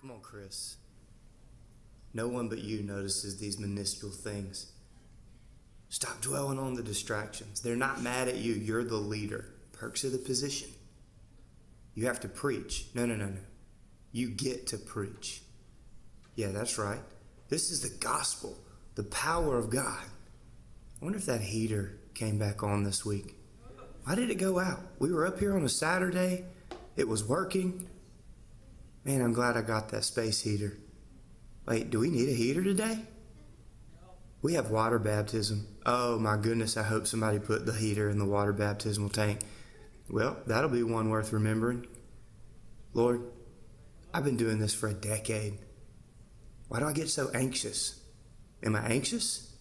Come 0.00 0.12
on, 0.12 0.20
Chris. 0.20 0.76
No 2.14 2.26
one 2.26 2.48
but 2.48 2.60
you 2.60 2.82
notices 2.82 3.38
these 3.38 3.58
minuscule 3.58 4.10
things. 4.10 4.72
Stop 5.90 6.22
dwelling 6.22 6.58
on 6.58 6.74
the 6.74 6.82
distractions. 6.82 7.60
They're 7.60 7.76
not 7.76 8.00
mad 8.00 8.28
at 8.28 8.36
you. 8.36 8.54
You're 8.54 8.84
the 8.84 8.96
leader. 8.96 9.52
Perks 9.72 10.04
of 10.04 10.12
the 10.12 10.18
position. 10.18 10.70
You 11.94 12.06
have 12.06 12.20
to 12.20 12.28
preach. 12.28 12.86
No, 12.94 13.04
no, 13.04 13.14
no, 13.14 13.26
no. 13.26 13.40
You 14.12 14.30
get 14.30 14.68
to 14.68 14.78
preach. 14.78 15.42
Yeah, 16.34 16.48
that's 16.48 16.78
right. 16.78 17.00
This 17.50 17.70
is 17.70 17.82
the 17.82 17.96
gospel, 17.98 18.56
the 18.94 19.02
power 19.02 19.58
of 19.58 19.68
God. 19.68 20.02
I 20.02 21.04
wonder 21.04 21.18
if 21.18 21.26
that 21.26 21.42
heater 21.42 21.98
came 22.14 22.38
back 22.38 22.62
on 22.62 22.84
this 22.84 23.04
week. 23.04 23.34
Why 24.04 24.14
did 24.14 24.30
it 24.30 24.36
go 24.36 24.58
out? 24.58 24.80
We 24.98 25.12
were 25.12 25.26
up 25.26 25.38
here 25.38 25.54
on 25.54 25.64
a 25.64 25.68
Saturday. 25.68 26.44
It 26.96 27.06
was 27.06 27.22
working. 27.22 27.88
Man, 29.04 29.22
I'm 29.22 29.32
glad 29.32 29.56
I 29.56 29.62
got 29.62 29.88
that 29.90 30.04
space 30.04 30.42
heater. 30.42 30.76
Wait, 31.66 31.90
do 31.90 32.00
we 32.00 32.10
need 32.10 32.28
a 32.28 32.32
heater 32.32 32.62
today? 32.62 32.98
We 34.42 34.54
have 34.54 34.70
water 34.70 34.98
baptism. 34.98 35.66
Oh 35.86 36.18
my 36.18 36.36
goodness, 36.36 36.76
I 36.76 36.82
hope 36.82 37.06
somebody 37.06 37.38
put 37.38 37.66
the 37.66 37.72
heater 37.72 38.10
in 38.10 38.18
the 38.18 38.24
water 38.24 38.52
baptismal 38.52 39.10
tank. 39.10 39.40
Well, 40.08 40.38
that'll 40.46 40.70
be 40.70 40.82
one 40.82 41.08
worth 41.08 41.32
remembering. 41.32 41.86
Lord, 42.92 43.22
I've 44.12 44.24
been 44.24 44.36
doing 44.36 44.58
this 44.58 44.74
for 44.74 44.88
a 44.88 44.94
decade. 44.94 45.58
Why 46.68 46.80
do 46.80 46.86
I 46.86 46.92
get 46.92 47.08
so 47.08 47.30
anxious? 47.32 48.00
Am 48.62 48.76
I 48.76 48.86
anxious? 48.86 49.54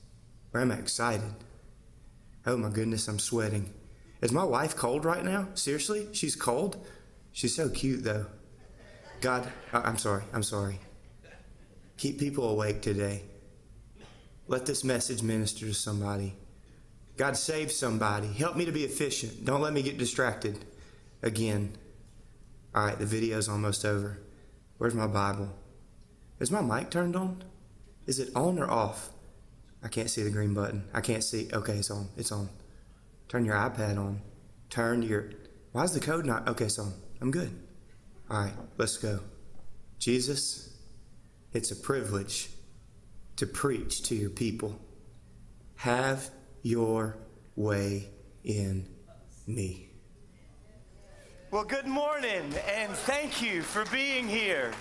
Or 0.53 0.61
am 0.61 0.71
I 0.71 0.75
excited? 0.75 1.33
Oh 2.45 2.57
my 2.57 2.69
goodness, 2.69 3.07
I'm 3.07 3.19
sweating. 3.19 3.73
Is 4.21 4.31
my 4.31 4.43
wife 4.43 4.75
cold 4.75 5.05
right 5.05 5.23
now? 5.23 5.49
Seriously? 5.53 6.07
She's 6.13 6.35
cold? 6.35 6.85
She's 7.31 7.55
so 7.55 7.69
cute 7.69 8.03
though. 8.03 8.25
God, 9.21 9.51
I'm 9.73 9.97
sorry, 9.97 10.23
I'm 10.33 10.43
sorry. 10.43 10.79
Keep 11.97 12.19
people 12.19 12.49
awake 12.49 12.81
today. 12.81 13.23
Let 14.47 14.65
this 14.65 14.83
message 14.83 15.21
minister 15.21 15.65
to 15.65 15.73
somebody. 15.73 16.35
God, 17.17 17.35
save 17.35 17.71
somebody. 17.71 18.27
Help 18.27 18.55
me 18.55 18.63
to 18.65 18.71
be 18.71 18.85
efficient. 18.85 19.43
Don't 19.43 19.61
let 19.61 19.73
me 19.73 19.81
get 19.81 19.97
distracted 19.97 20.57
again. 21.21 21.73
All 22.73 22.85
right, 22.85 22.97
the 22.97 23.05
video's 23.05 23.49
almost 23.49 23.83
over. 23.83 24.19
Where's 24.77 24.95
my 24.95 25.07
Bible? 25.07 25.49
Is 26.39 26.49
my 26.51 26.61
mic 26.61 26.89
turned 26.89 27.17
on? 27.17 27.43
Is 28.07 28.19
it 28.19 28.29
on 28.35 28.57
or 28.57 28.71
off? 28.71 29.09
I 29.83 29.89
can't 29.89 30.09
see 30.09 30.23
the 30.23 30.29
green 30.29 30.53
button. 30.53 30.85
I 30.93 31.01
can't 31.01 31.23
see. 31.23 31.49
Okay, 31.51 31.77
it's 31.77 31.91
on. 31.91 32.07
It's 32.15 32.31
on. 32.31 32.49
Turn 33.27 33.43
your 33.43 33.55
iPad 33.55 33.97
on. 33.97 34.21
Turn 34.69 35.01
your. 35.01 35.31
Why 35.73 35.83
is 35.83 35.93
the 35.93 35.99
code 35.99 36.25
not? 36.25 36.47
Okay, 36.47 36.65
it's 36.65 36.79
on. 36.79 36.93
I'm 37.21 37.31
good. 37.31 37.51
All 38.31 38.41
right, 38.41 38.53
let's 38.77 38.97
go. 38.97 39.21
Jesus, 39.97 40.77
it's 41.51 41.71
a 41.71 41.75
privilege 41.75 42.51
to 43.37 43.47
preach 43.47 44.03
to 44.03 44.15
your 44.15 44.29
people. 44.29 44.79
Have 45.77 46.29
your 46.61 47.17
way 47.55 48.07
in 48.43 48.87
me. 49.47 49.89
Well, 51.49 51.63
good 51.63 51.87
morning, 51.87 52.53
and 52.67 52.91
thank 52.91 53.41
you 53.41 53.63
for 53.63 53.83
being 53.85 54.27
here. 54.27 54.73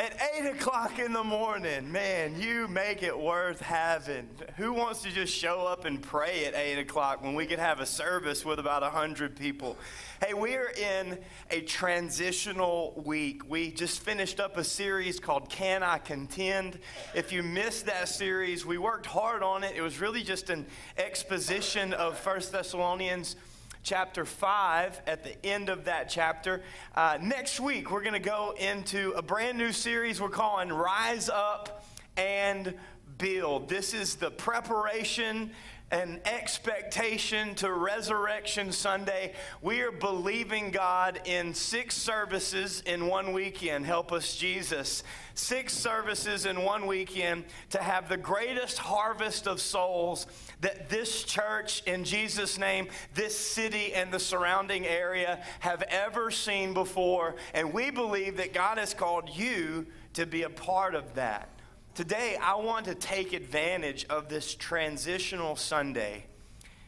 At 0.00 0.16
8 0.34 0.46
o'clock 0.46 0.98
in 0.98 1.12
the 1.12 1.22
morning, 1.22 1.92
man, 1.92 2.40
you 2.40 2.66
make 2.68 3.02
it 3.02 3.18
worth 3.18 3.60
having. 3.60 4.30
Who 4.56 4.72
wants 4.72 5.02
to 5.02 5.10
just 5.10 5.34
show 5.34 5.66
up 5.66 5.84
and 5.84 6.00
pray 6.00 6.46
at 6.46 6.54
8 6.54 6.78
o'clock 6.78 7.22
when 7.22 7.34
we 7.34 7.44
could 7.44 7.58
have 7.58 7.80
a 7.80 7.84
service 7.84 8.42
with 8.42 8.58
about 8.58 8.80
100 8.80 9.36
people? 9.36 9.76
Hey, 10.24 10.32
we 10.32 10.54
are 10.54 10.70
in 10.70 11.18
a 11.50 11.60
transitional 11.60 13.02
week. 13.04 13.42
We 13.46 13.72
just 13.72 14.00
finished 14.00 14.40
up 14.40 14.56
a 14.56 14.64
series 14.64 15.20
called 15.20 15.50
Can 15.50 15.82
I 15.82 15.98
Contend? 15.98 16.78
If 17.14 17.30
you 17.30 17.42
missed 17.42 17.84
that 17.84 18.08
series, 18.08 18.64
we 18.64 18.78
worked 18.78 19.04
hard 19.04 19.42
on 19.42 19.64
it. 19.64 19.76
It 19.76 19.82
was 19.82 20.00
really 20.00 20.22
just 20.22 20.48
an 20.48 20.64
exposition 20.96 21.92
of 21.92 22.16
First 22.16 22.52
Thessalonians 22.52 23.36
chapter 23.82 24.24
5 24.24 25.02
at 25.06 25.24
the 25.24 25.46
end 25.46 25.68
of 25.68 25.84
that 25.84 26.08
chapter. 26.08 26.62
Uh, 26.94 27.18
next 27.20 27.60
week, 27.60 27.90
we're 27.90 28.02
going 28.02 28.12
to 28.12 28.18
go 28.18 28.54
into 28.58 29.12
a 29.12 29.22
brand 29.22 29.56
new 29.56 29.72
series 29.72 30.20
we're 30.20 30.28
calling 30.28 30.68
Rise 30.68 31.28
Up 31.28 31.84
and 32.16 32.74
Build. 33.18 33.68
This 33.68 33.94
is 33.94 34.16
the 34.16 34.30
preparation 34.30 35.50
and 35.90 36.20
expectation 36.24 37.54
to 37.56 37.72
Resurrection 37.72 38.70
Sunday. 38.70 39.32
We 39.60 39.80
are 39.80 39.90
believing 39.90 40.70
God 40.70 41.20
in 41.24 41.52
six 41.52 41.96
services 41.96 42.82
in 42.86 43.06
one 43.06 43.32
weekend. 43.32 43.86
Help 43.86 44.12
us, 44.12 44.36
Jesus. 44.36 45.02
Six 45.34 45.72
services 45.72 46.46
in 46.46 46.62
one 46.62 46.86
weekend 46.86 47.44
to 47.70 47.78
have 47.78 48.08
the 48.08 48.16
greatest 48.16 48.78
harvest 48.78 49.48
of 49.48 49.60
souls 49.60 50.26
that 50.60 50.88
this 50.88 51.24
church, 51.24 51.82
in 51.86 52.04
Jesus' 52.04 52.58
name, 52.58 52.88
this 53.14 53.36
city, 53.36 53.92
and 53.94 54.12
the 54.12 54.20
surrounding 54.20 54.86
area 54.86 55.42
have 55.60 55.82
ever 55.82 56.30
seen 56.30 56.72
before. 56.72 57.36
And 57.54 57.72
we 57.72 57.90
believe 57.90 58.36
that 58.36 58.52
God 58.52 58.78
has 58.78 58.94
called 58.94 59.28
you 59.28 59.86
to 60.12 60.26
be 60.26 60.42
a 60.42 60.50
part 60.50 60.94
of 60.94 61.14
that. 61.14 61.48
Today, 61.96 62.36
I 62.40 62.54
want 62.54 62.84
to 62.86 62.94
take 62.94 63.32
advantage 63.32 64.06
of 64.08 64.28
this 64.28 64.54
transitional 64.54 65.56
Sunday 65.56 66.24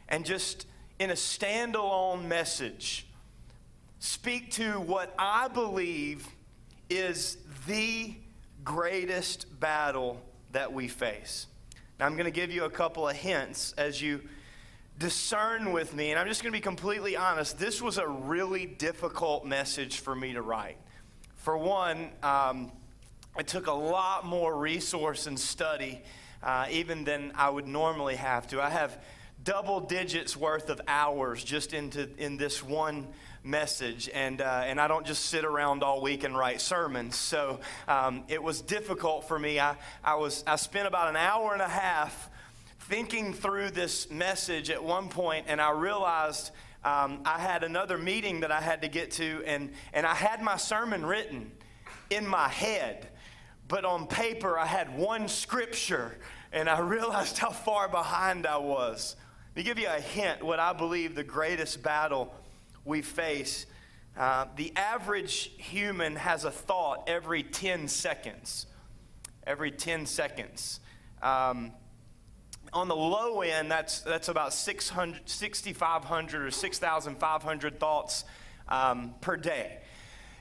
and 0.09 0.25
just 0.25 0.67
in 1.01 1.11
a 1.11 1.15
standalone 1.15 2.27
message 2.27 3.07
speak 3.99 4.53
to 4.53 4.75
what 4.75 5.13
I 5.19 5.49
believe 5.49 6.29
is 6.89 7.37
the 7.67 8.15
greatest 8.65 9.59
battle 9.59 10.23
that 10.53 10.73
we 10.73 10.87
face. 10.87 11.49
Now, 11.99 12.07
I'm 12.07 12.15
going 12.15 12.27
to 12.27 12.31
give 12.31 12.53
you 12.53 12.65
a 12.65 12.71
couple 12.71 13.09
of 13.09 13.17
hints 13.17 13.75
as 13.77 14.01
you 14.01 14.21
discern 15.01 15.73
with 15.73 15.95
me, 15.95 16.11
and 16.11 16.19
I'm 16.19 16.29
just 16.29 16.45
going 16.45 16.53
to 16.53 16.57
be 16.57 16.63
completely 16.63 17.17
honest. 17.17 17.59
This 17.59 17.83
was 17.83 17.99
a 17.99 18.07
really 18.07 18.67
difficult 18.67 19.45
message 19.45 19.99
for 19.99 20.15
me 20.15 20.35
to 20.35 20.43
write. 20.43 20.77
For 21.35 21.59
one, 21.59 22.11
um, 22.23 22.71
it 23.39 23.47
took 23.47 23.67
a 23.67 23.73
lot 23.73 24.27
more 24.27 24.57
resource 24.57 25.27
and 25.27 25.39
study, 25.39 26.03
uh, 26.43 26.67
even 26.71 27.05
than 27.05 27.33
I 27.35 27.49
would 27.49 27.67
normally 27.67 28.17
have 28.17 28.47
to. 28.49 28.63
I 28.63 28.69
have 28.69 28.99
double 29.43 29.81
digits 29.81 30.37
worth 30.37 30.69
of 30.69 30.81
hours 30.87 31.43
just 31.43 31.73
into 31.73 32.09
in 32.19 32.37
this 32.37 32.63
one 32.63 33.09
message, 33.43 34.11
and 34.13 34.41
uh, 34.43 34.63
and 34.67 34.79
I 34.79 34.87
don't 34.87 35.07
just 35.07 35.27
sit 35.27 35.47
around 35.47 35.83
all 35.83 36.03
week 36.03 36.25
and 36.25 36.37
write 36.37 36.61
sermons. 36.61 37.17
So 37.17 37.61
um, 37.89 38.25
it 38.29 38.43
was 38.43 38.61
difficult 38.61 39.27
for 39.27 39.39
me. 39.39 39.59
I 39.59 39.77
I 40.05 40.17
was 40.17 40.45
I 40.47 40.57
spent 40.57 40.87
about 40.87 41.09
an 41.09 41.17
hour 41.17 41.55
and 41.55 41.63
a 41.63 41.69
half 41.69 42.29
thinking 42.81 43.33
through 43.33 43.71
this 43.71 44.11
message 44.11 44.69
at 44.69 44.85
one 44.85 45.09
point, 45.09 45.47
and 45.49 45.61
I 45.61 45.71
realized. 45.71 46.51
Um, 46.85 47.21
I 47.25 47.39
had 47.39 47.63
another 47.63 47.97
meeting 47.97 48.41
that 48.41 48.51
I 48.51 48.61
had 48.61 48.83
to 48.83 48.89
get 48.89 49.13
to, 49.13 49.45
and, 49.47 49.71
and 49.93 50.05
I 50.05 50.15
had 50.15 50.43
my 50.43 50.57
sermon 50.57 51.07
written 51.07 51.53
in 52.13 52.27
my 52.27 52.49
head 52.49 53.09
but 53.73 53.85
on 53.87 54.07
paper 54.07 54.59
I 54.59 54.67
had 54.67 54.97
one 54.97 55.29
scripture 55.29 56.19
and 56.53 56.69
I 56.69 56.81
realized 56.97 57.39
how 57.39 57.49
far 57.51 57.89
behind 57.89 58.47
I 58.47 58.59
was. 58.59 59.17
Me 59.57 59.63
give 59.63 59.79
you 59.79 59.89
a 59.89 60.01
hint 60.01 60.43
what 60.43 60.59
I 60.59 60.75
believe 60.75 61.15
the 61.15 61.25
greatest 61.25 61.83
battle 61.83 62.35
we 62.85 63.01
face. 63.01 63.65
Uh, 64.17 64.45
the 64.57 64.73
average 64.77 65.53
human 65.57 66.17
has 66.17 66.45
a 66.45 66.51
thought 66.51 67.05
every 67.07 67.43
10 67.43 67.89
seconds. 67.89 68.67
Every 69.47 69.71
10 69.71 70.05
seconds. 70.05 70.81
Um, 71.23 71.73
on 72.75 72.89
the 72.89 72.97
low 72.97 73.41
end, 73.41 73.71
that's, 73.71 74.01
that's 74.01 74.29
about 74.29 74.53
6,500 74.53 76.43
or 76.43 76.51
6,500 76.51 77.81
thoughts 77.81 78.25
um, 78.69 79.15
per 79.21 79.37
day. 79.37 79.79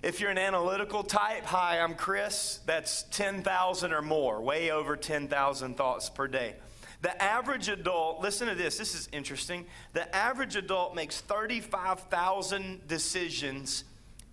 If 0.04 0.20
you're 0.20 0.32
an 0.32 0.40
analytical 0.40 1.04
type, 1.04 1.46
hi, 1.46 1.80
I'm 1.80 1.94
Chris. 1.94 2.60
That's 2.66 3.04
10,000 3.12 3.94
or 3.94 4.02
more, 4.02 4.42
way 4.42 4.72
over 4.72 4.96
10,000 4.98 5.78
thoughts 5.78 6.10
per 6.10 6.28
day. 6.28 6.56
The 7.04 7.22
average 7.22 7.70
adult, 7.70 8.20
listen 8.20 8.48
to 8.48 8.56
this, 8.56 8.80
this 8.80 8.96
is 8.96 9.08
interesting. 9.12 9.68
The 9.94 10.14
average 10.16 10.56
adult 10.56 10.96
makes 10.96 11.22
35,000 11.22 12.88
decisions 12.88 13.84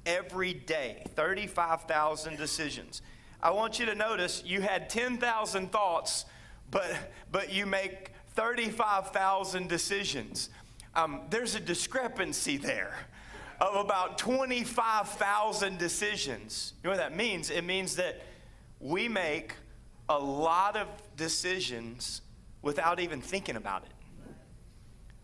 every 0.07 0.55
day. 0.55 1.03
35,000 1.15 2.39
decisions. 2.39 3.03
I 3.43 3.51
want 3.51 3.79
you 3.79 3.85
to 3.87 3.95
notice 3.95 4.43
you 4.47 4.63
had 4.63 4.89
10,000 4.89 5.71
thoughts, 5.71 6.25
but, 6.71 6.91
but 7.31 7.53
you 7.53 7.67
make 7.67 8.13
35,000 8.31 9.69
decisions. 9.69 10.49
Um, 10.95 11.21
there's 11.29 11.55
a 11.55 11.61
discrepancy 11.61 12.57
there 12.57 12.95
of 13.61 13.75
about 13.75 14.19
25,000 14.19 15.79
decisions. 15.79 16.75
You 16.83 16.91
know 16.91 16.97
what 16.97 16.99
that 16.99 17.17
means? 17.17 17.51
It 17.51 17.65
means 17.65 17.97
that 17.97 18.23
we 18.81 19.09
make 19.09 19.55
a 20.09 20.19
lot 20.19 20.77
of 20.77 20.87
decisions 21.17 22.23
without 22.63 23.01
even 23.01 23.21
thinking 23.21 23.57
about 23.57 23.83
it, 23.83 23.93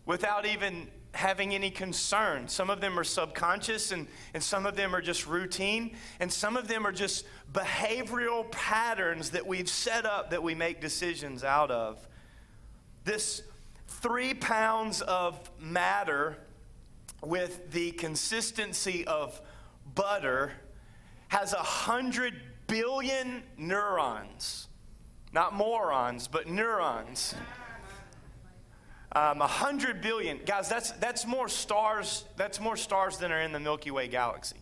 without 0.05 0.45
even 0.45 0.87
having 1.13 1.55
any 1.55 1.71
concern. 1.71 2.47
Some 2.47 2.69
of 2.69 2.81
them 2.81 2.99
are 2.99 3.03
subconscious, 3.03 3.91
and, 3.91 4.07
and 4.33 4.43
some 4.43 4.65
of 4.65 4.75
them 4.75 4.93
are 4.93 5.01
just 5.01 5.25
routine, 5.25 5.95
and 6.19 6.31
some 6.31 6.57
of 6.57 6.67
them 6.67 6.85
are 6.85 6.91
just 6.91 7.25
behavioral 7.53 8.49
patterns 8.51 9.29
that 9.31 9.47
we've 9.47 9.69
set 9.69 10.05
up 10.05 10.31
that 10.31 10.43
we 10.43 10.53
make 10.53 10.81
decisions 10.81 11.43
out 11.43 11.71
of. 11.71 12.05
This 13.05 13.43
three 13.87 14.33
pounds 14.33 15.01
of 15.01 15.39
matter 15.59 16.37
with 17.25 17.71
the 17.71 17.91
consistency 17.91 19.05
of 19.05 19.41
butter 19.93 20.51
has 21.29 21.53
a 21.53 21.57
hundred 21.57 22.33
billion 22.67 23.43
neurons. 23.57 24.67
Not 25.33 25.53
morons, 25.53 26.27
but 26.27 26.47
neurons. 26.47 27.35
Um, 29.15 29.39
100 29.39 30.01
billion. 30.01 30.39
Guys, 30.45 30.67
that's, 30.67 30.91
that's 30.91 31.25
more 31.25 31.47
stars, 31.47 32.25
that's 32.35 32.59
more 32.59 32.75
stars 32.75 33.17
than 33.17 33.31
are 33.31 33.41
in 33.41 33.53
the 33.53 33.59
Milky 33.59 33.91
Way 33.91 34.07
galaxy. 34.07 34.57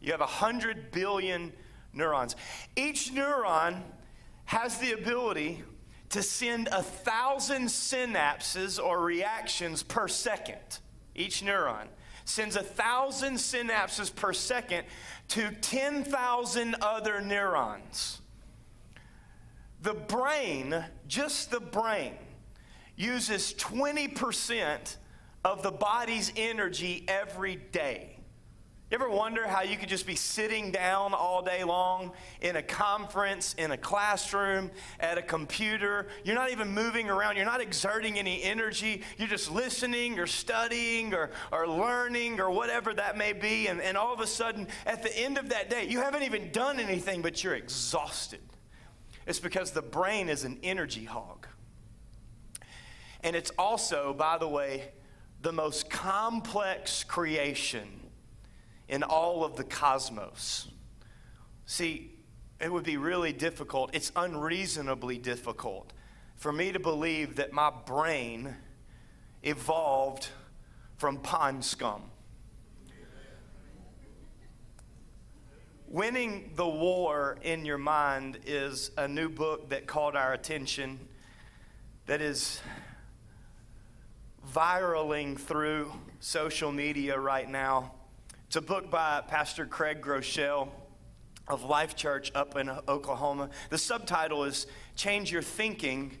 You 0.00 0.12
have 0.12 0.20
100 0.20 0.90
billion 0.90 1.52
neurons. 1.92 2.36
Each 2.76 3.12
neuron 3.12 3.80
has 4.44 4.78
the 4.78 4.92
ability 4.92 5.62
to 6.10 6.22
send 6.22 6.68
a 6.68 6.82
thousand 6.82 7.66
synapses 7.66 8.82
or 8.82 9.00
reactions 9.00 9.82
per 9.82 10.08
second. 10.08 10.80
Each 11.14 11.42
neuron 11.42 11.86
sends 12.24 12.56
a 12.56 12.62
thousand 12.62 13.34
synapses 13.34 14.14
per 14.14 14.32
second 14.32 14.86
to 15.28 15.50
10,000 15.50 16.76
other 16.80 17.20
neurons. 17.20 18.20
The 19.82 19.94
brain, 19.94 20.84
just 21.08 21.50
the 21.50 21.60
brain, 21.60 22.14
uses 22.96 23.54
20% 23.54 24.96
of 25.44 25.62
the 25.62 25.70
body's 25.70 26.32
energy 26.36 27.04
every 27.08 27.56
day. 27.56 28.19
You 28.90 28.96
ever 28.96 29.08
wonder 29.08 29.46
how 29.46 29.62
you 29.62 29.76
could 29.76 29.88
just 29.88 30.04
be 30.04 30.16
sitting 30.16 30.72
down 30.72 31.14
all 31.14 31.42
day 31.42 31.62
long 31.62 32.10
in 32.40 32.56
a 32.56 32.62
conference, 32.62 33.54
in 33.56 33.70
a 33.70 33.76
classroom, 33.76 34.72
at 34.98 35.16
a 35.16 35.22
computer? 35.22 36.08
You're 36.24 36.34
not 36.34 36.50
even 36.50 36.72
moving 36.72 37.08
around. 37.08 37.36
You're 37.36 37.44
not 37.44 37.60
exerting 37.60 38.18
any 38.18 38.42
energy. 38.42 39.02
You're 39.16 39.28
just 39.28 39.48
listening 39.48 40.18
or 40.18 40.26
studying 40.26 41.14
or, 41.14 41.30
or 41.52 41.68
learning 41.68 42.40
or 42.40 42.50
whatever 42.50 42.92
that 42.94 43.16
may 43.16 43.32
be. 43.32 43.68
And, 43.68 43.80
and 43.80 43.96
all 43.96 44.12
of 44.12 44.18
a 44.18 44.26
sudden, 44.26 44.66
at 44.84 45.04
the 45.04 45.16
end 45.16 45.38
of 45.38 45.50
that 45.50 45.70
day, 45.70 45.86
you 45.86 46.00
haven't 46.00 46.24
even 46.24 46.50
done 46.50 46.80
anything, 46.80 47.22
but 47.22 47.44
you're 47.44 47.54
exhausted. 47.54 48.40
It's 49.24 49.38
because 49.38 49.70
the 49.70 49.82
brain 49.82 50.28
is 50.28 50.42
an 50.42 50.58
energy 50.64 51.04
hog. 51.04 51.46
And 53.22 53.36
it's 53.36 53.52
also, 53.56 54.14
by 54.14 54.36
the 54.36 54.48
way, 54.48 54.90
the 55.42 55.52
most 55.52 55.90
complex 55.90 57.04
creation 57.04 58.09
in 58.90 59.04
all 59.04 59.44
of 59.44 59.54
the 59.54 59.62
cosmos. 59.62 60.66
See, 61.64 62.10
it 62.60 62.70
would 62.70 62.82
be 62.82 62.96
really 62.96 63.32
difficult, 63.32 63.90
it's 63.94 64.10
unreasonably 64.16 65.16
difficult 65.16 65.92
for 66.36 66.52
me 66.52 66.72
to 66.72 66.80
believe 66.80 67.36
that 67.36 67.52
my 67.52 67.70
brain 67.86 68.56
evolved 69.44 70.28
from 70.98 71.18
pond 71.18 71.64
scum. 71.64 72.02
Winning 75.86 76.50
the 76.56 76.68
War 76.68 77.38
in 77.42 77.64
Your 77.64 77.78
Mind 77.78 78.40
is 78.44 78.90
a 78.96 79.06
new 79.06 79.28
book 79.28 79.70
that 79.70 79.86
caught 79.86 80.16
our 80.16 80.32
attention 80.32 80.98
that 82.06 82.20
is 82.20 82.60
viraling 84.46 85.36
through 85.36 85.92
social 86.18 86.72
media 86.72 87.18
right 87.18 87.48
now. 87.48 87.92
It's 88.50 88.56
a 88.56 88.60
book 88.60 88.90
by 88.90 89.22
Pastor 89.28 89.64
Craig 89.64 90.00
Groeschel 90.00 90.70
of 91.46 91.62
Life 91.62 91.94
Church 91.94 92.32
up 92.34 92.56
in 92.56 92.68
Oklahoma. 92.88 93.48
The 93.68 93.78
subtitle 93.78 94.42
is 94.42 94.66
Change 94.96 95.30
Your 95.30 95.40
Thinking 95.40 96.18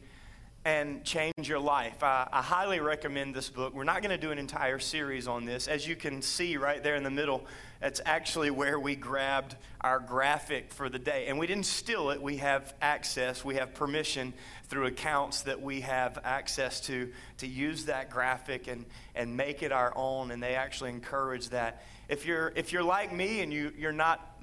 and 0.64 1.02
Change 1.04 1.48
Your 1.48 1.58
Life. 1.58 2.04
I, 2.04 2.28
I 2.32 2.40
highly 2.40 2.78
recommend 2.78 3.34
this 3.34 3.50
book. 3.50 3.74
We're 3.74 3.82
not 3.82 4.00
going 4.00 4.12
to 4.12 4.16
do 4.16 4.30
an 4.30 4.38
entire 4.38 4.78
series 4.78 5.26
on 5.26 5.44
this. 5.44 5.66
As 5.66 5.88
you 5.88 5.96
can 5.96 6.22
see 6.22 6.56
right 6.56 6.80
there 6.80 6.94
in 6.94 7.02
the 7.02 7.10
middle, 7.10 7.46
that's 7.80 8.00
actually 8.06 8.52
where 8.52 8.78
we 8.78 8.94
grabbed 8.94 9.56
our 9.80 9.98
graphic 9.98 10.72
for 10.72 10.88
the 10.88 11.00
day. 11.00 11.26
And 11.26 11.36
we 11.36 11.48
didn't 11.48 11.66
steal 11.66 12.10
it, 12.10 12.22
we 12.22 12.36
have 12.36 12.74
access, 12.80 13.44
we 13.44 13.56
have 13.56 13.74
permission 13.74 14.34
through 14.70 14.86
accounts 14.86 15.42
that 15.42 15.60
we 15.60 15.80
have 15.80 16.18
access 16.24 16.80
to 16.80 17.10
to 17.38 17.46
use 17.46 17.86
that 17.86 18.08
graphic 18.08 18.68
and, 18.68 18.86
and 19.16 19.36
make 19.36 19.64
it 19.64 19.72
our 19.72 19.92
own. 19.96 20.30
And 20.30 20.40
they 20.40 20.54
actually 20.54 20.90
encourage 20.90 21.48
that. 21.48 21.82
If 22.08 22.24
you're, 22.24 22.52
if 22.54 22.72
you're 22.72 22.84
like 22.84 23.12
me 23.12 23.40
and 23.40 23.52
you, 23.52 23.72
you're 23.76 23.92
not 23.92 24.36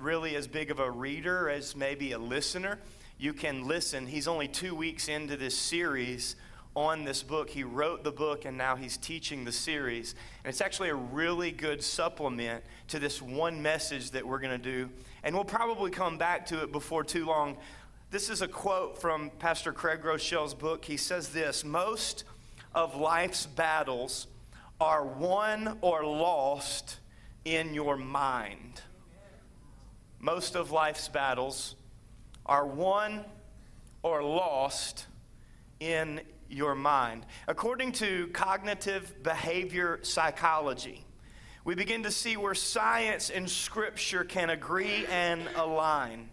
really 0.00 0.34
as 0.34 0.46
big 0.46 0.70
of 0.70 0.80
a 0.80 0.90
reader 0.90 1.50
as 1.50 1.76
maybe 1.76 2.12
a 2.12 2.18
listener, 2.18 2.78
you 3.18 3.34
can 3.34 3.66
listen. 3.66 4.06
He's 4.06 4.26
only 4.26 4.48
two 4.48 4.74
weeks 4.74 5.08
into 5.08 5.36
this 5.36 5.56
series 5.56 6.36
on 6.74 7.04
this 7.04 7.22
book. 7.22 7.50
He 7.50 7.62
wrote 7.62 8.02
the 8.02 8.12
book 8.12 8.46
and 8.46 8.56
now 8.56 8.76
he's 8.76 8.96
teaching 8.96 9.44
the 9.44 9.52
series. 9.52 10.14
And 10.42 10.50
it's 10.50 10.60
actually 10.62 10.88
a 10.88 10.94
really 10.94 11.50
good 11.50 11.82
supplement 11.82 12.64
to 12.88 12.98
this 12.98 13.20
one 13.20 13.60
message 13.62 14.10
that 14.12 14.26
we're 14.26 14.40
going 14.40 14.58
to 14.58 14.70
do. 14.70 14.88
And 15.22 15.34
we'll 15.34 15.44
probably 15.44 15.90
come 15.90 16.16
back 16.16 16.46
to 16.46 16.62
it 16.62 16.72
before 16.72 17.04
too 17.04 17.26
long. 17.26 17.56
This 18.08 18.30
is 18.30 18.40
a 18.40 18.46
quote 18.46 19.00
from 19.00 19.30
Pastor 19.30 19.72
Craig 19.72 20.00
Groeschel's 20.00 20.54
book. 20.54 20.84
He 20.84 20.96
says 20.96 21.30
this 21.30 21.64
Most 21.64 22.22
of 22.72 22.94
life's 22.94 23.46
battles 23.46 24.28
are 24.80 25.04
won 25.04 25.78
or 25.80 26.04
lost 26.04 27.00
in 27.44 27.74
your 27.74 27.96
mind. 27.96 28.80
Most 30.20 30.54
of 30.54 30.70
life's 30.70 31.08
battles 31.08 31.74
are 32.46 32.64
won 32.64 33.24
or 34.04 34.22
lost 34.22 35.06
in 35.80 36.20
your 36.48 36.76
mind. 36.76 37.26
According 37.48 37.90
to 37.92 38.28
cognitive 38.28 39.20
behavior 39.24 39.98
psychology, 40.02 41.04
we 41.64 41.74
begin 41.74 42.04
to 42.04 42.12
see 42.12 42.36
where 42.36 42.54
science 42.54 43.30
and 43.30 43.50
scripture 43.50 44.22
can 44.22 44.50
agree 44.50 45.04
and 45.06 45.42
align. 45.56 46.28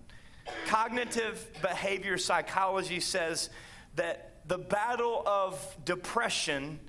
Cognitive 0.68 1.48
behavior 1.62 2.18
psychology 2.18 3.00
says 3.00 3.50
that 3.96 4.42
the 4.46 4.58
battle 4.58 5.24
of 5.26 5.78
depression 5.86 6.80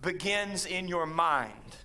begins 0.00 0.66
in 0.66 0.88
your 0.88 1.06
mind, 1.06 1.76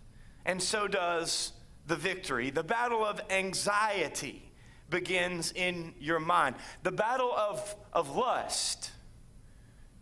and 0.45 0.61
so 0.61 0.87
does 0.87 1.53
the 1.87 1.95
victory. 1.95 2.49
The 2.49 2.63
battle 2.63 3.03
of 3.03 3.21
anxiety 3.29 4.51
begins 4.89 5.51
in 5.53 5.93
your 5.99 6.19
mind. 6.19 6.55
The 6.83 6.91
battle 6.91 7.31
of, 7.31 7.75
of 7.93 8.15
lust 8.15 8.91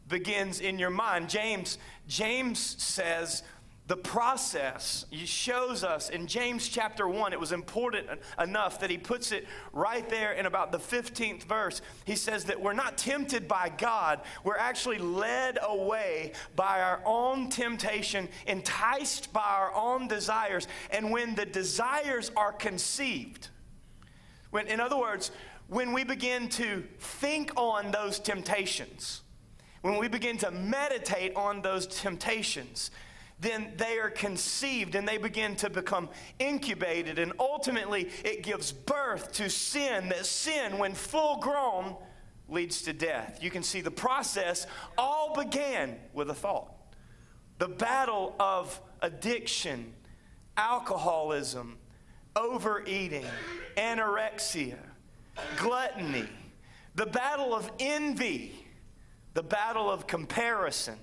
begins 0.08 0.60
in 0.60 0.78
your 0.78 0.90
mind. 0.92 1.30
James, 1.30 1.78
James 2.08 2.60
says 2.60 3.44
the 3.88 3.96
process 3.96 5.06
shows 5.26 5.84
us 5.84 6.10
in 6.10 6.26
James 6.26 6.68
chapter 6.68 7.08
1 7.08 7.34
it 7.34 7.40
was 7.40 7.52
important 7.52 8.08
enough 8.40 8.80
that 8.80 8.90
he 8.90 8.98
puts 8.98 9.32
it 9.32 9.46
right 9.74 10.10
there 10.10 10.32
in 10.34 10.48
about 10.48 10.72
the 10.72 10.80
15th 10.80 11.44
verse. 11.44 11.82
He 12.04 12.16
says 12.16 12.46
that 12.46 12.60
we're 12.60 12.74
not 12.74 12.98
tempted 12.98 13.48
by 13.48 13.70
God 13.70 14.22
we're 14.44 14.58
actually 14.58 14.98
led 14.98 15.60
away 15.62 16.32
by 16.56 16.82
our 16.82 17.02
own 17.06 17.50
temptation 17.50 18.28
enticed 18.48 19.32
by 19.32 19.42
our 19.42 19.74
own 19.76 20.08
desires. 20.08 20.68
And 20.90 21.12
when 21.12 21.36
the 21.36 21.46
desires 21.46 22.32
are 22.36 22.54
conceived 22.54 23.50
when 24.50 24.68
in 24.68 24.80
other 24.80 24.98
words 24.98 25.30
when 25.68 25.94
we 25.94 26.04
begin 26.04 26.50
to 26.50 26.84
think 27.00 27.52
on 27.56 27.92
those 27.92 28.20
temptations 28.20 29.22
when 29.86 30.00
we 30.00 30.08
begin 30.08 30.36
to 30.40 30.50
meditate 30.50 31.36
on 31.36 31.62
those 31.62 31.86
temptations, 31.86 32.90
then 33.40 33.74
they 33.78 33.98
are 34.00 34.10
conceived 34.10 34.96
and 34.96 35.08
they 35.08 35.18
begin 35.18 35.56
to 35.58 35.70
become 35.70 36.10
incubated, 36.40 37.20
and 37.20 37.34
ultimately 37.40 38.10
it 38.24 38.44
gives 38.44 38.72
birth 38.72 39.34
to 39.34 39.50
sin. 39.50 40.10
That 40.10 40.26
sin, 40.26 40.78
when 40.78 40.94
full 40.94 41.38
grown, 41.38 41.96
leads 42.48 42.84
to 42.84 42.94
death. 42.94 43.40
You 43.42 43.52
can 43.52 43.64
see 43.64 43.82
the 43.82 43.92
process 43.92 44.68
all 44.98 45.36
began 45.36 45.98
with 46.14 46.30
a 46.30 46.34
thought. 46.34 46.72
The 47.58 47.68
battle 47.68 48.36
of 48.40 48.80
addiction, 49.02 49.94
alcoholism, 50.58 51.78
overeating, 52.36 53.26
anorexia, 53.78 54.78
gluttony, 55.58 56.28
the 56.96 57.06
battle 57.06 57.54
of 57.54 57.70
envy 57.80 58.66
the 59.36 59.44
battle 59.44 59.92
of 59.92 60.08
comparison, 60.08 60.98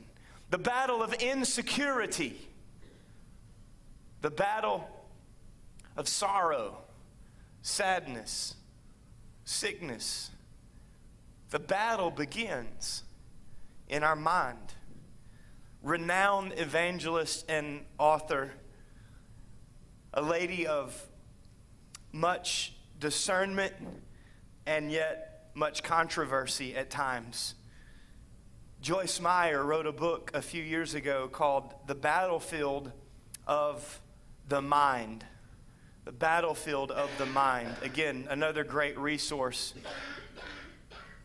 the 0.52 0.58
battle 0.58 1.02
of 1.02 1.14
insecurity, 1.14 2.38
the 4.20 4.30
battle 4.30 4.86
of 5.96 6.06
sorrow, 6.06 6.76
sadness, 7.62 8.54
sickness. 9.46 10.30
The 11.48 11.58
battle 11.58 12.10
begins 12.10 13.02
in 13.88 14.02
our 14.02 14.14
mind. 14.14 14.74
renowned 15.82 16.52
evangelist 16.58 17.46
and 17.48 17.86
author, 17.98 18.52
a 20.12 20.20
lady 20.20 20.66
of 20.66 21.08
much 22.12 22.74
discernment 23.00 23.72
and 24.66 24.92
yet 24.92 25.50
much 25.54 25.82
controversy 25.82 26.76
at 26.76 26.90
times. 26.90 27.54
Joyce 28.82 29.20
Meyer 29.20 29.62
wrote 29.64 29.86
a 29.86 29.92
book 29.92 30.32
a 30.34 30.42
few 30.42 30.60
years 30.60 30.94
ago 30.94 31.28
called 31.28 31.72
The 31.86 31.94
Battlefield 31.94 32.90
of 33.46 34.00
the 34.48 34.60
Mind. 34.60 35.24
The 36.04 36.10
Battlefield 36.10 36.90
of 36.90 37.08
the 37.16 37.26
Mind. 37.26 37.76
Again, 37.82 38.26
another 38.28 38.64
great 38.64 38.98
resource 38.98 39.74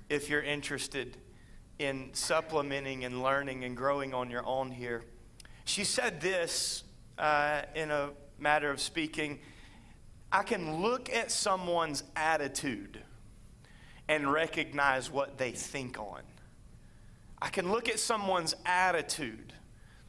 if 0.08 0.30
you're 0.30 0.44
interested 0.44 1.18
in 1.80 2.12
supplementing 2.14 3.06
and 3.06 3.24
learning 3.24 3.64
and 3.64 3.76
growing 3.76 4.14
on 4.14 4.30
your 4.30 4.46
own 4.46 4.70
here. 4.70 5.04
She 5.66 5.84
said 5.84 6.22
this 6.22 6.84
uh, 7.18 7.64
in 7.74 7.90
a 7.90 8.12
matter 8.38 8.70
of 8.70 8.80
speaking 8.80 9.40
I 10.32 10.44
can 10.44 10.84
look 10.84 11.12
at 11.12 11.32
someone's 11.32 12.04
attitude 12.16 13.00
and 14.08 14.32
recognize 14.32 15.10
what 15.10 15.40
they 15.40 15.50
think 15.54 15.98
on. 15.98 16.22
I 17.42 17.50
can 17.50 17.72
look 17.72 17.88
at 17.90 18.00
someone's 18.00 18.56
attitude 18.66 19.54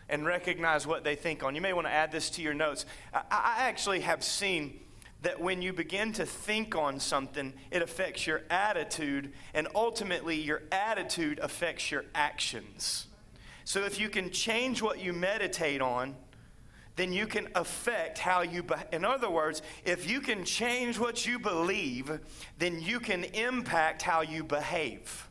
and 0.08 0.24
recognize 0.24 0.86
what 0.86 1.04
they 1.04 1.14
think 1.14 1.42
on. 1.42 1.54
You 1.54 1.60
may 1.60 1.72
want 1.72 1.86
to 1.86 1.92
add 1.92 2.10
this 2.10 2.30
to 2.30 2.42
your 2.42 2.54
notes. 2.54 2.86
I, 3.12 3.22
I 3.30 3.54
actually 3.68 4.00
have 4.00 4.24
seen 4.24 4.80
that 5.22 5.40
when 5.40 5.60
you 5.60 5.72
begin 5.72 6.12
to 6.12 6.24
think 6.24 6.76
on 6.76 7.00
something, 7.00 7.52
it 7.70 7.82
affects 7.82 8.26
your 8.26 8.42
attitude, 8.50 9.32
and 9.52 9.66
ultimately, 9.74 10.36
your 10.36 10.62
attitude 10.70 11.40
affects 11.40 11.90
your 11.90 12.04
actions. 12.14 13.06
So, 13.64 13.84
if 13.84 13.98
you 13.98 14.08
can 14.08 14.30
change 14.30 14.80
what 14.80 15.00
you 15.00 15.12
meditate 15.12 15.82
on, 15.82 16.14
then 16.98 17.12
you 17.12 17.26
can 17.26 17.48
affect 17.54 18.18
how 18.18 18.42
you 18.42 18.62
be- 18.62 18.74
in 18.92 19.04
other 19.04 19.30
words 19.30 19.62
if 19.84 20.10
you 20.10 20.20
can 20.20 20.44
change 20.44 20.98
what 20.98 21.24
you 21.24 21.38
believe 21.38 22.18
then 22.58 22.80
you 22.80 22.98
can 22.98 23.22
impact 23.22 24.02
how 24.02 24.20
you 24.20 24.42
behave 24.42 25.27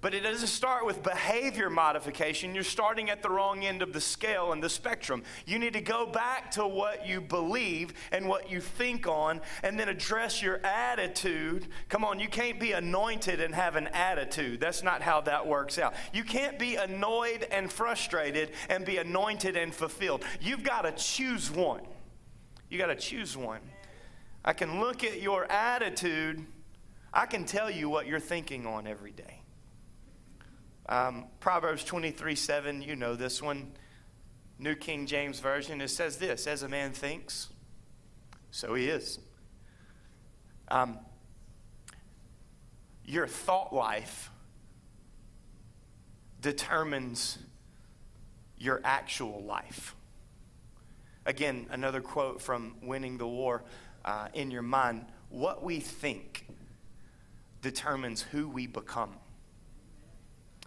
but 0.00 0.14
it 0.14 0.20
doesn't 0.20 0.48
start 0.48 0.84
with 0.84 1.02
behavior 1.02 1.70
modification. 1.70 2.54
You're 2.54 2.64
starting 2.64 3.08
at 3.08 3.22
the 3.22 3.30
wrong 3.30 3.64
end 3.64 3.82
of 3.82 3.92
the 3.92 4.00
scale 4.00 4.52
and 4.52 4.62
the 4.62 4.68
spectrum. 4.68 5.22
You 5.46 5.58
need 5.58 5.72
to 5.72 5.80
go 5.80 6.06
back 6.06 6.50
to 6.52 6.66
what 6.66 7.06
you 7.06 7.20
believe 7.20 7.94
and 8.12 8.28
what 8.28 8.50
you 8.50 8.60
think 8.60 9.08
on 9.08 9.40
and 9.62 9.80
then 9.80 9.88
address 9.88 10.42
your 10.42 10.64
attitude. 10.64 11.68
Come 11.88 12.04
on, 12.04 12.20
you 12.20 12.28
can't 12.28 12.60
be 12.60 12.72
anointed 12.72 13.40
and 13.40 13.54
have 13.54 13.76
an 13.76 13.88
attitude. 13.88 14.60
That's 14.60 14.82
not 14.82 15.00
how 15.00 15.22
that 15.22 15.46
works 15.46 15.78
out. 15.78 15.94
You 16.12 16.24
can't 16.24 16.58
be 16.58 16.76
annoyed 16.76 17.46
and 17.50 17.72
frustrated 17.72 18.50
and 18.68 18.84
be 18.84 18.98
anointed 18.98 19.56
and 19.56 19.74
fulfilled. 19.74 20.24
You've 20.40 20.62
got 20.62 20.82
to 20.82 20.92
choose 20.92 21.50
one. 21.50 21.82
You 22.68 22.78
got 22.78 22.88
to 22.88 22.96
choose 22.96 23.36
one. 23.36 23.60
I 24.44 24.52
can 24.52 24.78
look 24.80 25.04
at 25.04 25.22
your 25.22 25.50
attitude. 25.50 26.44
I 27.12 27.26
can 27.26 27.44
tell 27.44 27.70
you 27.70 27.88
what 27.88 28.06
you're 28.06 28.20
thinking 28.20 28.66
on 28.66 28.86
every 28.86 29.12
day. 29.12 29.35
Um, 30.88 31.24
Proverbs 31.40 31.84
23 31.84 32.34
7, 32.34 32.82
you 32.82 32.96
know 32.96 33.14
this 33.14 33.42
one. 33.42 33.72
New 34.58 34.74
King 34.74 35.06
James 35.06 35.40
Version, 35.40 35.80
it 35.80 35.88
says 35.88 36.16
this 36.16 36.46
As 36.46 36.62
a 36.62 36.68
man 36.68 36.92
thinks, 36.92 37.48
so 38.50 38.74
he 38.74 38.86
is. 38.86 39.18
Um, 40.68 40.98
your 43.04 43.26
thought 43.26 43.72
life 43.72 44.30
determines 46.40 47.38
your 48.58 48.80
actual 48.84 49.42
life. 49.42 49.94
Again, 51.24 51.66
another 51.70 52.00
quote 52.00 52.40
from 52.40 52.76
Winning 52.82 53.18
the 53.18 53.26
War 53.26 53.64
uh, 54.04 54.28
in 54.32 54.50
your 54.50 54.62
mind 54.62 55.06
what 55.28 55.62
we 55.62 55.80
think 55.80 56.46
determines 57.62 58.22
who 58.22 58.48
we 58.48 58.66
become. 58.66 59.14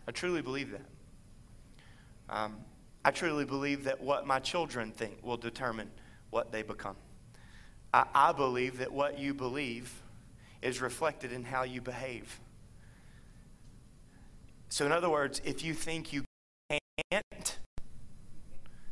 I 0.10 0.12
truly 0.12 0.42
believe 0.42 0.72
that. 0.72 0.86
Um, 2.36 2.58
I 3.06 3.12
truly 3.12 3.46
believe 3.46 3.84
that 3.84 4.01
what 4.01 4.25
my 4.25 4.39
children 4.39 4.92
think 4.92 5.20
will 5.22 5.38
determine 5.38 5.92
what 6.32 6.51
they 6.51 6.63
become. 6.63 6.96
I, 7.94 8.08
I 8.16 8.32
believe 8.32 8.80
that 8.80 8.92
what 8.92 9.20
you 9.20 9.36
believe 9.36 10.01
is 10.63 10.82
reflected 10.82 11.32
in 11.32 11.44
how 11.44 11.62
you 11.62 11.80
behave. 11.80 12.39
So, 14.70 14.84
in 14.84 14.92
other 14.92 15.12
words, 15.12 15.44
if 15.46 15.63
you 15.63 15.75
think 15.75 16.12
you 16.12 16.24
can't, 17.12 17.60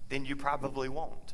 then 0.09 0.23
you 0.23 0.35
probably 0.35 0.87
won't 0.87 1.33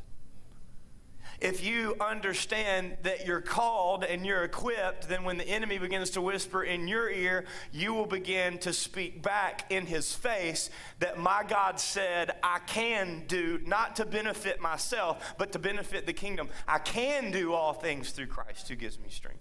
if 1.40 1.64
you 1.64 1.96
understand 2.00 2.96
that 3.02 3.26
you're 3.26 3.40
called 3.40 4.04
and 4.04 4.24
you're 4.24 4.44
equipped, 4.44 5.08
then 5.08 5.24
when 5.24 5.38
the 5.38 5.48
enemy 5.48 5.78
begins 5.78 6.10
to 6.10 6.20
whisper 6.20 6.62
in 6.62 6.88
your 6.88 7.10
ear, 7.10 7.44
you 7.72 7.94
will 7.94 8.06
begin 8.06 8.58
to 8.58 8.72
speak 8.72 9.22
back 9.22 9.70
in 9.70 9.86
his 9.86 10.14
face 10.14 10.70
that 11.00 11.18
my 11.18 11.44
God 11.46 11.80
said, 11.80 12.32
I 12.42 12.60
can 12.66 13.24
do, 13.26 13.60
not 13.66 13.96
to 13.96 14.06
benefit 14.06 14.60
myself, 14.60 15.34
but 15.38 15.52
to 15.52 15.58
benefit 15.58 16.06
the 16.06 16.12
kingdom. 16.12 16.48
I 16.66 16.78
can 16.78 17.30
do 17.30 17.52
all 17.52 17.72
things 17.72 18.10
through 18.10 18.28
Christ 18.28 18.68
who 18.68 18.76
gives 18.76 18.98
me 18.98 19.08
strength. 19.08 19.40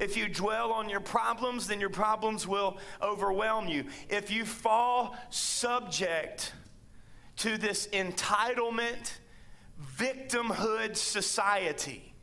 If 0.00 0.16
you 0.16 0.28
dwell 0.28 0.72
on 0.72 0.88
your 0.88 1.00
problems, 1.00 1.66
then 1.66 1.80
your 1.80 1.90
problems 1.90 2.48
will 2.48 2.78
overwhelm 3.02 3.68
you. 3.68 3.84
If 4.08 4.30
you 4.30 4.44
fall 4.44 5.16
subject 5.30 6.52
to 7.36 7.58
this 7.58 7.86
entitlement, 7.88 9.18
victimhood 9.96 10.96
society 10.96 12.14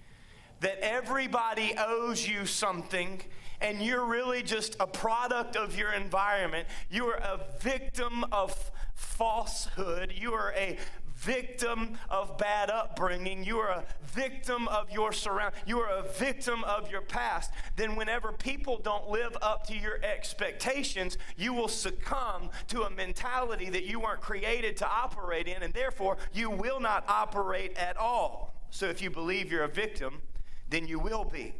that 0.61 0.77
everybody 0.81 1.73
owes 1.77 2.27
you 2.27 2.45
something 2.45 3.21
and 3.61 3.81
you're 3.81 4.05
really 4.05 4.41
just 4.41 4.75
a 4.79 4.87
product 4.87 5.55
of 5.55 5.77
your 5.77 5.91
environment. 5.93 6.67
You 6.89 7.05
are 7.07 7.17
a 7.17 7.39
victim 7.59 8.25
of 8.31 8.71
falsehood. 8.95 10.13
You 10.15 10.33
are 10.33 10.53
a 10.55 10.77
victim 11.21 11.97
of 12.09 12.37
bad 12.37 12.69
upbringing, 12.69 13.43
you 13.43 13.57
are 13.57 13.69
a 13.69 13.85
victim 14.03 14.67
of 14.67 14.91
your 14.91 15.11
surround, 15.11 15.53
you 15.65 15.79
are 15.79 15.89
a 15.89 16.03
victim 16.03 16.63
of 16.63 16.91
your 16.91 17.01
past, 17.01 17.51
then 17.75 17.95
whenever 17.95 18.31
people 18.31 18.79
don't 18.83 19.09
live 19.09 19.37
up 19.41 19.65
to 19.67 19.77
your 19.77 19.99
expectations, 20.03 21.17
you 21.37 21.53
will 21.53 21.67
succumb 21.67 22.49
to 22.67 22.83
a 22.83 22.89
mentality 22.89 23.69
that 23.69 23.83
you 23.83 23.99
weren't 23.99 24.21
created 24.21 24.75
to 24.77 24.87
operate 24.87 25.47
in, 25.47 25.61
and 25.63 25.73
therefore 25.73 26.17
you 26.33 26.49
will 26.49 26.79
not 26.79 27.03
operate 27.07 27.77
at 27.77 27.97
all. 27.97 28.53
So 28.71 28.87
if 28.87 29.01
you 29.01 29.09
believe 29.09 29.51
you're 29.51 29.63
a 29.63 29.67
victim, 29.67 30.21
then 30.69 30.87
you 30.87 30.97
will 30.97 31.25
be. 31.25 31.53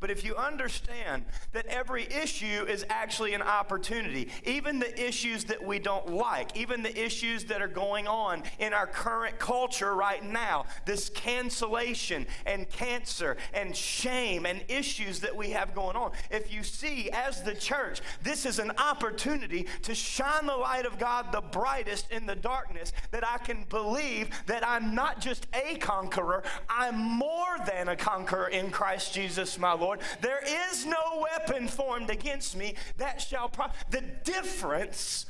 But 0.00 0.10
if 0.10 0.24
you 0.24 0.36
understand 0.36 1.24
that 1.52 1.66
every 1.66 2.04
issue 2.04 2.64
is 2.68 2.86
actually 2.88 3.34
an 3.34 3.42
opportunity, 3.42 4.28
even 4.44 4.78
the 4.78 5.06
issues 5.06 5.44
that 5.46 5.64
we 5.64 5.80
don't 5.80 6.08
like, 6.08 6.56
even 6.56 6.84
the 6.84 7.04
issues 7.04 7.44
that 7.46 7.60
are 7.60 7.66
going 7.66 8.06
on 8.06 8.44
in 8.60 8.72
our 8.72 8.86
current 8.86 9.40
culture 9.40 9.96
right 9.96 10.24
now, 10.24 10.66
this 10.84 11.08
cancellation 11.08 12.28
and 12.46 12.70
cancer 12.70 13.36
and 13.52 13.74
shame 13.74 14.46
and 14.46 14.62
issues 14.68 15.18
that 15.20 15.34
we 15.34 15.50
have 15.50 15.74
going 15.74 15.96
on, 15.96 16.12
if 16.30 16.52
you 16.52 16.62
see 16.62 17.10
as 17.10 17.42
the 17.42 17.54
church, 17.54 18.00
this 18.22 18.46
is 18.46 18.60
an 18.60 18.70
opportunity 18.78 19.66
to 19.82 19.96
shine 19.96 20.46
the 20.46 20.56
light 20.56 20.86
of 20.86 20.98
God 20.98 21.32
the 21.32 21.40
brightest 21.40 22.12
in 22.12 22.24
the 22.24 22.36
darkness, 22.36 22.92
that 23.10 23.26
I 23.26 23.38
can 23.38 23.64
believe 23.68 24.30
that 24.46 24.66
I'm 24.66 24.94
not 24.94 25.20
just 25.20 25.48
a 25.52 25.76
conqueror, 25.78 26.44
I'm 26.68 26.96
more 26.96 27.58
than 27.66 27.88
a 27.88 27.96
conqueror 27.96 28.46
in 28.46 28.70
Christ 28.70 29.12
Jesus, 29.12 29.58
my 29.58 29.72
Lord. 29.72 29.87
Lord. 29.88 30.00
There 30.20 30.42
is 30.70 30.84
no 30.84 31.22
weapon 31.22 31.66
formed 31.66 32.10
against 32.10 32.54
me 32.54 32.74
that 32.98 33.22
shall 33.22 33.48
prosper. 33.48 33.74
The 33.88 34.02
difference 34.22 35.24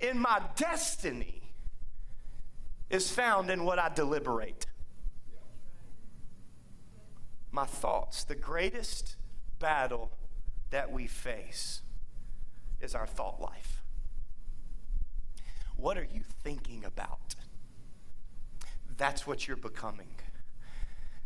in 0.00 0.18
my 0.18 0.42
destiny 0.54 1.40
is 2.90 3.10
found 3.10 3.48
in 3.48 3.64
what 3.64 3.78
I 3.78 3.88
deliberate. 3.88 4.66
My 7.50 7.64
thoughts. 7.64 8.24
The 8.24 8.34
greatest 8.34 9.16
battle 9.58 10.12
that 10.68 10.92
we 10.92 11.06
face 11.06 11.80
is 12.82 12.94
our 12.94 13.06
thought 13.06 13.40
life. 13.40 13.82
What 15.76 15.96
are 15.96 16.06
you 16.12 16.20
thinking 16.42 16.84
about? 16.84 17.34
That's 18.98 19.26
what 19.26 19.48
you're 19.48 19.56
becoming. 19.56 20.08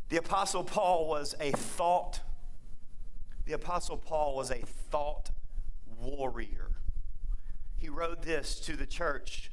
The 0.09 0.19
Apostle 0.19 0.63
Paul 0.63 1.09
was 1.09 1.35
a 1.41 1.51
thought 1.51 2.21
the 3.49 3.55
Apostle 3.55 3.97
Paul 3.97 4.37
was 4.37 4.51
a 4.51 4.59
thought 4.59 5.31
warrior. 5.99 6.69
He 7.79 7.89
wrote 7.89 8.21
this 8.21 8.61
to 8.61 8.77
the 8.77 8.85
church 8.85 9.51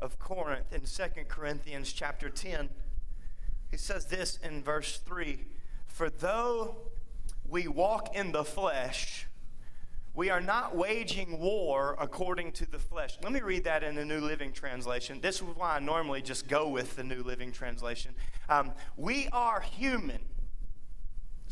of 0.00 0.18
Corinth 0.18 0.72
in 0.72 0.80
2 0.80 1.24
Corinthians 1.28 1.92
chapter 1.92 2.30
10. 2.30 2.70
He 3.70 3.76
says 3.76 4.06
this 4.06 4.38
in 4.42 4.62
verse 4.62 4.96
3 4.96 5.44
For 5.86 6.08
though 6.08 6.76
we 7.46 7.68
walk 7.68 8.16
in 8.16 8.32
the 8.32 8.44
flesh, 8.44 9.26
we 10.14 10.30
are 10.30 10.40
not 10.40 10.74
waging 10.74 11.38
war 11.38 11.96
according 12.00 12.52
to 12.52 12.70
the 12.70 12.78
flesh. 12.78 13.18
Let 13.22 13.32
me 13.32 13.40
read 13.40 13.64
that 13.64 13.82
in 13.82 13.94
the 13.94 14.06
New 14.06 14.20
Living 14.20 14.52
Translation. 14.52 15.20
This 15.20 15.36
is 15.36 15.42
why 15.42 15.76
I 15.76 15.80
normally 15.80 16.22
just 16.22 16.48
go 16.48 16.66
with 16.66 16.96
the 16.96 17.04
New 17.04 17.22
Living 17.22 17.52
Translation. 17.52 18.14
Um, 18.48 18.72
we 18.96 19.28
are 19.32 19.60
human. 19.60 20.20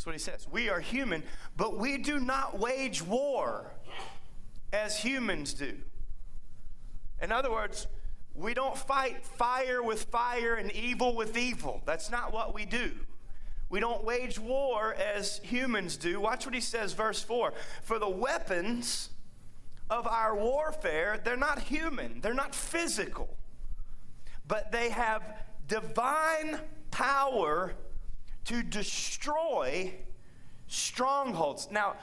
That's 0.00 0.06
what 0.06 0.14
he 0.14 0.18
says. 0.18 0.48
We 0.50 0.70
are 0.70 0.80
human, 0.80 1.22
but 1.58 1.76
we 1.76 1.98
do 1.98 2.18
not 2.18 2.58
wage 2.58 3.02
war 3.02 3.70
as 4.72 4.96
humans 4.96 5.52
do. 5.52 5.76
In 7.20 7.30
other 7.30 7.50
words, 7.50 7.86
we 8.34 8.54
don't 8.54 8.78
fight 8.78 9.26
fire 9.26 9.82
with 9.82 10.04
fire 10.04 10.54
and 10.54 10.72
evil 10.72 11.14
with 11.14 11.36
evil. 11.36 11.82
That's 11.84 12.10
not 12.10 12.32
what 12.32 12.54
we 12.54 12.64
do. 12.64 12.92
We 13.68 13.78
don't 13.78 14.02
wage 14.02 14.38
war 14.38 14.94
as 14.94 15.38
humans 15.42 15.98
do. 15.98 16.18
Watch 16.18 16.46
what 16.46 16.54
he 16.54 16.62
says, 16.62 16.94
verse 16.94 17.22
4. 17.22 17.52
For 17.82 17.98
the 17.98 18.08
weapons 18.08 19.10
of 19.90 20.06
our 20.06 20.34
warfare, 20.34 21.20
they're 21.22 21.36
not 21.36 21.58
human, 21.58 22.22
they're 22.22 22.32
not 22.32 22.54
physical, 22.54 23.36
but 24.48 24.72
they 24.72 24.88
have 24.88 25.22
divine 25.68 26.58
power 26.90 27.74
to 28.46 28.62
destroy 28.62 29.94
strongholds. 30.66 31.68
Now, 31.70 31.96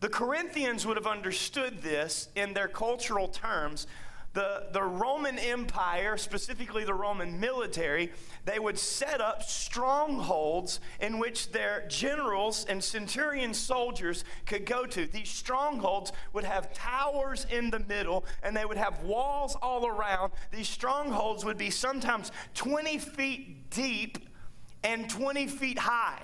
the 0.00 0.08
Corinthians 0.08 0.86
would 0.86 0.96
have 0.96 1.06
understood 1.06 1.82
this 1.82 2.28
in 2.34 2.52
their 2.54 2.68
cultural 2.68 3.28
terms 3.28 3.86
the, 4.34 4.66
the 4.72 4.82
Roman 4.82 5.38
Empire, 5.38 6.16
specifically 6.16 6.84
the 6.84 6.92
Roman 6.92 7.38
military, 7.38 8.12
they 8.44 8.58
would 8.58 8.78
set 8.78 9.20
up 9.20 9.44
strongholds 9.44 10.80
in 11.00 11.20
which 11.20 11.52
their 11.52 11.86
generals 11.88 12.66
and 12.68 12.82
centurion 12.82 13.54
soldiers 13.54 14.24
could 14.44 14.66
go 14.66 14.86
to. 14.86 15.06
These 15.06 15.30
strongholds 15.30 16.12
would 16.32 16.44
have 16.44 16.74
towers 16.74 17.46
in 17.48 17.70
the 17.70 17.78
middle 17.78 18.24
and 18.42 18.56
they 18.56 18.64
would 18.64 18.76
have 18.76 19.04
walls 19.04 19.56
all 19.62 19.86
around. 19.86 20.32
These 20.50 20.68
strongholds 20.68 21.44
would 21.44 21.56
be 21.56 21.70
sometimes 21.70 22.32
20 22.54 22.98
feet 22.98 23.70
deep 23.70 24.18
and 24.84 25.08
20 25.10 25.46
feet 25.48 25.78
high. 25.78 26.22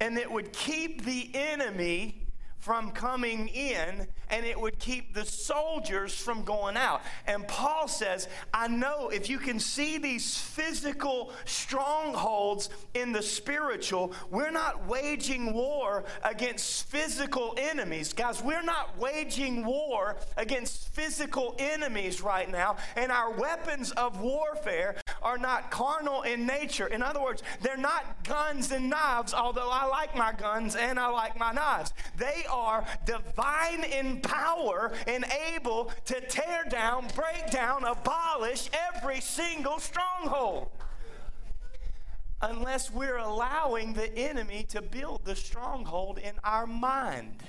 And 0.00 0.18
it 0.18 0.30
would 0.30 0.52
keep 0.52 1.04
the 1.04 1.30
enemy 1.34 2.23
from 2.64 2.90
coming 2.92 3.46
in 3.48 4.06
and 4.30 4.46
it 4.46 4.58
would 4.58 4.78
keep 4.78 5.12
the 5.12 5.24
soldiers 5.24 6.14
from 6.14 6.44
going 6.44 6.78
out. 6.78 7.02
And 7.26 7.46
Paul 7.46 7.88
says, 7.88 8.26
I 8.54 8.68
know 8.68 9.10
if 9.10 9.28
you 9.28 9.38
can 9.38 9.60
see 9.60 9.98
these 9.98 10.38
physical 10.38 11.30
strongholds 11.44 12.70
in 12.94 13.12
the 13.12 13.20
spiritual, 13.22 14.14
we're 14.30 14.50
not 14.50 14.86
waging 14.86 15.52
war 15.52 16.04
against 16.22 16.88
physical 16.88 17.54
enemies. 17.58 18.14
Guys, 18.14 18.42
we're 18.42 18.62
not 18.62 18.96
waging 18.98 19.64
war 19.66 20.16
against 20.38 20.88
physical 20.94 21.54
enemies 21.58 22.22
right 22.22 22.50
now, 22.50 22.76
and 22.96 23.12
our 23.12 23.30
weapons 23.30 23.90
of 23.92 24.20
warfare 24.22 24.96
are 25.22 25.38
not 25.38 25.70
carnal 25.70 26.22
in 26.22 26.46
nature. 26.46 26.86
In 26.86 27.02
other 27.02 27.22
words, 27.22 27.42
they're 27.60 27.76
not 27.76 28.24
guns 28.24 28.72
and 28.72 28.88
knives, 28.88 29.34
although 29.34 29.70
I 29.70 29.84
like 29.86 30.16
my 30.16 30.32
guns 30.32 30.76
and 30.76 30.98
I 30.98 31.08
like 31.08 31.38
my 31.38 31.52
knives. 31.52 31.92
They 32.16 32.44
are 32.50 32.84
divine 33.04 33.84
in 33.84 34.20
power 34.20 34.92
and 35.06 35.24
able 35.54 35.90
to 36.06 36.20
tear 36.20 36.64
down, 36.68 37.08
break 37.14 37.50
down, 37.50 37.84
abolish 37.84 38.70
every 38.94 39.20
single 39.20 39.78
stronghold. 39.78 40.70
Unless 42.40 42.92
we're 42.92 43.16
allowing 43.16 43.94
the 43.94 44.16
enemy 44.16 44.64
to 44.68 44.82
build 44.82 45.24
the 45.24 45.34
stronghold 45.34 46.18
in 46.18 46.34
our 46.44 46.66
mind. 46.66 47.42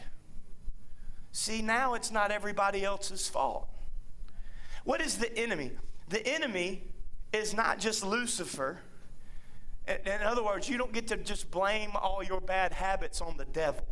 See, 1.31 1.61
now 1.61 1.95
it's 1.95 2.11
not 2.11 2.31
everybody 2.31 2.83
else's 2.83 3.27
fault. 3.27 3.67
What 4.83 5.01
is 5.01 5.17
the 5.17 5.35
enemy? 5.37 5.71
The 6.07 6.25
enemy 6.25 6.83
is 7.33 7.53
not 7.53 7.79
just 7.79 8.05
Lucifer. 8.05 8.79
In 9.87 10.23
other 10.23 10.43
words, 10.43 10.69
you 10.69 10.77
don't 10.77 10.93
get 10.93 11.07
to 11.09 11.17
just 11.17 11.51
blame 11.51 11.91
all 11.95 12.23
your 12.23 12.39
bad 12.39 12.71
habits 12.71 13.21
on 13.21 13.37
the 13.37 13.45
devil 13.45 13.85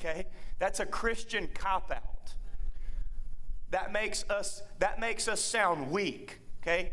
okay? 0.00 0.26
That's 0.58 0.80
a 0.80 0.86
Christian 0.86 1.48
cop 1.54 1.90
out. 1.90 2.34
That 3.70 3.92
makes 3.92 4.24
us 4.28 4.62
that 4.78 4.98
makes 4.98 5.28
us 5.28 5.40
sound 5.40 5.90
weak, 5.90 6.40
okay? 6.62 6.92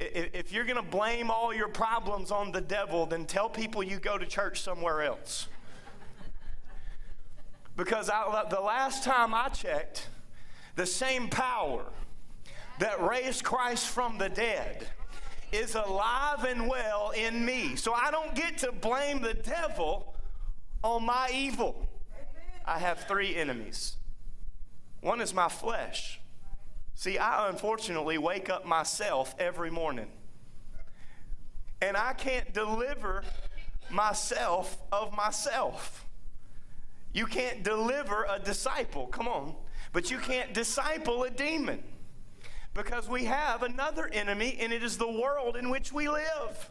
If 0.00 0.52
you're 0.52 0.64
going 0.64 0.76
to 0.76 0.82
blame 0.82 1.30
all 1.30 1.54
your 1.54 1.68
problems 1.68 2.30
on 2.30 2.50
the 2.50 2.60
devil, 2.60 3.06
then 3.06 3.26
tell 3.26 3.48
people 3.48 3.82
you 3.82 3.98
go 3.98 4.18
to 4.18 4.26
church 4.26 4.60
somewhere 4.60 5.02
else. 5.02 5.48
Because 7.76 8.10
I, 8.10 8.44
the 8.50 8.60
last 8.60 9.04
time 9.04 9.34
I 9.34 9.48
checked, 9.48 10.08
the 10.76 10.86
same 10.86 11.28
power 11.28 11.84
that 12.80 13.00
raised 13.02 13.44
Christ 13.44 13.88
from 13.88 14.18
the 14.18 14.28
dead 14.28 14.88
is 15.52 15.74
alive 15.76 16.44
and 16.44 16.68
well 16.68 17.10
in 17.10 17.44
me. 17.44 17.76
So 17.76 17.92
I 17.92 18.10
don't 18.10 18.34
get 18.34 18.58
to 18.58 18.72
blame 18.72 19.20
the 19.22 19.34
devil 19.34 20.14
on 20.82 21.04
my 21.04 21.30
evil. 21.32 21.88
I 22.64 22.78
have 22.78 23.00
three 23.00 23.34
enemies. 23.36 23.96
One 25.00 25.20
is 25.20 25.34
my 25.34 25.48
flesh. 25.48 26.20
See, 26.94 27.18
I 27.18 27.48
unfortunately 27.48 28.18
wake 28.18 28.48
up 28.48 28.64
myself 28.64 29.34
every 29.38 29.70
morning. 29.70 30.08
And 31.82 31.96
I 31.96 32.14
can't 32.14 32.54
deliver 32.54 33.22
myself 33.90 34.78
of 34.90 35.14
myself. 35.14 36.06
You 37.12 37.26
can't 37.26 37.62
deliver 37.62 38.26
a 38.28 38.38
disciple, 38.38 39.06
come 39.06 39.28
on, 39.28 39.54
but 39.92 40.10
you 40.10 40.18
can't 40.18 40.52
disciple 40.54 41.24
a 41.24 41.30
demon 41.30 41.82
because 42.74 43.08
we 43.08 43.24
have 43.26 43.62
another 43.62 44.08
enemy, 44.12 44.56
and 44.60 44.72
it 44.72 44.82
is 44.82 44.98
the 44.98 45.10
world 45.10 45.56
in 45.56 45.70
which 45.70 45.92
we 45.92 46.08
live. 46.08 46.70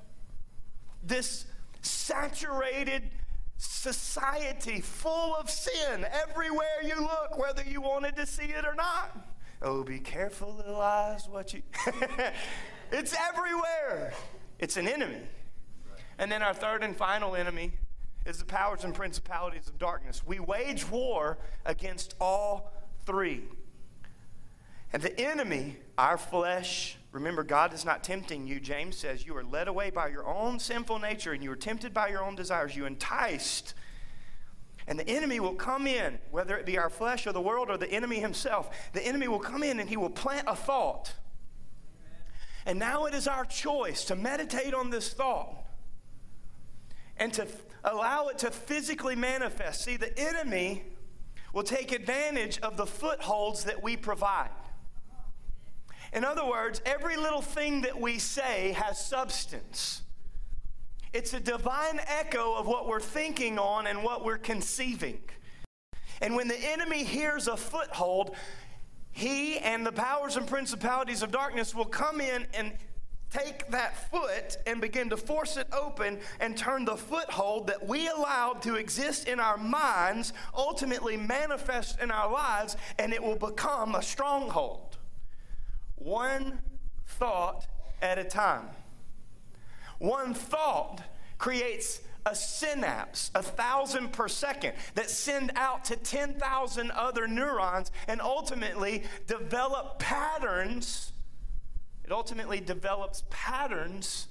This 1.01 1.45
saturated, 1.81 3.09
society 3.57 4.81
full 4.81 5.35
of 5.35 5.49
sin 5.49 6.05
everywhere 6.11 6.81
you 6.83 6.99
look, 6.99 7.37
whether 7.37 7.63
you 7.63 7.81
wanted 7.81 8.15
to 8.15 8.25
see 8.25 8.45
it 8.45 8.65
or 8.65 8.75
not. 8.75 9.15
Oh, 9.61 9.83
be 9.83 9.99
careful, 9.99 10.53
little 10.57 10.81
eyes, 10.81 11.27
what 11.29 11.53
you. 11.53 11.61
it's 12.91 13.15
everywhere. 13.29 14.13
It's 14.59 14.77
an 14.77 14.87
enemy. 14.87 15.21
And 16.17 16.31
then 16.31 16.41
our 16.41 16.53
third 16.53 16.83
and 16.83 16.95
final 16.95 17.35
enemy 17.35 17.73
is 18.25 18.37
the 18.37 18.45
powers 18.45 18.83
and 18.83 18.93
principalities 18.93 19.67
of 19.67 19.77
darkness. 19.77 20.25
We 20.25 20.39
wage 20.39 20.89
war 20.89 21.37
against 21.65 22.15
all 22.19 22.73
three. 23.05 23.43
And 24.91 25.01
the 25.01 25.19
enemy, 25.19 25.77
our 25.97 26.17
flesh, 26.17 26.97
remember, 27.13 27.43
God 27.43 27.73
is 27.73 27.85
not 27.85 28.03
tempting 28.03 28.47
you. 28.47 28.59
James 28.59 28.97
says 28.97 29.25
you 29.25 29.37
are 29.37 29.43
led 29.43 29.67
away 29.67 29.91
by 29.91 30.07
your 30.07 30.27
own 30.27 30.59
sinful 30.59 30.99
nature 30.99 31.31
and 31.31 31.43
you 31.43 31.51
are 31.51 31.55
tempted 31.55 31.93
by 31.93 32.09
your 32.09 32.23
own 32.23 32.35
desires. 32.35 32.75
You 32.75 32.85
enticed. 32.85 33.75
And 34.87 34.99
the 34.99 35.07
enemy 35.07 35.39
will 35.39 35.53
come 35.53 35.87
in, 35.87 36.19
whether 36.31 36.57
it 36.57 36.65
be 36.65 36.77
our 36.77 36.89
flesh 36.89 37.25
or 37.25 37.31
the 37.31 37.39
world 37.39 37.69
or 37.69 37.77
the 37.77 37.89
enemy 37.89 38.19
himself. 38.19 38.75
The 38.93 39.05
enemy 39.05 39.27
will 39.27 39.39
come 39.39 39.63
in 39.63 39.79
and 39.79 39.87
he 39.87 39.95
will 39.95 40.09
plant 40.09 40.45
a 40.47 40.55
thought. 40.55 41.13
And 42.65 42.79
now 42.79 43.05
it 43.05 43.13
is 43.13 43.27
our 43.27 43.45
choice 43.45 44.05
to 44.05 44.15
meditate 44.15 44.73
on 44.73 44.89
this 44.89 45.13
thought 45.13 45.63
and 47.17 47.31
to 47.33 47.47
allow 47.83 48.27
it 48.29 48.39
to 48.39 48.49
physically 48.49 49.15
manifest. 49.15 49.83
See, 49.83 49.97
the 49.97 50.17
enemy 50.17 50.83
will 51.53 51.63
take 51.63 51.91
advantage 51.91 52.59
of 52.59 52.75
the 52.75 52.87
footholds 52.87 53.65
that 53.65 53.83
we 53.83 53.95
provide. 53.95 54.49
In 56.13 56.23
other 56.23 56.45
words, 56.45 56.81
every 56.85 57.17
little 57.17 57.41
thing 57.41 57.81
that 57.81 57.99
we 57.99 58.19
say 58.19 58.73
has 58.73 59.03
substance. 59.03 60.03
It's 61.11 61.33
a 61.33 61.39
divine 61.39 61.99
echo 62.07 62.53
of 62.53 62.67
what 62.67 62.87
we're 62.87 62.99
thinking 62.99 63.57
on 63.57 63.87
and 63.87 64.03
what 64.03 64.23
we're 64.23 64.37
conceiving. 64.37 65.19
And 66.21 66.35
when 66.35 66.47
the 66.47 66.57
enemy 66.57 67.03
hears 67.03 67.47
a 67.47 67.57
foothold, 67.57 68.35
he 69.11 69.57
and 69.59 69.85
the 69.85 69.91
powers 69.91 70.37
and 70.37 70.47
principalities 70.47 71.23
of 71.23 71.31
darkness 71.31 71.73
will 71.73 71.85
come 71.85 72.21
in 72.21 72.45
and 72.53 72.73
take 73.31 73.67
that 73.71 74.11
foot 74.11 74.57
and 74.67 74.79
begin 74.79 75.09
to 75.09 75.17
force 75.17 75.57
it 75.57 75.67
open 75.73 76.19
and 76.39 76.55
turn 76.55 76.85
the 76.85 76.95
foothold 76.95 77.65
that 77.67 77.85
we 77.87 78.07
allowed 78.07 78.61
to 78.61 78.75
exist 78.75 79.27
in 79.27 79.39
our 79.39 79.57
minds 79.57 80.33
ultimately 80.55 81.17
manifest 81.17 81.99
in 81.99 82.11
our 82.11 82.31
lives 82.31 82.77
and 82.99 83.11
it 83.11 83.21
will 83.21 83.35
become 83.35 83.95
a 83.95 84.03
stronghold 84.03 84.92
one 86.03 86.59
thought 87.05 87.65
at 88.01 88.17
a 88.17 88.23
time. 88.23 88.67
One 89.99 90.33
thought 90.33 91.01
creates 91.37 92.01
a 92.25 92.35
synapse, 92.35 93.31
a 93.35 93.43
thousand 93.43 94.13
per 94.13 94.27
second, 94.27 94.73
that 94.95 95.09
send 95.09 95.51
out 95.55 95.85
to 95.85 95.95
10,000 95.95 96.91
other 96.91 97.27
neurons 97.27 97.91
and 98.07 98.21
ultimately 98.21 99.03
develop 99.27 99.99
patterns. 99.99 101.11
It 102.05 102.11
ultimately 102.11 102.59
develops 102.59 103.23
patterns 103.29 104.27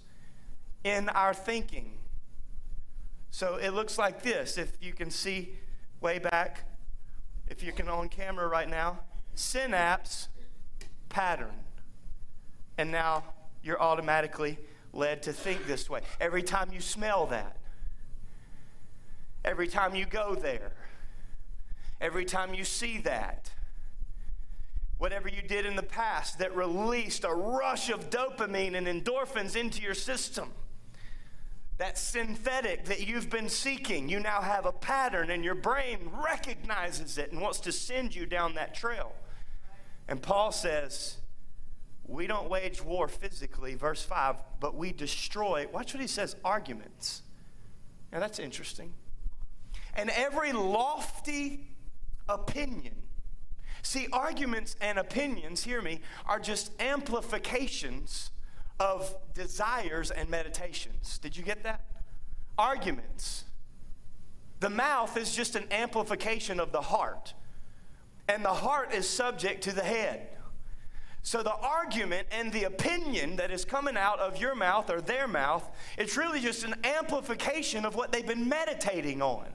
in 0.85 1.09
our 1.11 1.35
thinking. 1.35 1.99
So 3.31 3.57
it 3.57 3.71
looks 3.71 3.99
like 3.99 4.23
this. 4.23 4.59
If 4.59 4.73
you 4.81 4.93
can 4.93 5.11
see 5.11 5.55
way 6.01 6.19
back, 6.19 6.65
if 7.49 7.63
you 7.63 7.73
can 7.73 7.89
on 7.89 8.09
camera 8.09 8.47
right 8.49 8.69
now, 8.69 9.01
synapse 9.35 10.29
pattern. 11.09 11.62
And 12.79 12.91
now 12.91 13.25
you're 13.63 13.81
automatically 13.81 14.59
led 14.93 15.23
to 15.25 15.33
think 15.33 15.67
this 15.67 15.89
way. 15.89 16.01
Every 16.21 16.43
time 16.43 16.71
you 16.73 16.81
smell 16.81 17.27
that, 17.27 17.57
every 19.45 19.69
time 19.69 19.95
you 19.95 20.07
go 20.07 20.35
there, 20.35 20.73
every 22.01 22.25
time 22.25 22.55
you 22.55 22.65
see 22.65 22.99
that, 22.99 23.51
whatever 24.99 25.29
you 25.29 25.43
did 25.43 25.67
in 25.67 25.75
the 25.75 25.83
past 25.83 26.39
that 26.39 26.55
released 26.55 27.25
a 27.25 27.35
rush 27.35 27.91
of 27.91 28.09
dopamine 28.09 28.77
and 28.77 28.87
endorphins 28.87 29.57
into 29.57 29.83
your 29.83 29.95
system. 29.95 30.53
That 31.79 31.99
synthetic 31.99 32.85
that 32.85 33.05
you've 33.05 33.29
been 33.29 33.49
seeking, 33.49 34.09
you 34.09 34.21
now 34.21 34.41
have 34.41 34.65
a 34.65 34.71
pattern, 34.71 35.31
and 35.31 35.45
your 35.45 35.57
brain 35.57 35.99
recognizes 36.25 37.19
it 37.19 37.33
and 37.33 37.41
wants 37.41 37.59
to 37.61 37.73
send 37.73 38.15
you 38.15 38.27
down 38.27 38.55
that 38.55 38.75
trail. 38.75 39.13
And 40.07 40.23
Paul 40.23 40.53
says, 40.53 41.17
We 42.07 42.27
don't 42.27 42.51
wage 42.51 42.83
war 42.83 43.09
physically, 43.09 43.75
verse 43.75 44.03
5, 44.03 44.37
but 44.61 44.75
we 44.75 44.93
destroy, 44.93 45.67
watch 45.73 45.95
what 45.95 46.01
he 46.01 46.07
says, 46.07 46.37
arguments. 46.45 47.23
Now 48.13 48.21
that's 48.21 48.39
interesting. 48.39 48.93
And 49.95 50.11
every 50.11 50.53
lofty 50.53 51.69
opinion 52.29 53.03
See, 53.83 54.07
arguments 54.13 54.77
and 54.81 54.97
opinions, 54.97 55.65
hear 55.65 55.83
me, 55.83 56.01
are 56.27 56.39
just 56.39 56.73
amplifications 56.81 58.31
of 58.79 59.15
desires 59.35 60.13
and 60.13 60.31
meditations. 60.31 61.19
Did 61.19 61.37
you 61.37 61.43
get 61.43 61.65
that? 61.65 61.85
Arguments. 62.57 63.45
The 64.61 64.71
mouth 64.71 65.17
is 65.17 65.35
just 65.35 65.57
an 65.57 65.67
amplification 65.73 66.61
of 66.61 66.71
the 66.71 66.81
heart, 66.81 67.35
and 68.29 68.45
the 68.45 68.55
heart 68.55 68.95
is 68.95 69.09
subject 69.09 69.65
to 69.65 69.73
the 69.73 69.83
head. 69.83 70.29
So 71.23 71.43
the 71.43 71.55
argument 71.55 72.27
and 72.33 72.53
the 72.53 72.65
opinion 72.65 73.37
that 73.37 73.51
is 73.53 73.65
coming 73.65 73.97
out 73.97 74.19
of 74.19 74.39
your 74.39 74.55
mouth 74.55 74.91
or 74.91 75.01
their 75.01 75.29
mouth, 75.29 75.69
it's 75.97 76.17
really 76.17 76.41
just 76.41 76.65
an 76.65 76.75
amplification 76.83 77.85
of 77.85 77.95
what 77.95 78.11
they've 78.11 78.27
been 78.27 78.49
meditating 78.49 79.23
on. 79.23 79.47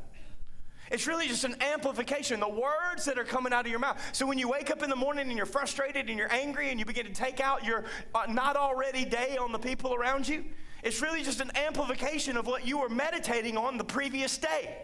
It's 0.90 1.06
really 1.06 1.28
just 1.28 1.44
an 1.44 1.58
amplification, 1.62 2.40
the 2.40 2.48
words 2.48 3.04
that 3.06 3.20
are 3.20 3.26
coming 3.26 3.52
out 3.52 3.66
of 3.66 3.72
your 3.72 3.80
mouth. 3.80 4.02
So 4.14 4.26
when 4.26 4.38
you 4.38 4.48
wake 4.48 4.72
up 4.72 4.82
in 4.82 4.90
the 4.90 4.96
morning 4.96 5.28
and 5.28 5.36
you're 5.36 5.46
frustrated 5.46 6.10
and 6.10 6.18
you're 6.18 6.32
angry 6.32 6.70
and 6.70 6.80
you 6.80 6.86
begin 6.86 7.06
to 7.06 7.14
take 7.14 7.42
out 7.42 7.66
your 7.66 7.84
uh, 8.16 8.26
not 8.30 8.56
already 8.56 9.04
day 9.04 9.38
on 9.38 9.52
the 9.52 9.60
people 9.60 9.94
around 9.94 10.26
you, 10.26 10.46
it's 10.84 11.02
really 11.02 11.24
just 11.24 11.42
an 11.42 11.52
amplification 11.58 12.38
of 12.38 12.48
what 12.48 12.66
you 12.66 12.78
were 12.78 12.88
meditating 12.88 13.58
on 13.58 13.78
the 13.78 13.84
previous 13.84 14.38
day. 14.38 14.78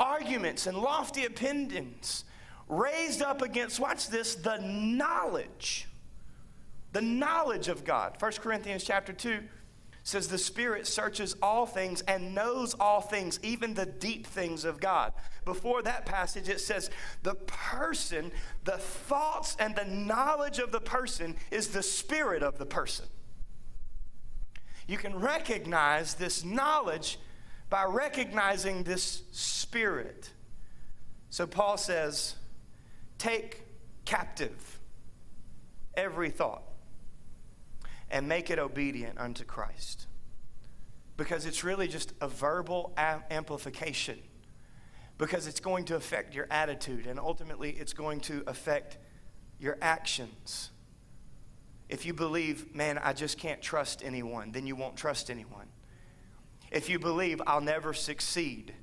Arguments 0.00 0.66
and 0.66 0.76
lofty 0.76 1.26
opinions 1.26 2.24
raised 2.72 3.22
up 3.22 3.42
against, 3.42 3.78
watch 3.78 4.08
this, 4.08 4.34
the 4.34 4.58
knowledge. 4.58 5.86
The 6.92 7.02
knowledge 7.02 7.68
of 7.68 7.84
God. 7.84 8.16
1 8.18 8.32
Corinthians 8.32 8.84
chapter 8.84 9.12
2 9.12 9.40
says 10.04 10.28
the 10.28 10.38
Spirit 10.38 10.86
searches 10.86 11.36
all 11.40 11.64
things 11.64 12.00
and 12.02 12.34
knows 12.34 12.74
all 12.74 13.00
things, 13.00 13.38
even 13.42 13.74
the 13.74 13.86
deep 13.86 14.26
things 14.26 14.64
of 14.64 14.80
God. 14.80 15.12
Before 15.44 15.82
that 15.82 16.06
passage, 16.06 16.48
it 16.48 16.60
says 16.60 16.90
the 17.22 17.34
person, 17.34 18.32
the 18.64 18.78
thoughts 18.78 19.56
and 19.58 19.76
the 19.76 19.84
knowledge 19.84 20.58
of 20.58 20.72
the 20.72 20.80
person 20.80 21.36
is 21.50 21.68
the 21.68 21.82
spirit 21.82 22.42
of 22.42 22.58
the 22.58 22.66
person. 22.66 23.06
You 24.86 24.98
can 24.98 25.18
recognize 25.18 26.14
this 26.14 26.44
knowledge 26.44 27.18
by 27.70 27.84
recognizing 27.84 28.82
this 28.82 29.22
spirit. 29.30 30.30
So 31.30 31.46
Paul 31.46 31.76
says, 31.76 32.34
take 33.22 33.62
captive 34.04 34.80
every 35.96 36.28
thought 36.28 36.64
and 38.10 38.28
make 38.28 38.50
it 38.50 38.58
obedient 38.58 39.16
unto 39.16 39.44
Christ. 39.44 40.08
Because 41.16 41.46
it's 41.46 41.62
really 41.62 41.86
just 41.86 42.12
a 42.20 42.26
verbal 42.26 42.92
amplification. 42.98 44.18
Because 45.18 45.46
it's 45.46 45.60
going 45.60 45.84
to 45.84 45.94
affect 45.94 46.34
your 46.34 46.48
attitude 46.50 47.06
and 47.06 47.20
ultimately 47.20 47.70
it's 47.70 47.92
going 47.92 48.18
to 48.22 48.42
affect 48.48 48.98
your 49.60 49.78
actions. 49.80 50.70
If 51.88 52.04
you 52.04 52.14
believe, 52.14 52.74
man, 52.74 52.98
I 52.98 53.12
just 53.12 53.38
can't 53.38 53.62
trust 53.62 54.02
anyone, 54.04 54.50
then 54.50 54.66
you 54.66 54.74
won't 54.74 54.96
trust 54.96 55.30
anyone. 55.30 55.68
If 56.72 56.88
you 56.88 56.98
believe, 56.98 57.40
I'll 57.46 57.60
never 57.60 57.94
succeed, 57.94 58.74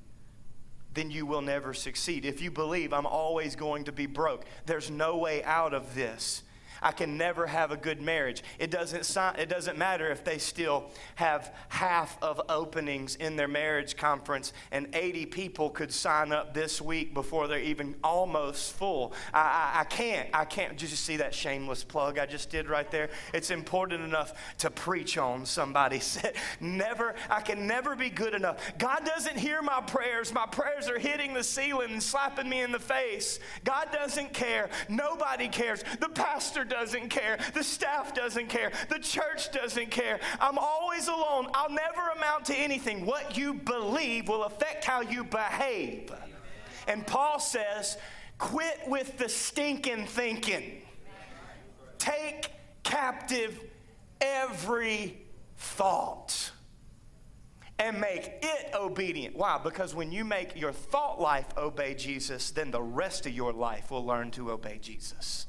then 0.94 1.10
you 1.10 1.26
will 1.26 1.42
never 1.42 1.72
succeed. 1.72 2.24
If 2.24 2.40
you 2.42 2.50
believe, 2.50 2.92
I'm 2.92 3.06
always 3.06 3.56
going 3.56 3.84
to 3.84 3.92
be 3.92 4.06
broke, 4.06 4.44
there's 4.66 4.90
no 4.90 5.16
way 5.16 5.42
out 5.44 5.74
of 5.74 5.94
this 5.94 6.42
I 6.82 6.92
can 6.92 7.16
never 7.16 7.46
have 7.46 7.70
a 7.70 7.76
good 7.76 8.00
marriage. 8.00 8.42
It 8.58 8.70
doesn't, 8.70 9.16
it 9.38 9.48
doesn't 9.48 9.78
matter 9.78 10.10
if 10.10 10.24
they 10.24 10.38
still 10.38 10.90
have 11.16 11.54
half 11.68 12.16
of 12.22 12.40
openings 12.48 13.16
in 13.16 13.36
their 13.36 13.48
marriage 13.48 13.96
conference 13.96 14.52
and 14.70 14.88
80 14.94 15.26
people 15.26 15.70
could 15.70 15.92
sign 15.92 16.32
up 16.32 16.54
this 16.54 16.80
week 16.80 17.14
before 17.14 17.48
they're 17.48 17.58
even 17.58 17.94
almost 18.02 18.72
full. 18.72 19.12
I, 19.32 19.40
I, 19.74 19.80
I 19.80 19.84
can't. 19.84 20.28
I 20.32 20.44
can't. 20.44 20.76
Did 20.76 20.90
you 20.90 20.96
see 20.96 21.16
that 21.18 21.34
shameless 21.34 21.84
plug 21.84 22.18
I 22.18 22.26
just 22.26 22.50
did 22.50 22.68
right 22.68 22.90
there? 22.90 23.10
It's 23.32 23.50
important 23.50 24.02
enough 24.02 24.32
to 24.58 24.70
preach 24.70 25.18
on, 25.18 25.46
somebody 25.46 26.00
said. 26.00 26.34
Never, 26.60 27.14
I 27.28 27.40
can 27.40 27.66
never 27.66 27.96
be 27.96 28.10
good 28.10 28.34
enough. 28.34 28.72
God 28.78 29.04
doesn't 29.04 29.36
hear 29.36 29.62
my 29.62 29.80
prayers. 29.80 30.32
My 30.32 30.46
prayers 30.46 30.88
are 30.88 30.98
hitting 30.98 31.34
the 31.34 31.44
ceiling 31.44 31.92
and 31.92 32.02
slapping 32.02 32.48
me 32.48 32.60
in 32.62 32.72
the 32.72 32.78
face. 32.78 33.40
God 33.64 33.88
doesn't 33.92 34.32
care. 34.32 34.70
Nobody 34.88 35.48
cares. 35.48 35.84
The 36.00 36.08
pastor 36.08 36.64
doesn't 36.70 37.08
care. 37.08 37.38
The 37.52 37.62
staff 37.62 38.14
doesn't 38.14 38.48
care. 38.48 38.72
The 38.88 38.98
church 38.98 39.52
doesn't 39.52 39.90
care. 39.90 40.20
I'm 40.40 40.56
always 40.56 41.08
alone. 41.08 41.48
I'll 41.52 41.68
never 41.68 42.08
amount 42.16 42.46
to 42.46 42.54
anything. 42.54 43.04
What 43.04 43.36
you 43.36 43.52
believe 43.54 44.28
will 44.28 44.44
affect 44.44 44.84
how 44.84 45.02
you 45.02 45.24
behave. 45.24 46.10
And 46.88 47.06
Paul 47.06 47.38
says, 47.38 47.98
quit 48.38 48.80
with 48.86 49.18
the 49.18 49.28
stinking 49.28 50.06
thinking. 50.06 50.80
Take 51.98 52.50
captive 52.82 53.60
every 54.20 55.18
thought 55.56 56.52
and 57.78 58.00
make 58.00 58.38
it 58.42 58.74
obedient. 58.74 59.36
Why? 59.36 59.58
Because 59.62 59.94
when 59.94 60.12
you 60.12 60.24
make 60.24 60.58
your 60.58 60.72
thought 60.72 61.20
life 61.20 61.46
obey 61.56 61.94
Jesus, 61.94 62.50
then 62.50 62.70
the 62.70 62.82
rest 62.82 63.26
of 63.26 63.32
your 63.32 63.52
life 63.52 63.90
will 63.90 64.04
learn 64.04 64.30
to 64.32 64.50
obey 64.50 64.78
Jesus. 64.80 65.46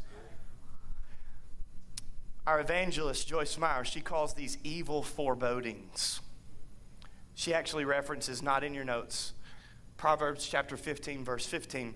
Our 2.51 2.59
evangelist, 2.59 3.29
Joyce 3.29 3.57
Meyer, 3.57 3.85
she 3.85 4.01
calls 4.01 4.33
these 4.33 4.57
evil 4.61 5.03
forebodings. 5.03 6.19
She 7.33 7.53
actually 7.53 7.85
references, 7.85 8.43
not 8.43 8.65
in 8.65 8.73
your 8.73 8.83
notes, 8.83 9.31
Proverbs 9.95 10.45
chapter 10.45 10.75
15, 10.75 11.23
verse 11.23 11.45
15. 11.45 11.95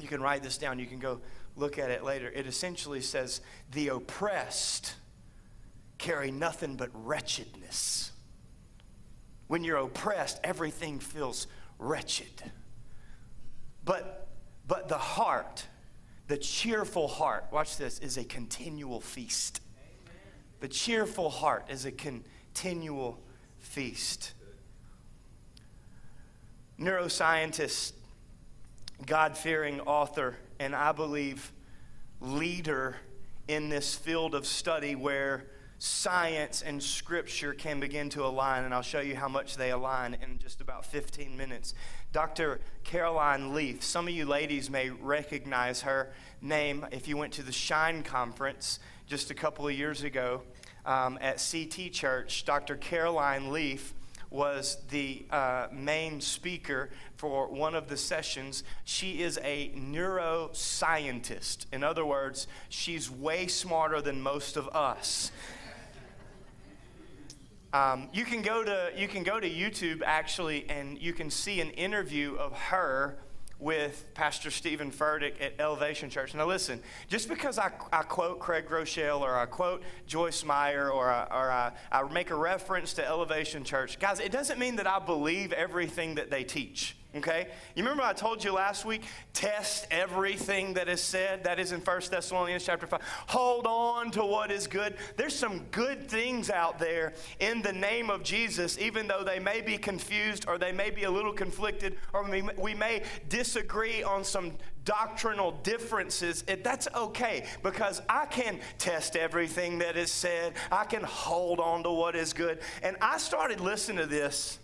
You 0.00 0.08
can 0.08 0.20
write 0.20 0.42
this 0.42 0.58
down, 0.58 0.80
you 0.80 0.86
can 0.86 0.98
go 0.98 1.20
look 1.54 1.78
at 1.78 1.92
it 1.92 2.02
later. 2.02 2.28
It 2.34 2.48
essentially 2.48 3.00
says, 3.00 3.42
The 3.70 3.86
oppressed 3.86 4.96
carry 5.98 6.32
nothing 6.32 6.74
but 6.74 6.90
wretchedness. 6.92 8.10
When 9.46 9.62
you're 9.62 9.76
oppressed, 9.76 10.40
everything 10.42 10.98
feels 10.98 11.46
wretched. 11.78 12.50
But, 13.84 14.26
but 14.66 14.88
the 14.88 14.98
heart, 14.98 15.64
the 16.26 16.38
cheerful 16.38 17.06
heart, 17.06 17.44
watch 17.52 17.76
this, 17.76 18.00
is 18.00 18.16
a 18.16 18.24
continual 18.24 19.00
feast. 19.00 19.60
The 20.60 20.68
cheerful 20.68 21.30
heart 21.30 21.66
is 21.68 21.84
a 21.84 21.92
continual 21.92 23.18
feast. 23.58 24.32
Neuroscientist, 26.80 27.92
God 29.04 29.36
fearing 29.36 29.80
author, 29.80 30.36
and 30.58 30.74
I 30.74 30.92
believe 30.92 31.52
leader 32.20 32.96
in 33.48 33.68
this 33.68 33.94
field 33.94 34.34
of 34.34 34.46
study 34.46 34.94
where 34.94 35.46
science 35.78 36.62
and 36.62 36.82
scripture 36.82 37.52
can 37.52 37.80
begin 37.80 38.08
to 38.10 38.24
align, 38.24 38.64
and 38.64 38.72
I'll 38.72 38.82
show 38.82 39.00
you 39.00 39.14
how 39.14 39.28
much 39.28 39.56
they 39.56 39.70
align 39.70 40.16
in 40.22 40.38
just 40.38 40.60
about 40.60 40.86
15 40.86 41.36
minutes. 41.36 41.74
Dr. 42.12 42.60
Caroline 42.82 43.54
Leaf, 43.54 43.84
some 43.84 44.08
of 44.08 44.14
you 44.14 44.24
ladies 44.24 44.70
may 44.70 44.88
recognize 44.88 45.82
her 45.82 46.12
name 46.40 46.86
if 46.92 47.06
you 47.06 47.16
went 47.16 47.34
to 47.34 47.42
the 47.42 47.52
Shine 47.52 48.02
Conference 48.02 48.80
just 49.06 49.30
a 49.30 49.34
couple 49.34 49.66
of 49.68 49.72
years 49.72 50.02
ago 50.02 50.42
um, 50.84 51.18
at 51.20 51.44
CT 51.50 51.92
Church, 51.92 52.44
Dr. 52.44 52.76
Caroline 52.76 53.52
Leaf 53.52 53.94
was 54.30 54.78
the 54.90 55.24
uh, 55.30 55.68
main 55.72 56.20
speaker 56.20 56.90
for 57.16 57.46
one 57.46 57.76
of 57.76 57.88
the 57.88 57.96
sessions. 57.96 58.64
She 58.84 59.22
is 59.22 59.38
a 59.44 59.70
neuroscientist. 59.76 61.66
In 61.72 61.84
other 61.84 62.04
words, 62.04 62.48
she's 62.68 63.08
way 63.08 63.46
smarter 63.46 64.00
than 64.00 64.20
most 64.20 64.56
of 64.56 64.68
us. 64.74 65.30
Um, 67.72 68.08
you 68.12 68.24
can 68.24 68.42
go 68.42 68.64
to 68.64 68.90
you 68.96 69.06
can 69.06 69.22
go 69.22 69.38
to 69.38 69.48
YouTube 69.48 70.02
actually, 70.04 70.68
and 70.68 70.98
you 70.98 71.12
can 71.12 71.30
see 71.30 71.60
an 71.60 71.70
interview 71.70 72.34
of 72.36 72.52
her 72.52 73.18
with 73.58 74.04
Pastor 74.14 74.50
Steven 74.50 74.90
Furtick 74.90 75.40
at 75.40 75.54
Elevation 75.58 76.10
Church. 76.10 76.34
Now, 76.34 76.46
listen, 76.46 76.82
just 77.08 77.28
because 77.28 77.58
I, 77.58 77.70
I 77.92 78.02
quote 78.02 78.38
Craig 78.38 78.66
Groeschel 78.68 79.20
or 79.20 79.36
I 79.36 79.46
quote 79.46 79.82
Joyce 80.06 80.44
Meyer 80.44 80.90
or, 80.90 81.10
I, 81.10 81.24
or 81.24 81.50
I, 81.50 81.72
I 81.90 82.02
make 82.12 82.30
a 82.30 82.34
reference 82.34 82.92
to 82.94 83.06
Elevation 83.06 83.64
Church, 83.64 83.98
guys, 83.98 84.20
it 84.20 84.30
doesn't 84.30 84.58
mean 84.58 84.76
that 84.76 84.86
I 84.86 84.98
believe 84.98 85.52
everything 85.52 86.16
that 86.16 86.30
they 86.30 86.44
teach. 86.44 86.96
Okay? 87.16 87.48
You 87.74 87.82
remember 87.82 88.02
I 88.02 88.12
told 88.12 88.44
you 88.44 88.52
last 88.52 88.84
week, 88.84 89.02
test 89.32 89.86
everything 89.90 90.74
that 90.74 90.88
is 90.88 91.00
said. 91.00 91.44
That 91.44 91.58
is 91.58 91.72
in 91.72 91.80
1 91.80 92.00
Thessalonians 92.10 92.64
chapter 92.64 92.86
5. 92.86 93.00
Hold 93.28 93.66
on 93.66 94.10
to 94.12 94.24
what 94.24 94.50
is 94.50 94.66
good. 94.66 94.96
There's 95.16 95.34
some 95.34 95.64
good 95.70 96.08
things 96.08 96.50
out 96.50 96.78
there 96.78 97.14
in 97.40 97.62
the 97.62 97.72
name 97.72 98.10
of 98.10 98.22
Jesus, 98.22 98.78
even 98.78 99.06
though 99.06 99.24
they 99.24 99.38
may 99.38 99.60
be 99.60 99.78
confused 99.78 100.46
or 100.48 100.58
they 100.58 100.72
may 100.72 100.90
be 100.90 101.04
a 101.04 101.10
little 101.10 101.32
conflicted 101.32 101.96
or 102.12 102.28
we, 102.28 102.42
we 102.56 102.74
may 102.74 103.02
disagree 103.28 104.02
on 104.02 104.24
some 104.24 104.52
doctrinal 104.84 105.52
differences. 105.62 106.44
It, 106.48 106.64
that's 106.64 106.88
okay 106.94 107.44
because 107.62 108.00
I 108.08 108.24
can 108.26 108.60
test 108.78 109.16
everything 109.16 109.78
that 109.78 109.96
is 109.96 110.10
said. 110.10 110.54
I 110.72 110.84
can 110.84 111.02
hold 111.02 111.60
on 111.60 111.82
to 111.82 111.90
what 111.90 112.16
is 112.16 112.32
good. 112.32 112.60
And 112.82 112.96
I 113.02 113.18
started 113.18 113.60
listening 113.60 113.98
to 113.98 114.06
this 114.06 114.58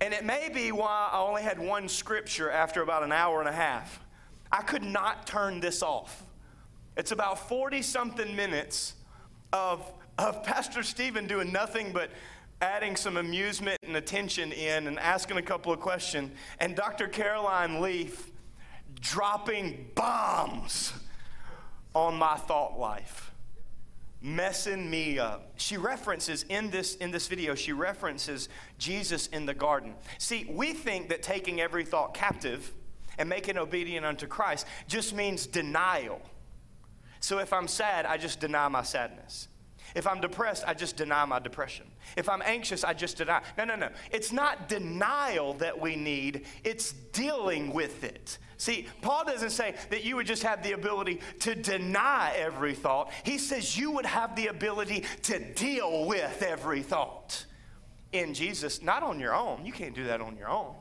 and 0.00 0.12
it 0.12 0.24
may 0.24 0.48
be 0.48 0.72
why 0.72 1.10
I 1.12 1.20
only 1.20 1.42
had 1.42 1.58
one 1.58 1.88
scripture 1.88 2.50
after 2.50 2.82
about 2.82 3.02
an 3.02 3.12
hour 3.12 3.40
and 3.40 3.48
a 3.48 3.52
half. 3.52 4.00
I 4.50 4.62
could 4.62 4.82
not 4.82 5.26
turn 5.26 5.60
this 5.60 5.82
off. 5.82 6.22
It's 6.96 7.12
about 7.12 7.48
40 7.48 7.82
something 7.82 8.36
minutes 8.36 8.94
of, 9.52 9.90
of 10.18 10.44
Pastor 10.44 10.82
Steven 10.82 11.26
doing 11.26 11.52
nothing 11.52 11.92
but 11.92 12.10
adding 12.60 12.96
some 12.96 13.16
amusement 13.16 13.78
and 13.82 13.96
attention 13.96 14.52
in 14.52 14.86
and 14.86 14.98
asking 14.98 15.36
a 15.36 15.42
couple 15.42 15.72
of 15.72 15.80
questions, 15.80 16.30
and 16.60 16.76
Dr. 16.76 17.08
Caroline 17.08 17.80
Leaf 17.80 18.30
dropping 19.00 19.90
bombs 19.94 20.92
on 21.94 22.16
my 22.16 22.36
thought 22.36 22.78
life 22.78 23.33
messing 24.24 24.88
me 24.88 25.18
up. 25.18 25.52
She 25.56 25.76
references 25.76 26.46
in 26.48 26.70
this 26.70 26.96
in 26.96 27.10
this 27.10 27.28
video, 27.28 27.54
she 27.54 27.72
references 27.72 28.48
Jesus 28.78 29.26
in 29.28 29.44
the 29.44 29.52
garden. 29.52 29.94
See, 30.18 30.46
we 30.50 30.72
think 30.72 31.10
that 31.10 31.22
taking 31.22 31.60
every 31.60 31.84
thought 31.84 32.14
captive 32.14 32.72
and 33.18 33.28
making 33.28 33.58
obedient 33.58 34.06
unto 34.06 34.26
Christ 34.26 34.66
just 34.88 35.14
means 35.14 35.46
denial. 35.46 36.22
So 37.20 37.38
if 37.38 37.52
I'm 37.52 37.68
sad, 37.68 38.06
I 38.06 38.16
just 38.16 38.40
deny 38.40 38.66
my 38.68 38.82
sadness. 38.82 39.48
If 39.94 40.06
I'm 40.06 40.20
depressed, 40.20 40.64
I 40.66 40.74
just 40.74 40.96
deny 40.96 41.24
my 41.26 41.38
depression. 41.38 41.86
If 42.16 42.28
I'm 42.28 42.42
anxious, 42.44 42.82
I 42.82 42.94
just 42.94 43.18
deny. 43.18 43.42
No, 43.58 43.64
no, 43.64 43.76
no. 43.76 43.90
It's 44.10 44.32
not 44.32 44.68
denial 44.68 45.54
that 45.54 45.78
we 45.78 45.96
need, 45.96 46.46
it's 46.64 46.92
dealing 47.12 47.72
with 47.72 48.02
it. 48.04 48.38
See, 48.64 48.86
Paul 49.02 49.26
doesn't 49.26 49.50
say 49.50 49.74
that 49.90 50.04
you 50.04 50.16
would 50.16 50.26
just 50.26 50.42
have 50.42 50.62
the 50.62 50.72
ability 50.72 51.20
to 51.40 51.54
deny 51.54 52.32
every 52.34 52.74
thought. 52.74 53.12
He 53.22 53.36
says 53.36 53.76
you 53.76 53.90
would 53.90 54.06
have 54.06 54.34
the 54.36 54.46
ability 54.46 55.04
to 55.24 55.38
deal 55.52 56.06
with 56.06 56.42
every 56.42 56.80
thought. 56.80 57.44
In 58.12 58.32
Jesus, 58.32 58.80
not 58.80 59.02
on 59.02 59.20
your 59.20 59.34
own. 59.34 59.66
You 59.66 59.72
can't 59.72 59.94
do 59.94 60.04
that 60.04 60.22
on 60.22 60.38
your 60.38 60.48
own. 60.48 60.74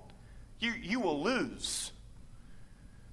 You, 0.59 0.71
you 0.81 1.01
will 1.01 1.21
lose. 1.21 1.91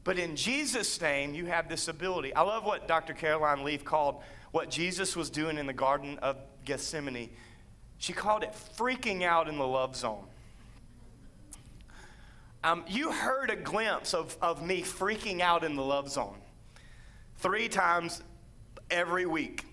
But 0.04 0.20
in 0.20 0.36
Jesus' 0.36 1.00
name, 1.00 1.34
you 1.34 1.46
have 1.46 1.68
this 1.68 1.88
ability. 1.88 2.32
I 2.32 2.42
love 2.42 2.64
what 2.64 2.86
Dr. 2.86 3.12
Caroline 3.12 3.64
Leaf 3.64 3.84
called 3.84 4.22
what 4.52 4.70
Jesus 4.70 5.16
was 5.16 5.30
doing 5.30 5.58
in 5.58 5.66
the 5.66 5.72
Garden 5.72 6.16
of 6.20 6.36
Gethsemane. 6.64 7.30
She 7.98 8.12
called 8.12 8.44
it 8.44 8.54
freaking 8.78 9.24
out 9.24 9.48
in 9.48 9.58
the 9.58 9.66
love 9.66 9.96
zone. 9.96 10.29
Um, 12.62 12.84
you 12.86 13.10
heard 13.10 13.50
a 13.50 13.56
glimpse 13.56 14.12
of, 14.12 14.36
of 14.42 14.64
me 14.64 14.82
freaking 14.82 15.40
out 15.40 15.64
in 15.64 15.76
the 15.76 15.82
love 15.82 16.10
zone 16.10 16.36
three 17.38 17.68
times 17.68 18.22
every 18.90 19.24
week. 19.24 19.64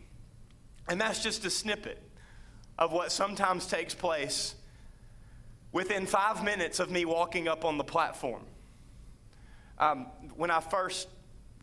And 0.87 0.99
that's 1.01 1.21
just 1.21 1.43
a 1.43 1.49
snippet 1.49 2.01
of 2.79 2.93
what 2.93 3.11
sometimes 3.11 3.67
takes 3.67 3.93
place 3.93 4.55
within 5.73 6.05
five 6.05 6.43
minutes 6.45 6.79
of 6.79 6.89
me 6.89 7.03
walking 7.03 7.47
up 7.49 7.65
on 7.65 7.77
the 7.77 7.83
platform. 7.83 8.43
Um, 9.79 10.07
when 10.35 10.49
I 10.49 10.61
first 10.61 11.09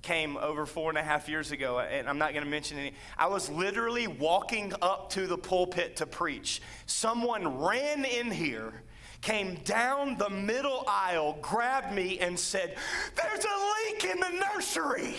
came 0.02 0.37
over 0.37 0.66
four 0.66 0.90
and 0.90 0.98
a 0.98 1.02
half 1.02 1.28
years 1.28 1.50
ago, 1.50 1.80
and 1.80 2.06
I'm 2.06 2.18
not 2.18 2.32
going 2.32 2.44
to 2.44 2.50
mention 2.50 2.78
any. 2.78 2.92
I 3.16 3.26
was 3.26 3.48
literally 3.48 4.06
walking 4.06 4.74
up 4.82 5.10
to 5.10 5.26
the 5.26 5.38
pulpit 5.38 5.96
to 5.96 6.06
preach. 6.06 6.60
Someone 6.84 7.58
ran 7.58 8.04
in 8.04 8.30
here 8.30 8.82
came 9.24 9.54
down 9.64 10.18
the 10.18 10.28
middle 10.28 10.84
aisle, 10.87 11.38
grabbed 11.40 11.94
me, 11.94 12.18
and 12.18 12.38
said, 12.38 12.76
There's 13.16 13.44
a 13.44 13.92
leak 13.92 14.04
in 14.04 14.20
the 14.20 14.46
nursery. 14.54 15.16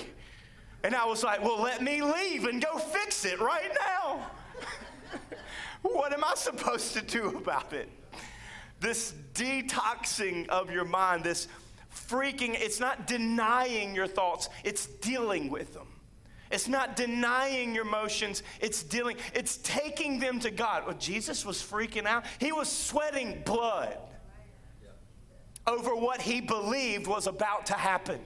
And 0.84 0.96
I 0.96 1.06
was 1.06 1.24
like, 1.24 1.44
Well, 1.44 1.60
let 1.60 1.82
me 1.82 2.04
leave 2.04 2.46
and 2.46 2.64
go 2.64 2.78
fix 2.78 3.26
it 3.26 3.40
right 3.40 3.72
now. 3.88 4.28
what 5.82 6.14
am 6.14 6.24
I 6.24 6.36
supposed 6.36 6.94
to 6.94 7.02
do 7.02 7.30
about 7.30 7.74
it? 7.74 7.90
This 8.80 9.16
detoxing 9.34 10.48
of 10.50 10.70
your 10.70 10.86
mind, 10.86 11.24
this 11.24 11.48
freaking, 11.92 12.54
it's 12.54 12.80
not 12.80 13.08
denying 13.08 13.96
your 13.96 14.08
thoughts, 14.08 14.50
it's 14.64 14.86
dealing 14.86 15.50
with 15.50 15.74
them. 15.74 15.88
It's 16.56 16.70
not 16.70 16.96
denying 16.96 17.76
your 17.76 17.86
emotions, 17.86 18.42
it's 18.62 18.82
dealing, 18.82 19.18
it's 19.34 19.58
taking 19.58 20.20
them 20.20 20.40
to 20.40 20.50
God. 20.50 20.86
Well, 20.86 20.96
Jesus 20.98 21.46
was 21.46 21.58
freaking 21.62 22.06
out. 22.06 22.24
He 22.40 22.54
was 22.54 22.72
sweating 22.72 23.42
blood 23.46 23.98
over 25.68 25.94
what 25.94 26.22
he 26.22 26.40
believed 26.40 27.08
was 27.08 27.28
about 27.28 27.66
to 27.66 27.74
happen. 27.74 28.22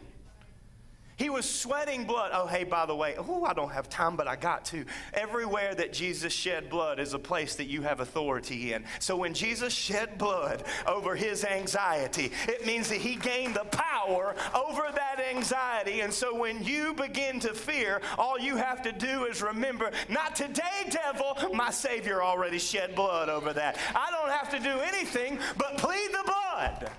He 1.19 1.29
was 1.29 1.47
sweating 1.47 2.05
blood. 2.05 2.32
Oh, 2.34 2.47
hey, 2.47 2.63
by 2.63 2.86
the 2.86 2.95
way, 2.95 3.15
oh, 3.17 3.43
I 3.43 3.53
don't 3.53 3.73
have 3.73 3.89
time, 3.89 4.15
but 4.15 4.25
I 4.25 4.38
got 4.38 4.63
to. 4.65 4.86
Everywhere 5.13 5.75
that 5.75 5.91
Jesus 5.91 6.32
shed 6.32 6.69
blood 6.69 6.97
is 6.97 7.13
a 7.13 7.19
place 7.19 7.55
that 7.55 7.65
you 7.65 7.82
have 7.82 7.99
authority 7.99 8.71
in. 8.71 8.86
So 8.99 9.17
when 9.17 9.34
Jesus 9.34 9.73
shed 9.73 10.17
blood 10.17 10.63
over 10.88 11.17
his 11.17 11.43
anxiety, 11.43 12.32
it 12.47 12.65
means 12.65 12.88
that 12.88 12.99
he 12.99 13.17
gained 13.17 13.55
the 13.55 13.65
power 13.65 14.34
over 14.55 14.84
that 14.95 15.19
anxiety. 15.19 15.99
And 15.99 16.13
so 16.13 16.34
when 16.34 16.63
you 16.63 16.93
begin 16.93 17.41
to 17.41 17.53
fear, 17.53 18.01
all 18.17 18.39
you 18.39 18.55
have 18.55 18.82
to 18.84 18.93
do 18.93 19.25
is 19.25 19.41
remember, 19.41 19.91
not 20.08 20.38
today, 20.38 20.89
devil, 20.89 21.36
my 21.53 21.69
Savior 21.69 22.23
already 22.23 22.60
shed 22.60 22.95
blood 22.95 23.27
over 23.27 23.51
that. 23.51 23.77
I 23.93 24.10
don't 24.10 24.32
have 24.32 24.49
to 24.51 24.60
do 24.60 24.79
anything 24.79 25.38
but 25.58 25.77
plead 25.77 26.12
the 26.12 26.23
blood 26.23 26.91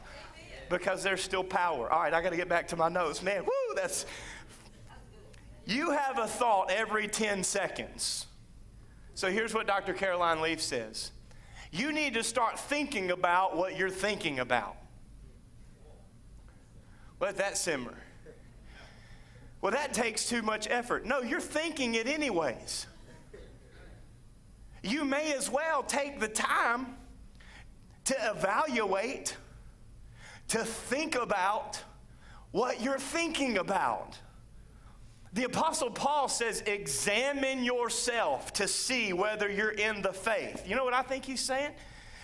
because 0.71 1.03
there's 1.03 1.21
still 1.21 1.45
power. 1.45 1.93
All 1.93 2.01
right, 2.01 2.15
I 2.15 2.23
got 2.23 2.31
to 2.31 2.37
get 2.37 2.49
back 2.49 2.69
to 2.69 2.77
my 2.77 2.89
notes. 2.89 3.23
Man, 3.23 3.43
whoo, 3.45 3.75
that's. 3.77 4.07
You 5.67 5.91
have 5.91 6.19
a 6.19 6.27
thought 6.27 6.71
every 6.71 7.07
10 7.07 7.45
seconds. 7.45 8.27
So 9.15 9.31
here's 9.31 9.53
what 9.53 9.67
Dr. 9.67 9.93
Caroline 9.93 10.41
Leaf 10.41 10.63
says 10.63 11.11
You 11.71 11.93
need 11.93 12.15
to 12.15 12.23
start 12.23 12.59
thinking 12.59 13.11
about 13.11 13.57
what 13.57 13.77
you're 13.77 13.91
thinking 13.91 14.39
about. 14.39 14.77
Let 17.21 17.37
that 17.37 17.59
simmer. 17.59 17.99
Well, 19.61 19.73
that 19.73 19.93
takes 19.93 20.27
too 20.27 20.41
much 20.41 20.67
effort. 20.71 21.05
No, 21.05 21.21
you're 21.21 21.39
thinking 21.39 21.95
it 21.95 22.07
anyways. 22.07 22.87
You 24.83 25.05
may 25.05 25.35
as 25.35 25.51
well 25.51 25.83
take 25.83 26.19
the 26.19 26.29
time 26.29 26.97
to 28.05 28.17
evaluate 28.31 29.37
to 30.51 30.65
think 30.65 31.15
about 31.15 31.83
what 32.51 32.81
you're 32.81 32.99
thinking 32.99 33.59
about. 33.59 34.19
The 35.33 35.45
Apostle 35.45 35.91
Paul 35.91 36.29
says, 36.29 36.63
examine 36.67 37.63
yourself 37.63 38.53
to 38.55 38.67
see 38.67 39.13
whether 39.13 39.49
you're 39.49 39.71
in 39.71 40.03
the 40.03 40.13
faith. 40.13 40.69
You 40.69 40.75
know 40.75 40.85
what 40.85 40.95
I 40.95 41.03
think 41.03 41.25
he's 41.25 41.41
saying? 41.41 41.71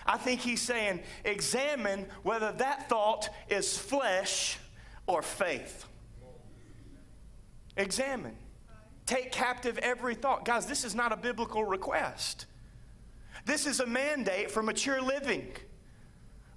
I 0.05 0.19
think 0.19 0.41
he's 0.41 0.61
saying, 0.61 1.01
examine 1.25 2.07
whether 2.25 2.51
that 2.53 2.89
thought 2.89 3.29
is 3.49 3.79
flesh 3.79 4.59
or 5.07 5.23
faith. 5.23 5.85
Examine. 7.77 8.37
Take 9.05 9.31
captive 9.31 9.79
every 9.79 10.17
thought. 10.17 10.45
Guys, 10.45 10.67
this 10.67 10.85
is 10.85 10.97
not 10.97 11.13
a 11.13 11.17
biblical 11.17 11.65
request. 11.65 12.47
This 13.45 13.67
is 13.67 13.79
a 13.79 13.87
mandate 13.87 14.51
for 14.51 14.65
mature 14.65 15.01
living. 15.01 15.53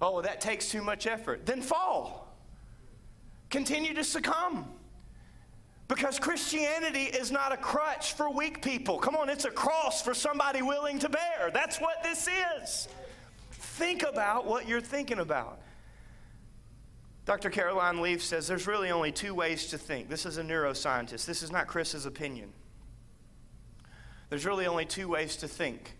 Oh, 0.00 0.22
that 0.22 0.40
takes 0.40 0.70
too 0.70 0.82
much 0.82 1.06
effort. 1.06 1.44
Then 1.44 1.60
fall. 1.60 2.34
Continue 3.50 3.94
to 3.94 4.04
succumb. 4.04 4.66
Because 5.88 6.18
Christianity 6.18 7.04
is 7.04 7.32
not 7.32 7.52
a 7.52 7.56
crutch 7.56 8.12
for 8.12 8.30
weak 8.30 8.62
people. 8.62 8.98
Come 8.98 9.16
on, 9.16 9.28
it's 9.28 9.44
a 9.44 9.50
cross 9.50 10.00
for 10.02 10.14
somebody 10.14 10.62
willing 10.62 11.00
to 11.00 11.08
bear. 11.08 11.50
That's 11.52 11.80
what 11.80 12.02
this 12.02 12.28
is. 12.62 12.88
Think 13.50 14.04
about 14.04 14.46
what 14.46 14.68
you're 14.68 14.80
thinking 14.80 15.18
about. 15.18 15.60
Dr. 17.26 17.50
Caroline 17.50 18.00
Leaf 18.00 18.22
says 18.22 18.46
there's 18.46 18.66
really 18.66 18.90
only 18.90 19.12
two 19.12 19.34
ways 19.34 19.66
to 19.66 19.78
think. 19.78 20.08
This 20.08 20.26
is 20.26 20.38
a 20.38 20.42
neuroscientist. 20.42 21.26
This 21.26 21.42
is 21.42 21.50
not 21.50 21.66
Chris's 21.66 22.06
opinion. 22.06 22.52
There's 24.30 24.46
really 24.46 24.66
only 24.66 24.84
two 24.84 25.08
ways 25.08 25.36
to 25.36 25.48
think. 25.48 25.96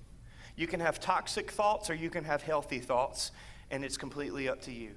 You 0.56 0.66
can 0.66 0.80
have 0.80 1.00
toxic 1.00 1.50
thoughts 1.50 1.90
or 1.90 1.94
you 1.94 2.10
can 2.10 2.24
have 2.24 2.42
healthy 2.42 2.78
thoughts 2.78 3.32
and 3.70 3.84
it's 3.84 3.96
completely 3.96 4.48
up 4.48 4.60
to 4.62 4.72
you. 4.72 4.92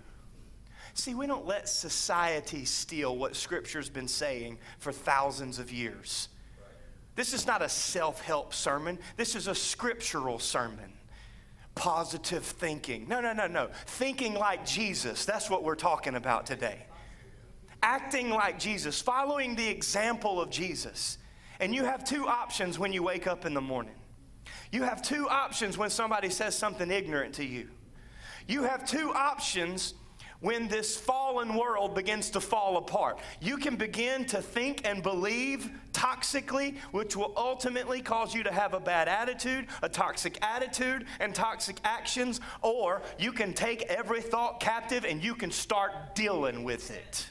See, 0.93 1.15
we 1.15 1.25
don't 1.25 1.45
let 1.45 1.67
society 1.67 2.65
steal 2.65 3.17
what 3.17 3.35
Scripture's 3.35 3.89
been 3.89 4.07
saying 4.07 4.59
for 4.77 4.91
thousands 4.91 5.57
of 5.59 5.71
years. 5.71 6.29
This 7.15 7.33
is 7.33 7.45
not 7.45 7.61
a 7.61 7.69
self 7.69 8.21
help 8.21 8.53
sermon, 8.53 8.99
this 9.17 9.35
is 9.35 9.47
a 9.47 9.55
scriptural 9.55 10.39
sermon. 10.39 10.93
Positive 11.75 12.43
thinking. 12.43 13.07
No, 13.07 13.19
no, 13.19 13.33
no, 13.33 13.47
no. 13.47 13.69
Thinking 13.87 14.35
like 14.35 14.63
Jesus. 14.63 15.25
That's 15.25 15.49
what 15.49 15.63
we're 15.63 15.73
talking 15.73 16.13
about 16.13 16.45
today. 16.45 16.85
Acting 17.81 18.29
like 18.29 18.59
Jesus, 18.59 19.01
following 19.01 19.55
the 19.55 19.67
example 19.67 20.39
of 20.39 20.51
Jesus. 20.51 21.17
And 21.59 21.73
you 21.73 21.83
have 21.83 22.03
two 22.03 22.27
options 22.27 22.77
when 22.77 22.93
you 22.93 23.01
wake 23.01 23.25
up 23.25 23.45
in 23.45 23.55
the 23.55 23.61
morning. 23.61 23.95
You 24.71 24.83
have 24.83 25.01
two 25.01 25.27
options 25.27 25.75
when 25.75 25.89
somebody 25.89 26.29
says 26.29 26.55
something 26.55 26.91
ignorant 26.91 27.33
to 27.35 27.45
you. 27.45 27.69
You 28.47 28.63
have 28.63 28.85
two 28.85 29.13
options 29.13 29.93
when 30.43 30.67
this 30.67 30.97
fallen 30.97 31.55
world 31.55 31.95
begins 31.95 32.29
to 32.31 32.41
fall 32.41 32.75
apart. 32.75 33.17
You 33.39 33.55
can 33.55 33.77
begin 33.77 34.25
to 34.25 34.41
think 34.41 34.85
and 34.85 35.01
believe 35.01 35.71
toxically, 35.93 36.77
which 36.91 37.15
will 37.15 37.33
ultimately 37.37 38.01
cause 38.01 38.35
you 38.35 38.43
to 38.43 38.51
have 38.51 38.73
a 38.73 38.79
bad 38.79 39.07
attitude, 39.07 39.67
a 39.81 39.87
toxic 39.87 40.37
attitude, 40.41 41.05
and 41.21 41.33
toxic 41.33 41.77
actions, 41.85 42.41
or 42.61 43.03
you 43.17 43.31
can 43.31 43.53
take 43.53 43.83
every 43.83 44.21
thought 44.21 44.59
captive 44.59 45.05
and 45.05 45.23
you 45.23 45.33
can 45.33 45.49
start 45.49 46.13
dealing 46.13 46.65
with 46.65 46.91
it 46.91 47.29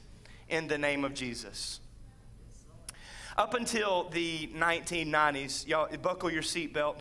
in 0.48 0.66
the 0.66 0.78
name 0.78 1.04
of 1.04 1.12
Jesus. 1.12 1.80
Up 3.36 3.52
until 3.52 4.08
the 4.08 4.46
1990s, 4.54 5.66
y'all 5.66 5.88
buckle 5.98 6.30
your 6.30 6.42
seatbelt, 6.42 6.96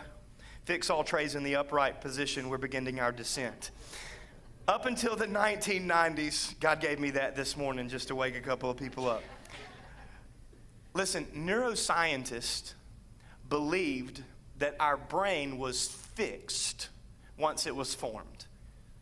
fix 0.66 0.90
all 0.90 1.06
trays 1.06 1.36
in 1.36 1.44
the 1.44 1.56
upright 1.56 2.02
position. 2.02 2.50
We're 2.50 2.58
beginning 2.58 3.00
our 3.00 3.14
descent. 3.14 3.72
Up 4.68 4.86
until 4.86 5.16
the 5.16 5.26
1990s, 5.26 6.60
God 6.60 6.80
gave 6.80 7.00
me 7.00 7.10
that 7.12 7.36
this 7.36 7.58
morning 7.58 7.90
just 7.90 8.10
to 8.10 8.16
wake 8.16 8.36
a 8.36 8.42
couple 8.42 8.70
of 8.70 8.78
people 8.78 9.10
up. 9.10 9.24
Listen, 10.94 11.26
neuroscientists 11.36 12.76
believed 13.50 14.24
that 14.60 14.76
our 14.80 14.98
brain 14.98 15.58
was 15.58 15.88
fixed 15.88 16.90
once 17.38 17.66
it 17.66 17.76
was 17.76 17.96
formed. 17.96 18.46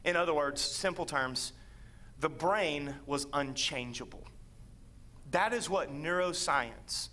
In 0.06 0.15
other 0.15 0.34
words, 0.34 0.62
simple 0.62 1.06
terms, 1.06 1.52
the 2.22 2.30
brain 2.30 2.95
was 3.06 3.28
unchangeable. 3.34 4.24
That 5.32 5.54
is 5.54 5.69
what 5.69 5.93
neuroscience 5.93 7.10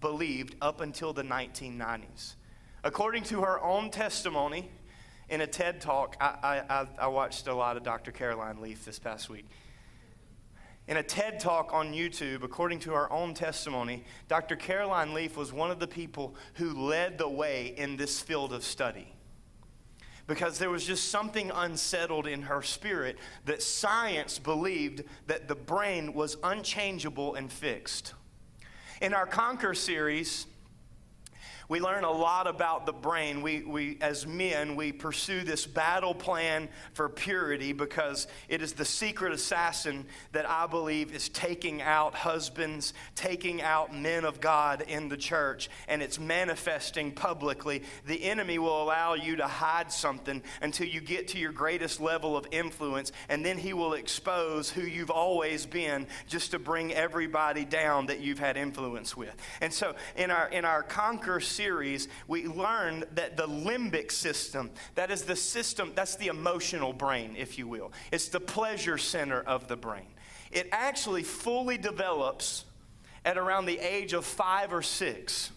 believed 0.00 0.56
up 0.62 0.80
until 0.80 1.12
the 1.12 1.22
1990s. 1.22 2.36
According 2.82 3.24
to 3.24 3.42
her 3.42 3.60
own 3.60 3.90
testimony, 3.90 4.70
in 5.30 5.40
a 5.40 5.46
TED 5.46 5.80
talk, 5.80 6.16
I, 6.20 6.62
I, 6.68 6.86
I 6.98 7.06
watched 7.06 7.46
a 7.46 7.54
lot 7.54 7.76
of 7.76 7.84
Dr. 7.84 8.10
Caroline 8.10 8.60
Leaf 8.60 8.84
this 8.84 8.98
past 8.98 9.30
week. 9.30 9.46
In 10.88 10.96
a 10.96 11.04
TED 11.04 11.38
talk 11.38 11.72
on 11.72 11.92
YouTube, 11.92 12.42
according 12.42 12.80
to 12.80 12.90
her 12.90 13.10
own 13.12 13.32
testimony, 13.32 14.04
Dr. 14.26 14.56
Caroline 14.56 15.14
Leaf 15.14 15.36
was 15.36 15.52
one 15.52 15.70
of 15.70 15.78
the 15.78 15.86
people 15.86 16.34
who 16.54 16.72
led 16.72 17.16
the 17.16 17.28
way 17.28 17.74
in 17.76 17.96
this 17.96 18.20
field 18.20 18.52
of 18.52 18.64
study. 18.64 19.14
Because 20.26 20.58
there 20.58 20.70
was 20.70 20.84
just 20.84 21.10
something 21.10 21.52
unsettled 21.54 22.26
in 22.26 22.42
her 22.42 22.60
spirit 22.60 23.16
that 23.44 23.62
science 23.62 24.40
believed 24.40 25.04
that 25.28 25.46
the 25.46 25.54
brain 25.54 26.12
was 26.12 26.36
unchangeable 26.42 27.36
and 27.36 27.52
fixed. 27.52 28.14
In 29.00 29.14
our 29.14 29.26
Conquer 29.26 29.74
series, 29.74 30.46
we 31.70 31.78
learn 31.78 32.02
a 32.02 32.10
lot 32.10 32.48
about 32.48 32.84
the 32.84 32.92
brain. 32.92 33.42
We, 33.42 33.62
we, 33.62 33.96
as 34.00 34.26
men, 34.26 34.74
we 34.74 34.90
pursue 34.90 35.42
this 35.44 35.68
battle 35.68 36.12
plan 36.12 36.68
for 36.94 37.08
purity 37.08 37.72
because 37.72 38.26
it 38.48 38.60
is 38.60 38.72
the 38.72 38.84
secret 38.84 39.32
assassin 39.32 40.04
that 40.32 40.50
I 40.50 40.66
believe 40.66 41.14
is 41.14 41.28
taking 41.28 41.80
out 41.80 42.16
husbands, 42.16 42.92
taking 43.14 43.62
out 43.62 43.96
men 43.96 44.24
of 44.24 44.40
God 44.40 44.82
in 44.88 45.08
the 45.08 45.16
church, 45.16 45.70
and 45.86 46.02
it's 46.02 46.18
manifesting 46.18 47.12
publicly. 47.12 47.84
The 48.04 48.24
enemy 48.24 48.58
will 48.58 48.82
allow 48.82 49.14
you 49.14 49.36
to 49.36 49.46
hide 49.46 49.92
something 49.92 50.42
until 50.60 50.88
you 50.88 51.00
get 51.00 51.28
to 51.28 51.38
your 51.38 51.52
greatest 51.52 52.00
level 52.00 52.36
of 52.36 52.48
influence, 52.50 53.12
and 53.28 53.46
then 53.46 53.56
he 53.56 53.74
will 53.74 53.94
expose 53.94 54.70
who 54.70 54.82
you've 54.82 55.08
always 55.08 55.66
been 55.66 56.08
just 56.26 56.50
to 56.50 56.58
bring 56.58 56.92
everybody 56.92 57.64
down 57.64 58.06
that 58.06 58.18
you've 58.18 58.40
had 58.40 58.56
influence 58.56 59.16
with. 59.16 59.36
And 59.60 59.72
so 59.72 59.94
in 60.16 60.32
our 60.32 60.48
in 60.48 60.64
our 60.64 60.82
conquer 60.82 61.38
series, 61.60 62.08
we 62.26 62.46
learned 62.46 63.04
that 63.14 63.36
the 63.36 63.46
limbic 63.46 64.10
system, 64.10 64.70
that 64.94 65.10
is 65.10 65.24
the 65.24 65.36
system, 65.36 65.92
that's 65.94 66.16
the 66.16 66.28
emotional 66.28 66.94
brain, 66.94 67.34
if 67.36 67.58
you 67.58 67.68
will. 67.68 67.92
It's 68.10 68.28
the 68.28 68.40
pleasure 68.40 68.96
center 68.96 69.42
of 69.42 69.68
the 69.68 69.76
brain. 69.76 70.06
It 70.50 70.70
actually 70.72 71.22
fully 71.22 71.76
develops 71.76 72.64
at 73.26 73.36
around 73.36 73.66
the 73.66 73.78
age 73.78 74.14
of 74.14 74.24
five 74.24 74.72
or 74.72 74.80
six. 74.80 75.50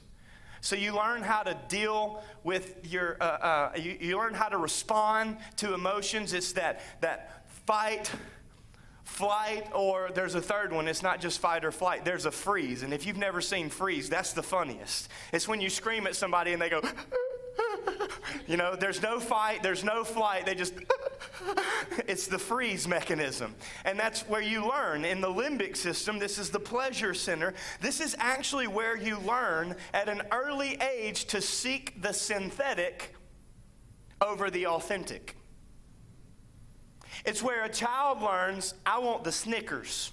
So 0.60 0.76
you 0.76 0.94
learn 0.94 1.22
how 1.22 1.44
to 1.44 1.58
deal 1.70 2.22
with 2.44 2.80
your, 2.84 3.16
uh, 3.22 3.24
uh, 3.24 3.72
you, 3.78 3.98
you 4.02 4.18
learn 4.18 4.34
how 4.34 4.50
to 4.50 4.58
respond 4.58 5.38
to 5.58 5.74
emotions. 5.74 6.34
It's 6.34 6.52
that, 6.54 6.82
that 7.00 7.48
fight, 7.66 8.12
flight, 9.14 9.68
or 9.74 10.10
there's 10.14 10.34
a 10.34 10.42
third 10.42 10.74
one. 10.74 10.88
It's 10.88 11.04
not 11.04 11.22
just 11.22 11.40
fight 11.40 11.64
or 11.64 11.72
flight, 11.72 12.04
there's 12.04 12.26
a 12.26 12.32
freeze. 12.32 12.82
And 12.82 12.94
if 12.94 13.06
you've 13.06 13.18
never 13.18 13.42
seen 13.42 13.70
freeze, 13.70 14.10
that's 14.10 14.34
the 14.34 14.42
funniest. 14.42 15.08
It's 15.32 15.48
when 15.48 15.62
you 15.62 15.70
scream 15.70 16.08
at 16.08 16.16
somebody 16.16 16.52
and 16.52 16.62
they 16.62 16.70
go, 16.70 16.82
you 18.48 18.58
know, 18.58 18.76
there's 18.76 19.04
no 19.04 19.20
fight, 19.20 19.62
there's 19.62 19.84
no 19.84 20.04
flight, 20.04 20.48
they 20.48 20.56
just, 20.56 20.74
it's 22.08 22.26
the 22.26 22.40
freeze 22.40 22.88
mechanism. 22.88 23.54
And 23.86 24.00
that's 24.00 24.22
where 24.22 24.42
you 24.42 24.68
learn. 24.68 25.06
In 25.06 25.22
the 25.22 25.28
limbic 25.28 25.78
system, 25.78 26.18
this 26.18 26.40
is 26.40 26.50
the 26.50 26.60
pleasure 26.60 27.14
center. 27.14 27.54
This 27.82 28.02
is 28.02 28.16
actually 28.18 28.66
where 28.66 28.98
you 28.98 29.20
learn 29.20 29.76
at 29.94 30.10
an 30.10 30.24
early 30.32 30.76
age 30.82 31.26
to 31.26 31.40
seek 31.40 32.02
the 32.02 32.14
synthetic 32.14 33.14
over 34.22 34.50
the 34.50 34.66
authentic. 34.66 35.36
It's 37.26 37.42
where 37.42 37.64
a 37.64 37.70
child 37.70 38.22
learns, 38.22 38.74
I 38.86 39.00
want 39.00 39.24
the 39.24 39.32
Snickers. 39.32 40.12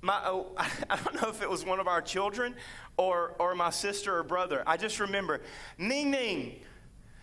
My, 0.00 0.20
oh, 0.24 0.52
I 0.56 0.96
don't 0.96 1.20
know 1.20 1.28
if 1.28 1.42
it 1.42 1.50
was 1.50 1.64
one 1.64 1.80
of 1.80 1.86
our 1.86 2.00
children 2.00 2.54
or, 2.96 3.34
or 3.38 3.54
my 3.54 3.70
sister 3.70 4.16
or 4.16 4.22
brother. 4.22 4.62
I 4.66 4.76
just 4.76 5.00
remember, 5.00 5.42
ning 5.78 6.10
ning. 6.10 6.60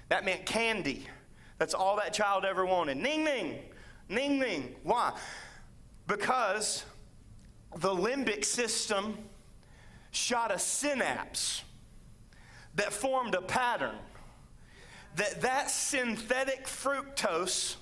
That 0.10 0.26
meant 0.26 0.46
candy. 0.46 1.06
That's 1.58 1.74
all 1.74 1.98
that 1.98 2.14
child 2.14 2.46
ever 2.46 2.66
wanted. 2.66 2.98
Ning 2.98 3.24
ning, 3.24 3.60
ning 4.08 4.40
ning. 4.40 4.76
Why? 4.84 5.14
Because 6.08 6.84
the 7.76 7.94
limbic 7.94 8.44
system 8.44 9.18
shot 10.12 10.52
a 10.52 10.58
synapse 10.58 11.64
that 12.76 12.92
formed 12.92 13.36
a 13.36 13.42
pattern 13.42 13.96
that 15.16 15.42
that 15.42 15.70
synthetic 15.70 16.66
fructose 16.66 17.76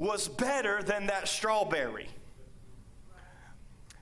was 0.00 0.28
better 0.28 0.82
than 0.82 1.06
that 1.08 1.28
strawberry. 1.28 2.08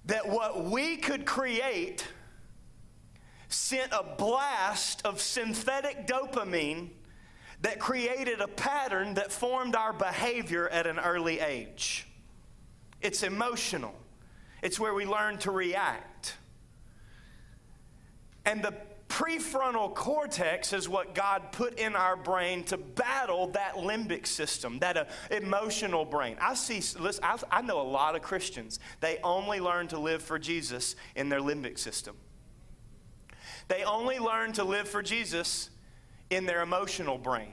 That 0.07 0.29
what 0.29 0.65
we 0.65 0.97
could 0.97 1.27
create 1.27 2.07
sent 3.49 3.93
a 3.93 4.05
blast 4.17 5.05
of 5.05 5.21
synthetic 5.21 6.07
dopamine 6.07 6.91
that 7.63 7.81
created 7.81 8.41
a 8.41 8.47
pattern 8.47 9.15
that 9.15 9.33
formed 9.33 9.75
our 9.75 9.93
behavior 9.93 10.69
at 10.69 10.87
an 10.87 11.01
early 11.01 11.41
age. 11.41 12.07
It's 13.01 13.25
emotional, 13.25 13.95
it's 14.63 14.79
where 14.79 14.95
we 14.95 15.05
learn 15.05 15.39
to 15.39 15.51
react. 15.51 16.37
And 18.45 18.63
the 18.63 18.73
prefrontal 19.09 19.95
cortex 19.95 20.73
is 20.73 20.89
what 20.89 21.15
God 21.15 21.51
put 21.51 21.79
in 21.79 21.97
our 21.97 22.17
brain 22.17 22.63
to 22.65 22.77
battle 22.77 23.49
that 23.49 23.75
limbic 23.75 24.27
system, 24.27 24.79
that 24.81 24.97
uh, 24.97 25.05
emotional 25.31 26.05
brain. 26.05 26.37
I 26.41 26.55
see, 26.55 26.83
listen, 26.99 27.25
I, 27.25 27.39
I 27.51 27.63
know 27.63 27.81
a 27.81 27.83
lot 27.83 28.15
of 28.15 28.23
Christians, 28.23 28.79
they 29.01 29.19
only 29.25 29.61
learn 29.61 29.89
to 29.89 29.99
live 29.99 30.23
for 30.23 30.39
Jesus 30.39 30.95
in 31.17 31.29
their 31.29 31.41
limbic 31.41 31.79
system. 31.79 32.17
They 33.69 33.85
only 33.85 34.19
learn 34.19 34.53
to 34.55 34.65
live 34.65 34.89
for 34.89 35.03
Jesus 35.03 35.71
in 36.31 36.47
their 36.47 36.63
emotional 36.63 37.19
brain, 37.19 37.53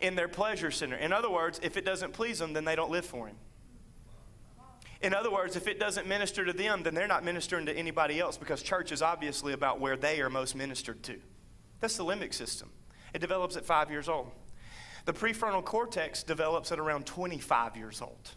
in 0.00 0.14
their 0.14 0.28
pleasure 0.28 0.70
center. 0.70 0.96
In 0.96 1.12
other 1.12 1.30
words, 1.30 1.60
if 1.62 1.76
it 1.76 1.84
doesn't 1.84 2.12
please 2.12 2.38
them, 2.38 2.52
then 2.52 2.64
they 2.64 2.76
don't 2.76 2.90
live 2.90 3.06
for 3.06 3.26
Him. 3.26 3.36
In 5.02 5.14
other 5.14 5.32
words, 5.32 5.56
if 5.56 5.66
it 5.66 5.80
doesn't 5.80 6.06
minister 6.06 6.44
to 6.44 6.52
them, 6.52 6.84
then 6.84 6.94
they're 6.94 7.08
not 7.08 7.24
ministering 7.24 7.66
to 7.66 7.76
anybody 7.76 8.20
else 8.20 8.36
because 8.36 8.62
church 8.62 8.92
is 8.92 9.02
obviously 9.02 9.52
about 9.52 9.80
where 9.80 9.96
they 9.96 10.20
are 10.20 10.30
most 10.30 10.54
ministered 10.54 11.02
to. 11.04 11.18
That's 11.80 11.96
the 11.96 12.04
limbic 12.04 12.32
system. 12.32 12.70
It 13.12 13.18
develops 13.20 13.56
at 13.56 13.64
five 13.64 13.90
years 13.90 14.08
old. 14.08 14.30
The 15.04 15.12
prefrontal 15.12 15.64
cortex 15.64 16.22
develops 16.22 16.70
at 16.70 16.78
around 16.78 17.06
25 17.06 17.76
years 17.76 18.00
old. 18.00 18.30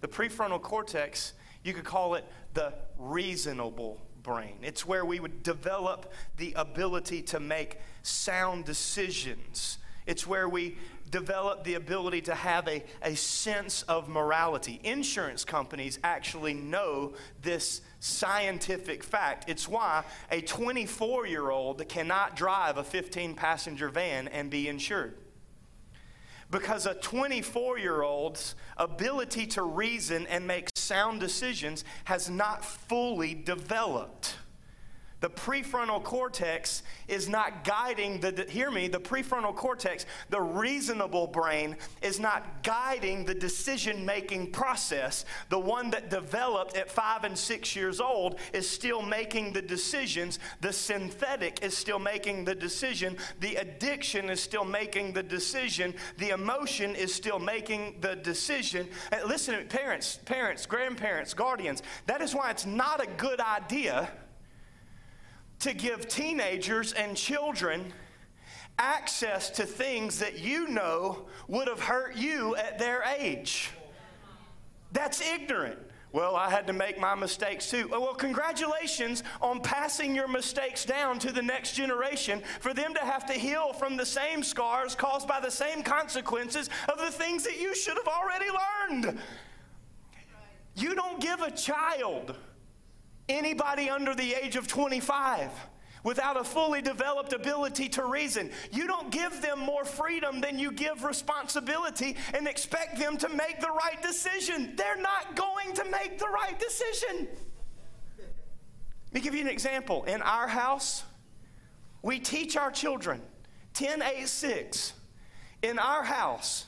The 0.00 0.08
prefrontal 0.08 0.62
cortex, 0.62 1.32
you 1.64 1.74
could 1.74 1.84
call 1.84 2.14
it 2.14 2.24
the 2.54 2.74
reasonable 2.96 4.00
brain. 4.22 4.58
It's 4.62 4.86
where 4.86 5.04
we 5.04 5.18
would 5.18 5.42
develop 5.42 6.12
the 6.36 6.52
ability 6.56 7.22
to 7.22 7.40
make 7.40 7.78
sound 8.02 8.64
decisions. 8.64 9.78
It's 10.06 10.26
where 10.26 10.48
we 10.48 10.78
develop 11.12 11.62
the 11.62 11.74
ability 11.74 12.22
to 12.22 12.34
have 12.34 12.66
a, 12.66 12.82
a 13.02 13.14
sense 13.14 13.82
of 13.82 14.08
morality. 14.08 14.80
Insurance 14.82 15.44
companies 15.44 16.00
actually 16.02 16.54
know 16.54 17.12
this 17.42 17.82
scientific 18.00 19.04
fact. 19.04 19.48
It's 19.48 19.68
why 19.68 20.04
a 20.32 20.40
24 20.40 21.26
year 21.26 21.50
old 21.50 21.86
cannot 21.88 22.34
drive 22.34 22.78
a 22.78 22.82
15 22.82 23.34
passenger 23.34 23.90
van 23.90 24.26
and 24.26 24.50
be 24.50 24.66
insured. 24.66 25.14
Because 26.50 26.86
a 26.86 26.94
24 26.94 27.78
year 27.78 28.02
old's 28.02 28.54
ability 28.76 29.46
to 29.48 29.62
reason 29.62 30.26
and 30.26 30.46
make 30.46 30.70
sound 30.74 31.20
decisions 31.20 31.84
has 32.04 32.28
not 32.28 32.64
fully 32.64 33.34
developed. 33.34 34.36
The 35.22 35.30
prefrontal 35.30 36.02
cortex 36.02 36.82
is 37.06 37.28
not 37.28 37.62
guiding 37.62 38.18
the, 38.18 38.44
hear 38.48 38.72
me, 38.72 38.88
the 38.88 38.98
prefrontal 38.98 39.54
cortex, 39.54 40.04
the 40.30 40.40
reasonable 40.40 41.28
brain, 41.28 41.76
is 42.02 42.18
not 42.18 42.64
guiding 42.64 43.24
the 43.24 43.34
decision 43.34 44.04
making 44.04 44.50
process. 44.50 45.24
The 45.48 45.60
one 45.60 45.90
that 45.90 46.10
developed 46.10 46.76
at 46.76 46.90
five 46.90 47.22
and 47.22 47.38
six 47.38 47.76
years 47.76 48.00
old 48.00 48.40
is 48.52 48.68
still 48.68 49.00
making 49.00 49.52
the 49.52 49.62
decisions. 49.62 50.40
The 50.60 50.72
synthetic 50.72 51.62
is 51.62 51.76
still 51.76 52.00
making 52.00 52.44
the 52.44 52.56
decision. 52.56 53.16
The 53.38 53.54
addiction 53.54 54.28
is 54.28 54.40
still 54.42 54.64
making 54.64 55.12
the 55.12 55.22
decision. 55.22 55.94
The 56.18 56.30
emotion 56.30 56.96
is 56.96 57.14
still 57.14 57.38
making 57.38 57.98
the 58.00 58.16
decision. 58.16 58.88
And 59.12 59.28
listen, 59.28 59.68
parents, 59.68 60.18
parents, 60.24 60.66
grandparents, 60.66 61.32
guardians, 61.32 61.84
that 62.06 62.20
is 62.20 62.34
why 62.34 62.50
it's 62.50 62.66
not 62.66 63.00
a 63.00 63.06
good 63.06 63.38
idea 63.38 64.10
to 65.62 65.72
give 65.72 66.08
teenagers 66.08 66.92
and 66.92 67.16
children 67.16 67.92
access 68.78 69.48
to 69.50 69.64
things 69.64 70.18
that 70.18 70.40
you 70.40 70.68
know 70.68 71.26
would 71.46 71.68
have 71.68 71.80
hurt 71.80 72.16
you 72.16 72.56
at 72.56 72.78
their 72.78 73.02
age. 73.04 73.70
That's 74.92 75.20
ignorant. 75.20 75.78
Well, 76.10 76.36
I 76.36 76.50
had 76.50 76.66
to 76.66 76.72
make 76.72 76.98
my 76.98 77.14
mistakes 77.14 77.70
too. 77.70 77.88
Oh, 77.92 78.00
well, 78.00 78.14
congratulations 78.14 79.22
on 79.40 79.60
passing 79.60 80.14
your 80.14 80.28
mistakes 80.28 80.84
down 80.84 81.18
to 81.20 81.32
the 81.32 81.40
next 81.40 81.74
generation 81.74 82.42
for 82.60 82.74
them 82.74 82.92
to 82.94 83.00
have 83.00 83.24
to 83.26 83.32
heal 83.32 83.72
from 83.72 83.96
the 83.96 84.04
same 84.04 84.42
scars 84.42 84.94
caused 84.94 85.26
by 85.26 85.40
the 85.40 85.50
same 85.50 85.82
consequences 85.82 86.68
of 86.88 86.98
the 86.98 87.10
things 87.10 87.44
that 87.44 87.58
you 87.58 87.74
should 87.74 87.96
have 87.96 88.08
already 88.08 88.46
learned. 88.90 89.18
You 90.74 90.94
don't 90.94 91.20
give 91.20 91.40
a 91.40 91.50
child 91.50 92.36
anybody 93.28 93.88
under 93.90 94.14
the 94.14 94.34
age 94.34 94.56
of 94.56 94.66
25 94.66 95.50
without 96.04 96.36
a 96.36 96.44
fully 96.44 96.82
developed 96.82 97.32
ability 97.32 97.88
to 97.88 98.04
reason. 98.04 98.50
You 98.72 98.86
don't 98.86 99.10
give 99.10 99.40
them 99.40 99.60
more 99.60 99.84
freedom 99.84 100.40
than 100.40 100.58
you 100.58 100.72
give 100.72 101.04
responsibility 101.04 102.16
and 102.34 102.48
expect 102.48 102.98
them 102.98 103.16
to 103.18 103.28
make 103.28 103.60
the 103.60 103.70
right 103.70 104.02
decision. 104.02 104.74
They're 104.76 105.00
not 105.00 105.36
going 105.36 105.72
to 105.74 105.84
make 105.84 106.18
the 106.18 106.28
right 106.28 106.58
decision. 106.58 107.28
Let 108.18 109.14
me 109.14 109.20
give 109.20 109.34
you 109.34 109.42
an 109.42 109.48
example. 109.48 110.04
In 110.04 110.22
our 110.22 110.48
house, 110.48 111.04
we 112.02 112.18
teach 112.18 112.56
our 112.56 112.70
children 112.70 113.20
10, 113.74 114.02
8, 114.02 114.28
6. 114.28 114.92
In 115.62 115.78
our 115.78 116.02
house, 116.02 116.66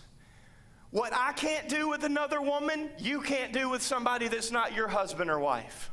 what 0.91 1.13
I 1.13 1.33
can't 1.33 1.69
do 1.69 1.89
with 1.89 2.05
another 2.05 2.41
woman, 2.41 2.91
you 2.99 3.21
can't 3.21 3.53
do 3.53 3.69
with 3.69 3.83
somebody 3.83 4.29
that's 4.29 4.53
not 4.53 4.75
your 4.75 4.87
husband 4.87 5.29
or 5.29 5.41
wife. 5.41 5.91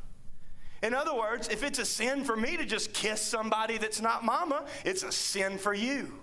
In 0.83 0.95
other 0.95 1.13
words, 1.13 1.47
if 1.49 1.63
it's 1.63 1.79
a 1.79 1.85
sin 1.85 2.23
for 2.23 2.35
me 2.35 2.57
to 2.57 2.65
just 2.65 2.93
kiss 2.93 3.21
somebody 3.21 3.77
that's 3.77 4.01
not 4.01 4.25
mama, 4.25 4.65
it's 4.83 5.03
a 5.03 5.11
sin 5.11 5.57
for 5.57 5.73
you. 5.73 6.13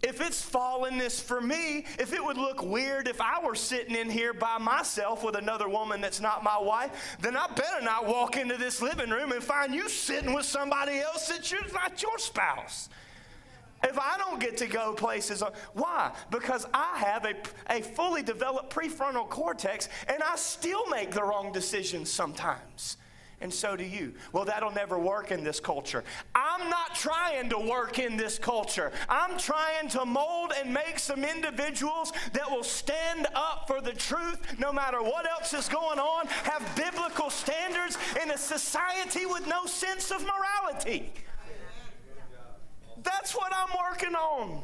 If 0.00 0.20
it's 0.20 0.48
fallenness 0.48 1.20
for 1.20 1.40
me, 1.40 1.84
if 1.98 2.12
it 2.12 2.24
would 2.24 2.36
look 2.36 2.62
weird 2.62 3.08
if 3.08 3.20
I 3.20 3.44
were 3.44 3.56
sitting 3.56 3.96
in 3.96 4.08
here 4.08 4.32
by 4.32 4.56
myself 4.58 5.24
with 5.24 5.34
another 5.34 5.68
woman 5.68 6.00
that's 6.00 6.20
not 6.20 6.44
my 6.44 6.56
wife, 6.56 7.16
then 7.20 7.36
I 7.36 7.48
better 7.48 7.84
not 7.84 8.06
walk 8.06 8.36
into 8.36 8.56
this 8.56 8.80
living 8.80 9.10
room 9.10 9.32
and 9.32 9.42
find 9.42 9.74
you 9.74 9.88
sitting 9.88 10.32
with 10.32 10.46
somebody 10.46 11.00
else 11.00 11.26
that's 11.26 11.52
not 11.72 12.00
your 12.00 12.16
spouse. 12.18 12.88
If 13.82 13.98
I 13.98 14.16
don't 14.18 14.38
get 14.38 14.56
to 14.58 14.68
go 14.68 14.92
places, 14.92 15.42
uh, 15.42 15.50
why? 15.72 16.12
Because 16.30 16.66
I 16.72 16.96
have 16.98 17.24
a, 17.24 17.34
a 17.68 17.82
fully 17.82 18.22
developed 18.22 18.72
prefrontal 18.72 19.28
cortex 19.28 19.88
and 20.06 20.22
I 20.22 20.36
still 20.36 20.86
make 20.86 21.10
the 21.10 21.22
wrong 21.24 21.50
decisions 21.50 22.10
sometimes 22.10 22.98
and 23.40 23.52
so 23.52 23.76
do 23.76 23.84
you. 23.84 24.14
Well, 24.32 24.44
that'll 24.44 24.72
never 24.72 24.98
work 24.98 25.30
in 25.30 25.44
this 25.44 25.60
culture. 25.60 26.02
I'm 26.34 26.68
not 26.68 26.94
trying 26.94 27.48
to 27.50 27.58
work 27.58 27.98
in 27.98 28.16
this 28.16 28.38
culture. 28.38 28.92
I'm 29.08 29.38
trying 29.38 29.88
to 29.90 30.04
mold 30.04 30.52
and 30.58 30.72
make 30.74 30.98
some 30.98 31.24
individuals 31.24 32.12
that 32.32 32.50
will 32.50 32.64
stand 32.64 33.28
up 33.34 33.68
for 33.68 33.80
the 33.80 33.92
truth 33.92 34.58
no 34.58 34.72
matter 34.72 35.02
what 35.02 35.28
else 35.28 35.54
is 35.54 35.68
going 35.68 35.98
on, 35.98 36.26
have 36.26 36.66
biblical 36.74 37.30
standards 37.30 37.96
in 38.22 38.30
a 38.30 38.38
society 38.38 39.26
with 39.26 39.46
no 39.46 39.66
sense 39.66 40.10
of 40.10 40.24
morality. 40.24 41.12
That's 43.02 43.34
what 43.34 43.52
I'm 43.54 43.76
working 43.90 44.14
on. 44.14 44.62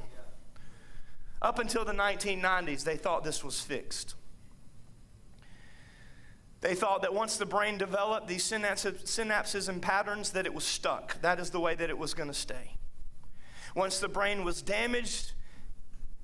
Up 1.41 1.59
until 1.59 1.85
the 1.85 1.93
1990s, 1.93 2.85
they 2.85 2.97
thought 2.97 3.23
this 3.23 3.45
was 3.45 3.61
fixed. 3.61 4.15
They 6.65 6.75
thought 6.75 7.03
that 7.03 7.13
once 7.13 7.37
the 7.37 7.45
brain 7.45 7.77
developed 7.77 8.27
these 8.27 8.43
synapses, 8.43 9.69
and 9.69 9.83
patterns, 9.83 10.31
that 10.31 10.47
it 10.47 10.55
was 10.55 10.65
stuck. 10.65 11.21
That 11.21 11.39
is 11.39 11.51
the 11.51 11.61
way 11.61 11.75
that 11.75 11.91
it 11.91 11.99
was 11.99 12.15
going 12.15 12.31
to 12.31 12.35
stay. 12.35 12.79
Once 13.75 13.99
the 13.99 14.09
brain 14.09 14.45
was 14.45 14.63
damaged, 14.63 15.33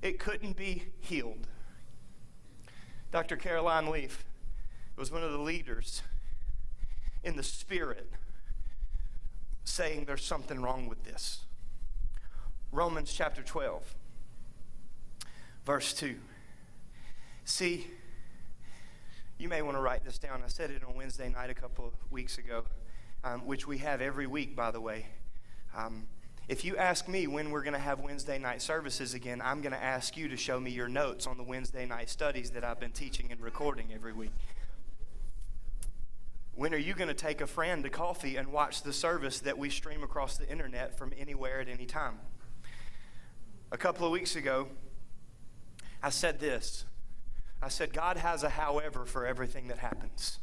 it 0.01 0.17
couldn't 0.17 0.57
be 0.57 0.85
healed. 0.99 1.45
Dr. 3.11 3.37
Caroline 3.37 3.91
Leaf 3.91 4.25
was 4.95 5.11
one 5.11 5.21
of 5.21 5.31
the 5.31 5.37
leaders 5.37 6.01
in 7.23 7.35
the 7.35 7.43
spirit 7.43 8.09
saying 9.63 10.05
there's 10.05 10.25
something 10.25 10.59
wrong 10.59 10.87
with 10.87 11.03
this. 11.03 11.41
Romans 12.71 13.13
chapter 13.13 13.43
12, 13.43 13.93
verse 15.65 15.93
2. 15.93 16.15
See, 17.45 17.91
you 19.41 19.49
may 19.49 19.63
want 19.63 19.75
to 19.75 19.81
write 19.81 20.05
this 20.05 20.19
down. 20.19 20.43
I 20.45 20.47
said 20.47 20.69
it 20.69 20.83
on 20.87 20.93
Wednesday 20.93 21.27
night 21.27 21.49
a 21.49 21.55
couple 21.55 21.87
of 21.87 21.93
weeks 22.11 22.37
ago, 22.37 22.63
um, 23.23 23.41
which 23.47 23.65
we 23.65 23.79
have 23.79 23.99
every 23.99 24.27
week, 24.27 24.55
by 24.55 24.69
the 24.69 24.79
way. 24.79 25.07
Um, 25.75 26.05
if 26.47 26.63
you 26.63 26.77
ask 26.77 27.07
me 27.07 27.25
when 27.25 27.49
we're 27.49 27.63
going 27.63 27.73
to 27.73 27.79
have 27.79 27.99
Wednesday 28.01 28.37
night 28.37 28.61
services 28.61 29.15
again, 29.15 29.41
I'm 29.43 29.61
going 29.61 29.73
to 29.73 29.83
ask 29.83 30.15
you 30.15 30.27
to 30.27 30.37
show 30.37 30.59
me 30.59 30.69
your 30.69 30.87
notes 30.87 31.25
on 31.25 31.37
the 31.37 31.43
Wednesday 31.43 31.87
night 31.87 32.07
studies 32.11 32.51
that 32.51 32.63
I've 32.63 32.79
been 32.79 32.91
teaching 32.91 33.31
and 33.31 33.41
recording 33.41 33.87
every 33.91 34.13
week. 34.13 34.31
When 36.53 36.71
are 36.75 36.77
you 36.77 36.93
going 36.93 37.07
to 37.07 37.15
take 37.15 37.41
a 37.41 37.47
friend 37.47 37.83
to 37.83 37.89
coffee 37.89 38.35
and 38.35 38.49
watch 38.49 38.83
the 38.83 38.93
service 38.93 39.39
that 39.39 39.57
we 39.57 39.71
stream 39.71 40.03
across 40.03 40.37
the 40.37 40.47
internet 40.47 40.95
from 40.99 41.13
anywhere 41.17 41.59
at 41.61 41.67
any 41.67 41.87
time? 41.87 42.19
A 43.71 43.77
couple 43.77 44.05
of 44.05 44.11
weeks 44.11 44.35
ago, 44.35 44.67
I 46.03 46.11
said 46.11 46.39
this 46.39 46.85
I 47.61 47.69
said, 47.69 47.93
God 47.93 48.17
has 48.17 48.43
a 48.43 48.49
however 48.49 49.05
for 49.05 49.25
everything 49.25 49.67
that 49.67 49.77
happens. 49.77 50.39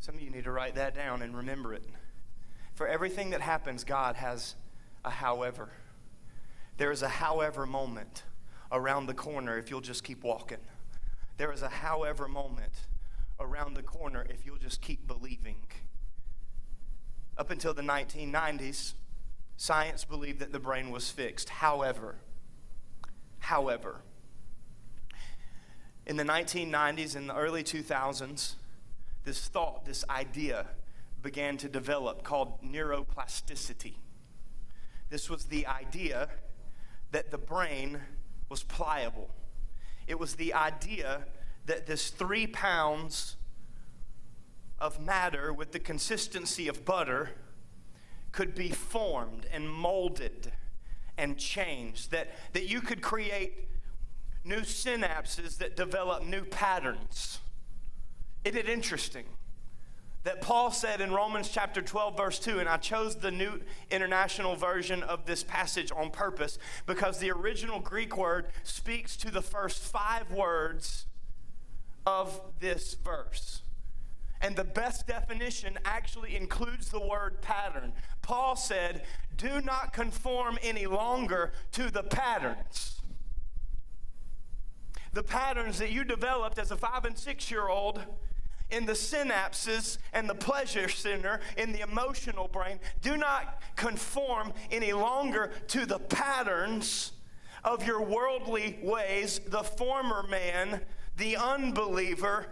Some 0.00 0.16
of 0.16 0.20
you 0.20 0.30
need 0.30 0.44
to 0.44 0.52
write 0.52 0.74
that 0.74 0.94
down 0.94 1.22
and 1.22 1.36
remember 1.36 1.72
it. 1.72 1.84
For 2.74 2.86
everything 2.86 3.30
that 3.30 3.40
happens, 3.40 3.82
God 3.82 4.16
has 4.16 4.54
a 5.04 5.10
however. 5.10 5.70
There 6.76 6.90
is 6.90 7.02
a 7.02 7.08
however 7.08 7.64
moment 7.64 8.24
around 8.70 9.06
the 9.06 9.14
corner 9.14 9.56
if 9.56 9.70
you'll 9.70 9.80
just 9.80 10.04
keep 10.04 10.22
walking. 10.22 10.58
There 11.38 11.52
is 11.52 11.62
a 11.62 11.68
however 11.68 12.28
moment 12.28 12.72
around 13.40 13.74
the 13.74 13.82
corner 13.82 14.26
if 14.28 14.44
you'll 14.44 14.58
just 14.58 14.82
keep 14.82 15.06
believing. 15.06 15.56
Up 17.38 17.50
until 17.50 17.72
the 17.74 17.82
1990s, 17.82 18.94
science 19.56 20.04
believed 20.04 20.40
that 20.40 20.52
the 20.52 20.58
brain 20.58 20.90
was 20.90 21.10
fixed. 21.10 21.48
However, 21.48 22.16
however, 23.38 24.02
in 26.06 26.16
the 26.16 26.24
1990s 26.24 27.16
and 27.16 27.28
the 27.28 27.34
early 27.34 27.64
2000s, 27.64 28.54
this 29.24 29.48
thought, 29.48 29.84
this 29.84 30.04
idea 30.08 30.66
began 31.20 31.56
to 31.56 31.68
develop 31.68 32.22
called 32.22 32.62
neuroplasticity. 32.62 33.94
This 35.10 35.28
was 35.28 35.46
the 35.46 35.66
idea 35.66 36.28
that 37.10 37.32
the 37.32 37.38
brain 37.38 38.00
was 38.48 38.62
pliable. 38.62 39.30
It 40.06 40.18
was 40.18 40.36
the 40.36 40.54
idea 40.54 41.24
that 41.66 41.86
this 41.86 42.10
three 42.10 42.46
pounds 42.46 43.34
of 44.78 45.04
matter 45.04 45.52
with 45.52 45.72
the 45.72 45.80
consistency 45.80 46.68
of 46.68 46.84
butter 46.84 47.30
could 48.30 48.54
be 48.54 48.68
formed 48.68 49.46
and 49.52 49.68
molded 49.68 50.52
and 51.18 51.38
changed, 51.38 52.12
that, 52.12 52.28
that 52.52 52.68
you 52.68 52.80
could 52.80 53.00
create 53.00 53.68
new 54.46 54.60
synapses 54.60 55.58
that 55.58 55.76
develop 55.76 56.24
new 56.24 56.44
patterns. 56.44 57.40
Isn't 58.44 58.58
it 58.58 58.68
interesting? 58.68 59.24
that 60.26 60.40
Paul 60.40 60.72
said 60.72 61.00
in 61.00 61.12
Romans 61.12 61.48
chapter 61.50 61.80
12, 61.80 62.16
verse 62.16 62.40
2, 62.40 62.58
and 62.58 62.68
I 62.68 62.78
chose 62.78 63.14
the 63.14 63.30
New 63.30 63.60
International 63.92 64.56
Version 64.56 65.04
of 65.04 65.24
this 65.24 65.44
passage 65.44 65.92
on 65.94 66.10
purpose 66.10 66.58
because 66.84 67.20
the 67.20 67.30
original 67.30 67.78
Greek 67.78 68.16
word 68.16 68.48
speaks 68.64 69.16
to 69.18 69.30
the 69.30 69.40
first 69.40 69.80
five 69.80 70.32
words 70.32 71.06
of 72.04 72.40
this 72.58 72.94
verse. 72.94 73.62
And 74.40 74.56
the 74.56 74.64
best 74.64 75.06
definition 75.06 75.78
actually 75.84 76.34
includes 76.34 76.88
the 76.88 77.00
word 77.00 77.40
pattern. 77.40 77.92
Paul 78.20 78.56
said, 78.56 79.04
Do 79.36 79.60
not 79.60 79.92
conform 79.92 80.58
any 80.60 80.86
longer 80.86 81.52
to 81.70 81.88
the 81.88 82.02
patterns. 82.02 83.00
The 85.16 85.22
patterns 85.22 85.78
that 85.78 85.92
you 85.92 86.04
developed 86.04 86.58
as 86.58 86.70
a 86.70 86.76
five 86.76 87.06
and 87.06 87.16
six 87.16 87.50
year 87.50 87.68
old 87.68 88.02
in 88.70 88.84
the 88.84 88.92
synapses 88.92 89.96
and 90.12 90.28
the 90.28 90.34
pleasure 90.34 90.90
center 90.90 91.40
in 91.56 91.72
the 91.72 91.80
emotional 91.80 92.48
brain 92.48 92.78
do 93.00 93.16
not 93.16 93.62
conform 93.76 94.52
any 94.70 94.92
longer 94.92 95.52
to 95.68 95.86
the 95.86 95.98
patterns 95.98 97.12
of 97.64 97.86
your 97.86 98.02
worldly 98.02 98.78
ways, 98.82 99.38
the 99.38 99.62
former 99.62 100.22
man, 100.24 100.82
the 101.16 101.38
unbeliever, 101.38 102.48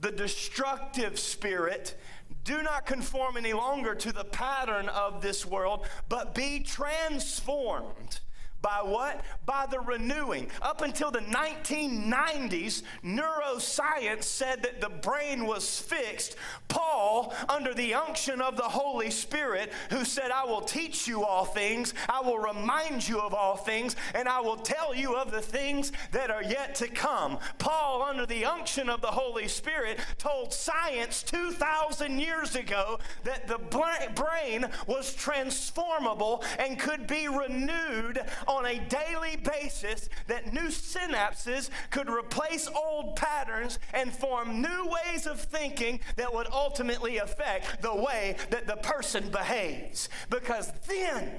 the 0.00 0.12
destructive 0.12 1.18
spirit. 1.18 1.96
Do 2.44 2.62
not 2.62 2.86
conform 2.86 3.36
any 3.36 3.54
longer 3.54 3.96
to 3.96 4.12
the 4.12 4.22
pattern 4.22 4.88
of 4.88 5.20
this 5.20 5.44
world, 5.44 5.84
but 6.08 6.32
be 6.32 6.60
transformed 6.60 8.20
by 8.64 8.80
what? 8.82 9.22
By 9.44 9.66
the 9.70 9.78
renewing. 9.78 10.48
Up 10.62 10.80
until 10.80 11.10
the 11.10 11.18
1990s, 11.18 12.82
neuroscience 13.04 14.22
said 14.22 14.62
that 14.62 14.80
the 14.80 14.88
brain 14.88 15.46
was 15.46 15.78
fixed. 15.78 16.36
Paul, 16.68 17.34
under 17.50 17.74
the 17.74 17.92
unction 17.92 18.40
of 18.40 18.56
the 18.56 18.62
Holy 18.62 19.10
Spirit, 19.10 19.70
who 19.90 20.02
said, 20.06 20.30
I 20.30 20.46
will 20.46 20.62
teach 20.62 21.06
you 21.06 21.24
all 21.24 21.44
things, 21.44 21.92
I 22.08 22.22
will 22.22 22.38
remind 22.38 23.06
you 23.06 23.20
of 23.20 23.34
all 23.34 23.56
things, 23.56 23.96
and 24.14 24.26
I 24.26 24.40
will 24.40 24.56
tell 24.56 24.94
you 24.94 25.14
of 25.14 25.30
the 25.30 25.42
things 25.42 25.92
that 26.12 26.30
are 26.30 26.42
yet 26.42 26.74
to 26.76 26.88
come. 26.88 27.38
Paul, 27.58 28.02
under 28.02 28.24
the 28.24 28.46
unction 28.46 28.88
of 28.88 29.02
the 29.02 29.08
Holy 29.08 29.46
Spirit, 29.46 30.00
told 30.16 30.54
science 30.54 31.22
2,000 31.22 32.18
years 32.18 32.56
ago 32.56 32.98
that 33.24 33.46
the 33.46 33.58
brain 33.58 34.64
was 34.86 35.14
transformable 35.14 36.42
and 36.58 36.78
could 36.78 37.06
be 37.06 37.28
renewed 37.28 38.22
on 38.54 38.66
a 38.66 38.78
daily 38.78 39.36
basis 39.36 40.08
that 40.28 40.52
new 40.52 40.68
synapses 40.68 41.70
could 41.90 42.08
replace 42.08 42.68
old 42.68 43.16
patterns 43.16 43.78
and 43.92 44.12
form 44.12 44.62
new 44.62 44.88
ways 45.04 45.26
of 45.26 45.40
thinking 45.40 46.00
that 46.16 46.32
would 46.32 46.46
ultimately 46.52 47.18
affect 47.18 47.82
the 47.82 47.94
way 47.94 48.36
that 48.50 48.66
the 48.66 48.76
person 48.76 49.28
behaves. 49.30 50.08
Because 50.30 50.72
then, 50.86 51.32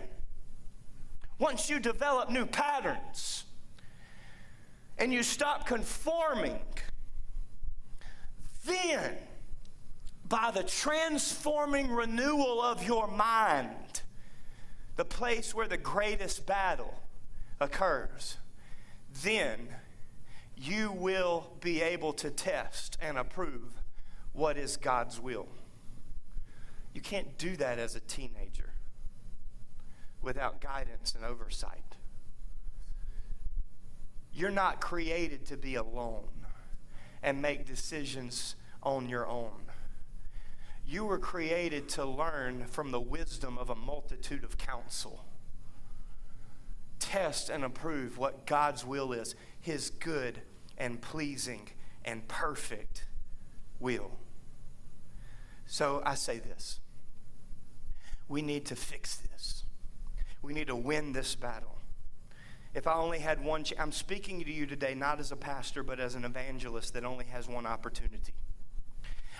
once 1.40 1.70
you 1.70 1.80
develop 1.80 2.30
new 2.30 2.46
patterns 2.46 3.46
and 4.98 5.12
you 5.12 5.24
stop 5.24 5.66
conforming, 5.66 6.60
then 8.66 9.18
by 10.28 10.52
the 10.52 10.64
transforming 10.64 11.92
renewal 11.92 12.62
of 12.62 12.84
your 12.86 13.08
mind, 13.08 14.02
the 14.96 15.06
place 15.06 15.54
where 15.54 15.68
the 15.68 15.78
greatest 15.78 16.46
battle 16.46 16.94
occurs, 17.60 18.38
then 19.24 19.68
you 20.58 20.92
will 20.92 21.54
be 21.62 21.82
able 21.82 22.14
to 22.14 22.30
test 22.30 22.98
and 23.02 23.18
approve 23.18 23.82
what 24.34 24.58
is 24.58 24.78
God's 24.78 25.20
will. 25.20 25.48
You 26.94 27.02
can't 27.02 27.38
do 27.38 27.58
that 27.58 27.78
as 27.78 27.96
a 27.96 28.00
teenager 28.00 28.72
without 30.22 30.62
guidance 30.62 31.14
and 31.14 31.26
oversight. 31.26 31.96
You're 34.34 34.52
not 34.52 34.82
created 34.82 35.46
to 35.48 35.58
be 35.58 35.76
alone 35.76 36.30
and 37.22 37.42
make 37.42 37.66
decisions 37.66 38.56
on 38.84 39.08
your 39.10 39.28
own. 39.28 39.64
You 40.88 41.06
were 41.06 41.18
created 41.18 41.90
to 41.90 42.06
learn 42.06 42.66
from 42.68 42.92
the 42.92 43.00
wisdom 43.00 43.58
of 43.58 43.70
a 43.70 43.76
multitude 43.76 44.44
of 44.44 44.58
counsel 44.58 45.26
test 47.06 47.50
and 47.50 47.64
approve 47.64 48.18
what 48.18 48.46
God's 48.46 48.86
will 48.86 49.14
is 49.14 49.36
His 49.62 49.90
good 49.90 50.42
and 50.78 51.02
pleasing 51.02 51.70
and 52.04 52.28
perfect 52.28 53.06
will. 53.80 54.12
So 55.66 56.02
I 56.06 56.16
say 56.16 56.40
this 56.40 56.80
we 58.28 58.42
need 58.42 58.66
to 58.66 58.76
fix 58.76 59.18
this, 59.18 59.64
we 60.42 60.54
need 60.54 60.68
to 60.68 60.76
win 60.76 61.14
this 61.14 61.36
battle. 61.36 61.72
If 62.74 62.88
I 62.88 62.96
only 62.96 63.20
had 63.20 63.42
one, 63.42 63.64
ch- 63.64 63.74
I'm 63.80 63.94
speaking 63.94 64.44
to 64.44 64.52
you 64.52 64.66
today 64.66 64.96
not 64.96 65.20
as 65.20 65.32
a 65.32 65.38
pastor, 65.38 65.82
but 65.82 66.00
as 66.00 66.16
an 66.16 66.26
evangelist 66.26 66.94
that 66.94 67.06
only 67.06 67.26
has 67.26 67.48
one 67.48 67.66
opportunity. 67.66 68.34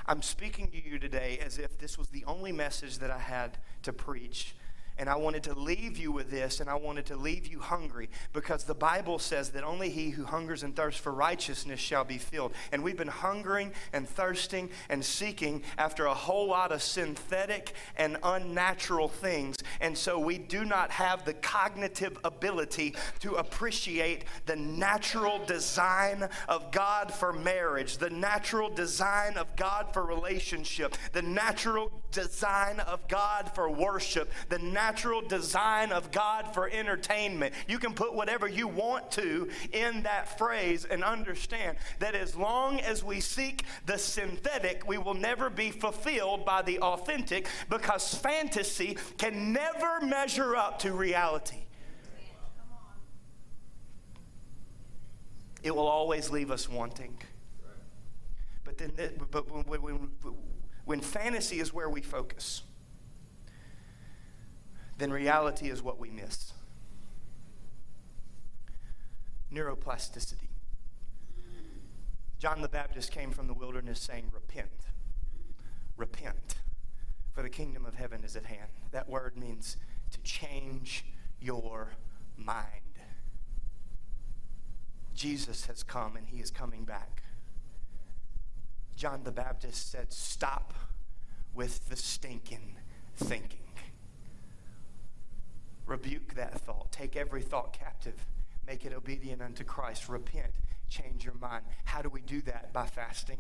I'm 0.06 0.22
speaking 0.22 0.70
to 0.72 0.82
you 0.82 1.00
today 1.00 1.40
as 1.44 1.58
if 1.58 1.78
this 1.78 1.98
was 1.98 2.10
the 2.10 2.24
only 2.26 2.52
message 2.52 3.00
that 3.00 3.12
I 3.12 3.18
had 3.18 3.58
to 3.84 3.92
preach 3.92 4.56
and 4.98 5.10
I 5.10 5.18
wanted 5.18 5.44
to 5.44 5.54
leave 5.54 5.98
you 5.98 6.12
with 6.12 6.32
this, 6.32 6.62
and 6.62 6.70
I 6.70 6.76
wanted 6.76 7.06
to 7.08 7.18
leave 7.18 7.48
you 7.48 7.60
hungry 7.60 8.10
because 8.32 8.64
the 8.64 8.74
Bible 8.74 9.20
says 9.20 9.50
that 9.50 9.64
only 9.64 9.90
he 9.90 10.12
who 10.12 10.24
hungers 10.24 10.64
and 10.64 10.76
thirsts 10.76 11.02
for 11.02 11.12
righteousness 11.12 11.80
shall 11.80 12.06
be 12.06 12.18
filled. 12.18 12.54
And 12.72 12.82
we've 12.82 12.98
been 12.98 13.08
hungering 13.08 13.74
and 13.92 14.08
thirsting 14.08 14.70
and 14.88 15.04
seeking 15.04 15.64
after 15.78 16.06
a 16.06 16.14
whole 16.14 16.48
lot 16.48 16.72
of 16.72 16.82
synthetic 16.82 17.74
and 17.98 18.18
unnatural 18.24 19.10
things. 19.10 19.58
And 19.82 19.98
so 19.98 20.18
we 20.18 20.38
do 20.38 20.64
not 20.64 20.92
have 20.92 21.26
the 21.26 21.34
cognitive 21.34 22.18
ability 22.24 22.96
to 23.20 23.36
appreciate 23.36 24.24
the 24.46 24.56
natural 24.56 25.44
design 25.46 26.30
of 26.48 26.72
God 26.72 27.14
for 27.14 27.34
marriage, 27.34 27.98
the 27.98 28.10
natural 28.10 28.70
design 28.70 29.36
of 29.36 29.56
God 29.58 29.94
for 29.94 30.06
relationship, 30.06 30.96
the 31.12 31.22
natural 31.22 31.92
design 32.12 32.80
of 32.80 33.06
God 33.10 33.52
for 33.54 33.70
worship, 33.70 34.32
the 34.48 34.60
natural 34.60 34.85
natural 34.86 35.22
design 35.22 35.92
of 35.92 36.12
God 36.12 36.54
for 36.54 36.70
entertainment. 36.70 37.56
You 37.68 37.80
can 37.80 37.96
put 37.96 38.14
whatever 38.14 38.48
you 38.48 38.68
want 38.68 39.10
to 39.12 39.50
in 39.74 40.04
that 40.04 40.38
phrase 40.38 40.86
and 40.86 41.04
understand 41.04 41.78
that 41.98 42.14
as 42.14 42.36
long 42.36 42.80
as 42.82 43.04
we 43.04 43.20
seek 43.20 43.64
the 43.88 43.98
synthetic, 43.98 44.88
we 44.88 45.00
will 45.00 45.16
never 45.16 45.50
be 45.50 45.72
fulfilled 45.72 46.46
by 46.46 46.62
the 46.62 46.78
authentic 46.82 47.48
because 47.68 48.14
fantasy 48.14 48.96
can 49.18 49.52
never 49.52 50.02
measure 50.02 50.56
up 50.56 50.78
to 50.80 50.94
reality. 50.94 51.64
It 55.64 55.76
will 55.76 55.88
always 55.88 56.30
leave 56.30 56.52
us 56.52 56.70
wanting. 56.70 57.18
But 58.64 58.78
then, 58.78 58.92
but 59.32 59.52
when, 59.68 59.82
when, 59.82 60.10
when 60.86 61.02
fantasy 61.02 61.60
is 61.60 61.74
where 61.74 61.90
we 61.90 62.02
focus, 62.02 62.62
then 64.98 65.12
reality 65.12 65.70
is 65.70 65.82
what 65.82 66.00
we 66.00 66.10
miss. 66.10 66.54
Neuroplasticity. 69.54 70.50
John 72.40 72.62
the 72.62 72.70
Baptist 72.70 73.12
came 73.12 73.32
from 73.32 73.48
the 73.48 73.54
wilderness 73.54 74.00
saying, 74.00 74.32
Repent. 74.34 74.70
Repent, 75.98 76.56
for 77.32 77.42
the 77.42 77.50
kingdom 77.50 77.86
of 77.86 77.96
heaven 77.96 78.24
is 78.24 78.36
at 78.36 78.46
hand. 78.46 78.70
That 78.92 79.10
word 79.10 79.38
means 79.38 79.78
to 80.12 80.20
change 80.22 81.06
your 81.40 81.92
mind. 82.38 82.82
Jesus 85.14 85.66
has 85.68 85.82
come 85.84 86.18
and 86.18 86.28
he 86.28 86.42
is 86.42 86.52
coming 86.52 86.84
back. 86.84 87.24
John 88.96 89.24
the 89.24 89.32
Baptist 89.32 89.92
said, 89.92 90.12
Stop 90.12 90.74
with 91.54 91.90
the 91.90 91.96
stinking 91.96 92.76
thinking. 93.16 93.65
Rebuke 95.86 96.36
that 96.36 96.60
thought. 96.62 96.92
Take 96.92 97.16
every 97.16 97.42
thought 97.42 97.74
captive. 97.74 98.26
Make 98.66 98.86
it 98.86 98.94
obedient 98.94 99.42
unto 99.42 99.64
Christ. 99.64 100.10
Repent. 100.10 100.54
Change 100.90 101.26
your 101.26 101.36
mind. 101.36 101.64
How 101.84 102.02
do 102.02 102.10
we 102.10 102.22
do 102.22 102.42
that? 102.42 102.74
By 102.74 102.86
fasting. 102.86 103.40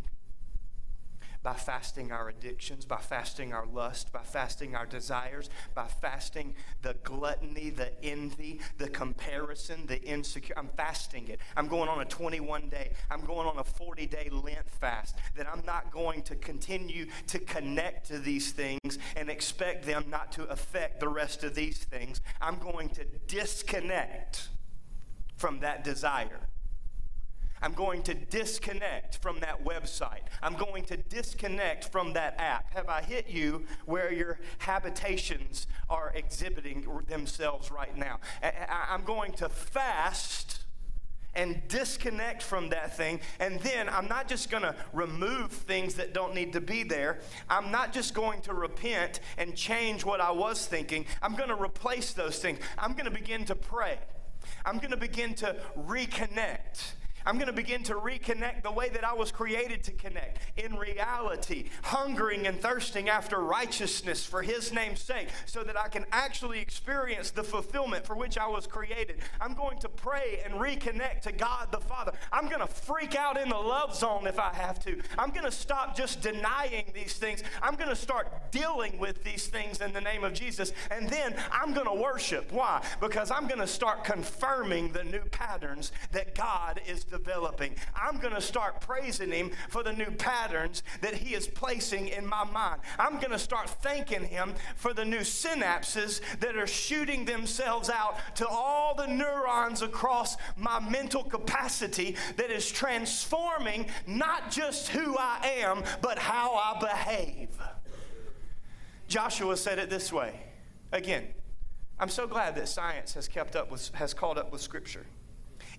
By 1.45 1.53
fasting 1.53 2.11
our 2.11 2.27
addictions, 2.27 2.85
by 2.85 2.97
fasting 2.97 3.53
our 3.53 3.67
lust, 3.67 4.11
by 4.11 4.23
fasting 4.23 4.75
our 4.75 4.87
desires, 4.87 5.51
by 5.75 5.85
fasting 5.85 6.55
the 6.81 6.95
gluttony, 7.03 7.69
the 7.69 7.91
envy, 8.03 8.61
the 8.79 8.89
comparison, 8.89 9.85
the 9.85 10.01
insecure. 10.01 10.55
I'm 10.57 10.69
fasting 10.69 11.27
it. 11.27 11.39
I'm 11.55 11.67
going 11.67 11.87
on 11.87 12.01
a 12.01 12.05
21 12.05 12.69
day, 12.69 12.93
I'm 13.11 13.21
going 13.21 13.47
on 13.47 13.59
a 13.59 13.63
40 13.63 14.07
day 14.07 14.29
Lent 14.31 14.67
fast. 14.67 15.17
That 15.37 15.47
I'm 15.47 15.63
not 15.67 15.91
going 15.91 16.23
to 16.23 16.35
continue 16.35 17.05
to 17.27 17.37
connect 17.37 18.07
to 18.07 18.17
these 18.17 18.51
things 18.51 18.97
and 19.15 19.29
expect 19.29 19.85
them 19.85 20.05
not 20.09 20.31
to 20.31 20.45
affect 20.45 20.99
the 20.99 21.09
rest 21.09 21.43
of 21.43 21.53
these 21.53 21.77
things. 21.77 22.21
I'm 22.41 22.57
going 22.57 22.89
to 22.89 23.05
disconnect 23.27 24.49
from 25.37 25.59
that 25.59 25.83
desire. 25.83 26.39
I'm 27.65 27.73
going 27.73 28.03
to 28.03 28.13
disconnect 28.13 29.17
from 29.23 29.39
that 29.39 29.65
website. 29.65 30.21
I'm 30.43 30.53
going 30.53 30.85
to 30.85 30.97
disconnect 30.97 31.91
from 31.91 32.13
that 32.13 32.35
app. 32.37 32.71
Have 32.75 32.89
I 32.89 33.01
hit 33.01 33.27
you 33.27 33.65
where 33.85 34.13
your 34.13 34.39
habitations 34.59 35.65
are 35.89 36.11
exhibiting 36.13 36.85
themselves 37.07 37.71
right 37.71 37.97
now? 37.97 38.19
I'm 38.69 39.03
going 39.03 39.31
to 39.33 39.49
fast 39.49 40.59
and 41.33 41.59
disconnect 41.67 42.43
from 42.43 42.69
that 42.69 42.95
thing. 42.95 43.19
And 43.39 43.59
then 43.61 43.89
I'm 43.89 44.07
not 44.07 44.27
just 44.27 44.51
going 44.51 44.61
to 44.61 44.75
remove 44.93 45.51
things 45.51 45.95
that 45.95 46.13
don't 46.13 46.35
need 46.35 46.53
to 46.53 46.61
be 46.61 46.83
there. 46.83 47.17
I'm 47.49 47.71
not 47.71 47.91
just 47.91 48.13
going 48.13 48.41
to 48.41 48.53
repent 48.53 49.21
and 49.39 49.55
change 49.55 50.05
what 50.05 50.21
I 50.21 50.29
was 50.29 50.67
thinking. 50.67 51.07
I'm 51.19 51.35
going 51.35 51.49
to 51.49 51.59
replace 51.59 52.13
those 52.13 52.37
things. 52.37 52.59
I'm 52.77 52.91
going 52.91 53.05
to 53.05 53.11
begin 53.11 53.43
to 53.45 53.55
pray. 53.55 53.97
I'm 54.63 54.77
going 54.77 54.91
to 54.91 54.97
begin 54.97 55.33
to 55.35 55.55
reconnect. 55.75 56.93
I'm 57.25 57.35
going 57.35 57.47
to 57.47 57.53
begin 57.53 57.83
to 57.83 57.95
reconnect 57.95 58.63
the 58.63 58.71
way 58.71 58.89
that 58.89 59.03
I 59.03 59.13
was 59.13 59.31
created 59.31 59.83
to 59.85 59.91
connect 59.91 60.39
in 60.57 60.75
reality, 60.75 61.65
hungering 61.83 62.47
and 62.47 62.61
thirsting 62.61 63.09
after 63.09 63.39
righteousness 63.39 64.25
for 64.25 64.41
His 64.41 64.71
name's 64.71 65.01
sake, 65.01 65.29
so 65.45 65.63
that 65.63 65.77
I 65.77 65.87
can 65.87 66.05
actually 66.11 66.59
experience 66.59 67.31
the 67.31 67.43
fulfillment 67.43 68.05
for 68.05 68.15
which 68.15 68.37
I 68.37 68.47
was 68.47 68.67
created. 68.67 69.17
I'm 69.41 69.53
going 69.53 69.79
to 69.79 69.89
pray 69.89 70.41
and 70.45 70.55
reconnect 70.55 71.21
to 71.21 71.31
God 71.31 71.71
the 71.71 71.79
Father. 71.79 72.11
I'm 72.31 72.47
going 72.47 72.61
to 72.61 72.67
freak 72.67 73.15
out 73.15 73.37
in 73.37 73.49
the 73.49 73.57
love 73.57 73.95
zone 73.95 74.27
if 74.27 74.39
I 74.39 74.53
have 74.53 74.79
to. 74.85 75.01
I'm 75.17 75.31
going 75.31 75.45
to 75.45 75.51
stop 75.51 75.95
just 75.95 76.21
denying 76.21 76.91
these 76.93 77.13
things. 77.13 77.43
I'm 77.61 77.75
going 77.75 77.89
to 77.89 77.95
start 77.95 78.51
dealing 78.51 78.99
with 78.99 79.23
these 79.23 79.47
things 79.47 79.81
in 79.81 79.93
the 79.93 80.01
name 80.01 80.23
of 80.23 80.33
Jesus. 80.33 80.71
And 80.91 81.09
then 81.09 81.35
I'm 81.51 81.73
going 81.73 81.87
to 81.87 82.01
worship. 82.01 82.51
Why? 82.51 82.83
Because 82.99 83.31
I'm 83.31 83.47
going 83.47 83.59
to 83.59 83.67
start 83.67 84.03
confirming 84.03 84.91
the 84.91 85.03
new 85.03 85.23
patterns 85.31 85.91
that 86.11 86.35
God 86.35 86.81
is 86.87 87.03
developing. 87.17 87.75
I'm 87.95 88.17
going 88.17 88.33
to 88.33 88.41
start 88.41 88.81
praising 88.81 89.31
Him 89.31 89.51
for 89.69 89.83
the 89.83 89.93
new 89.93 90.11
patterns 90.11 90.83
that 91.01 91.13
He 91.13 91.33
is 91.33 91.47
placing 91.47 92.09
in 92.09 92.27
my 92.27 92.43
mind. 92.43 92.81
I'm 92.99 93.17
going 93.19 93.31
to 93.31 93.39
start 93.39 93.69
thanking 93.69 94.25
Him 94.25 94.53
for 94.75 94.93
the 94.93 95.05
new 95.05 95.19
synapses 95.19 96.21
that 96.39 96.57
are 96.57 96.67
shooting 96.67 97.25
themselves 97.25 97.89
out 97.89 98.17
to 98.35 98.47
all 98.47 98.95
the 98.95 99.07
neurons 99.07 99.81
across 99.81 100.37
my 100.57 100.79
mental 100.79 101.23
capacity 101.23 102.15
that 102.37 102.51
is 102.51 102.69
transforming 102.69 103.87
not 104.07 104.51
just 104.51 104.89
who 104.89 105.15
I 105.17 105.39
am, 105.59 105.83
but 106.01 106.17
how 106.17 106.55
I 106.55 106.79
behave. 106.79 107.49
Joshua 109.07 109.55
said 109.55 109.79
it 109.79 109.89
this 109.89 110.11
way. 110.11 110.39
Again, 110.91 111.27
I'm 111.99 112.09
so 112.09 112.27
glad 112.27 112.55
that 112.55 112.67
science 112.67 113.13
has 113.13 113.27
kept 113.27 113.55
up 113.55 113.71
with, 113.71 113.93
has 113.95 114.13
caught 114.13 114.37
up 114.37 114.51
with 114.51 114.61
Scripture. 114.61 115.05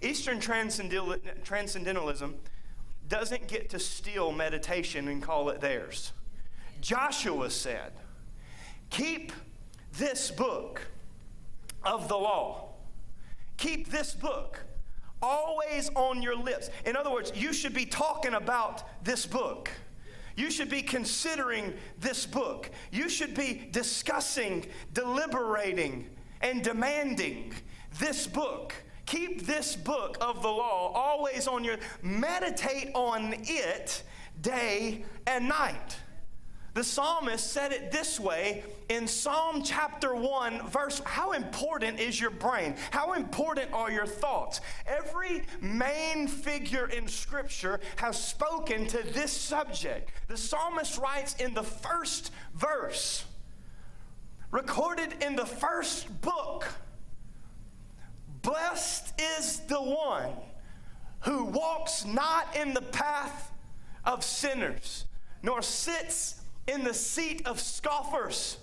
Eastern 0.02 0.40
transcendentalism 0.40 2.34
doesn't 3.08 3.46
get 3.48 3.70
to 3.70 3.78
steal 3.78 4.32
meditation 4.32 5.08
and 5.08 5.22
call 5.22 5.48
it 5.50 5.60
theirs. 5.60 6.12
Joshua 6.80 7.50
said, 7.50 7.92
Keep 8.90 9.32
this 9.94 10.30
book 10.30 10.82
of 11.82 12.08
the 12.08 12.16
law. 12.16 12.74
Keep 13.56 13.90
this 13.90 14.14
book 14.14 14.60
always 15.22 15.90
on 15.94 16.22
your 16.22 16.36
lips. 16.36 16.70
In 16.84 16.96
other 16.96 17.10
words, 17.10 17.32
you 17.34 17.52
should 17.52 17.74
be 17.74 17.86
talking 17.86 18.34
about 18.34 18.84
this 19.04 19.26
book. 19.26 19.70
You 20.36 20.50
should 20.50 20.68
be 20.68 20.82
considering 20.82 21.72
this 21.98 22.26
book. 22.26 22.70
You 22.92 23.08
should 23.08 23.34
be 23.34 23.68
discussing, 23.70 24.66
deliberating, 24.92 26.10
and 26.42 26.62
demanding 26.62 27.54
this 27.98 28.26
book. 28.26 28.74
Keep 29.06 29.46
this 29.46 29.76
book 29.76 30.18
of 30.20 30.42
the 30.42 30.48
law 30.48 30.92
always 30.92 31.46
on 31.46 31.62
your 31.62 31.76
meditate 32.02 32.90
on 32.94 33.34
it 33.44 34.02
day 34.42 35.04
and 35.26 35.48
night. 35.48 35.96
The 36.74 36.84
psalmist 36.84 37.52
said 37.52 37.72
it 37.72 37.90
this 37.90 38.20
way 38.20 38.62
in 38.90 39.06
Psalm 39.06 39.62
chapter 39.62 40.14
1, 40.14 40.68
verse 40.68 41.00
How 41.06 41.32
important 41.32 41.98
is 41.98 42.20
your 42.20 42.28
brain? 42.28 42.74
How 42.90 43.14
important 43.14 43.72
are 43.72 43.90
your 43.90 44.04
thoughts? 44.04 44.60
Every 44.86 45.44
main 45.62 46.28
figure 46.28 46.86
in 46.88 47.08
Scripture 47.08 47.80
has 47.96 48.22
spoken 48.22 48.86
to 48.88 49.02
this 49.14 49.32
subject. 49.32 50.10
The 50.28 50.36
psalmist 50.36 50.98
writes 50.98 51.34
in 51.36 51.54
the 51.54 51.62
first 51.62 52.30
verse, 52.54 53.24
recorded 54.50 55.14
in 55.22 55.34
the 55.34 55.46
first 55.46 56.20
book 56.20 56.68
Blessed 58.46 59.20
is 59.20 59.58
the 59.66 59.82
one 59.82 60.30
who 61.22 61.46
walks 61.46 62.04
not 62.04 62.54
in 62.54 62.74
the 62.74 62.80
path 62.80 63.50
of 64.04 64.22
sinners, 64.22 65.06
nor 65.42 65.62
sits 65.62 66.40
in 66.68 66.84
the 66.84 66.94
seat 66.94 67.44
of 67.44 67.58
scoffers, 67.58 68.58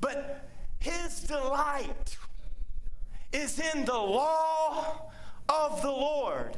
but 0.00 0.48
his 0.78 1.22
delight 1.22 2.16
is 3.32 3.58
in 3.58 3.84
the 3.84 3.98
law 3.98 5.10
of 5.48 5.82
the 5.82 5.90
Lord. 5.90 6.56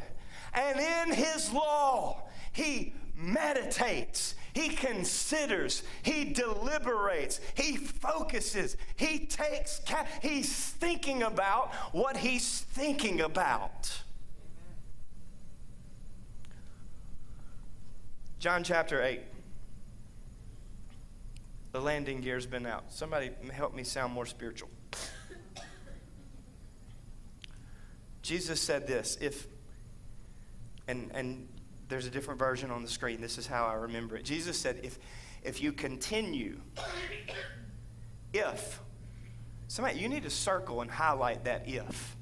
And 0.52 0.78
in 0.78 1.14
his 1.16 1.50
law, 1.54 2.24
he 2.52 2.92
meditates, 3.16 4.34
he 4.54 4.68
considers, 4.68 5.82
he 6.02 6.32
deliberates, 6.32 7.40
he 7.54 7.76
focuses, 7.76 8.76
he 8.94 9.26
takes, 9.26 9.80
he's 10.22 10.54
thinking 10.54 11.24
about 11.24 11.74
what 11.92 12.16
he's 12.16 12.60
thinking 12.60 13.20
about. 13.20 14.00
John 18.38 18.62
chapter 18.62 19.02
8. 19.02 19.22
The 21.72 21.80
landing 21.80 22.20
gear's 22.20 22.46
been 22.46 22.66
out. 22.66 22.84
Somebody 22.90 23.30
help 23.52 23.74
me 23.74 23.82
sound 23.82 24.12
more 24.12 24.26
spiritual. 24.26 24.70
Jesus 28.22 28.60
said 28.60 28.86
this 28.86 29.18
if, 29.20 29.48
and, 30.86 31.10
and 31.12 31.48
there's 31.88 32.06
a 32.06 32.10
different 32.10 32.38
version 32.38 32.70
on 32.70 32.82
the 32.82 32.88
screen. 32.88 33.20
This 33.20 33.38
is 33.38 33.46
how 33.46 33.66
I 33.66 33.74
remember 33.74 34.16
it. 34.16 34.24
Jesus 34.24 34.58
said, 34.58 34.80
if, 34.82 34.98
if 35.42 35.62
you 35.62 35.72
continue, 35.72 36.60
if, 38.32 38.80
somebody, 39.68 39.98
you 39.98 40.08
need 40.08 40.22
to 40.22 40.30
circle 40.30 40.80
and 40.80 40.90
highlight 40.90 41.44
that 41.44 41.68
if. 41.68 42.16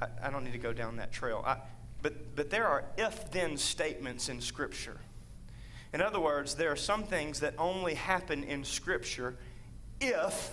I, 0.00 0.06
I 0.22 0.30
don't 0.30 0.44
need 0.44 0.52
to 0.52 0.58
go 0.58 0.72
down 0.72 0.96
that 0.96 1.12
trail. 1.12 1.42
I, 1.46 1.58
but, 2.00 2.34
but 2.34 2.50
there 2.50 2.66
are 2.66 2.84
if 2.96 3.30
then 3.30 3.56
statements 3.56 4.28
in 4.28 4.40
Scripture. 4.40 4.98
In 5.92 6.00
other 6.00 6.18
words, 6.18 6.54
there 6.54 6.72
are 6.72 6.76
some 6.76 7.04
things 7.04 7.40
that 7.40 7.54
only 7.58 7.94
happen 7.94 8.44
in 8.44 8.64
Scripture 8.64 9.36
if 10.00 10.50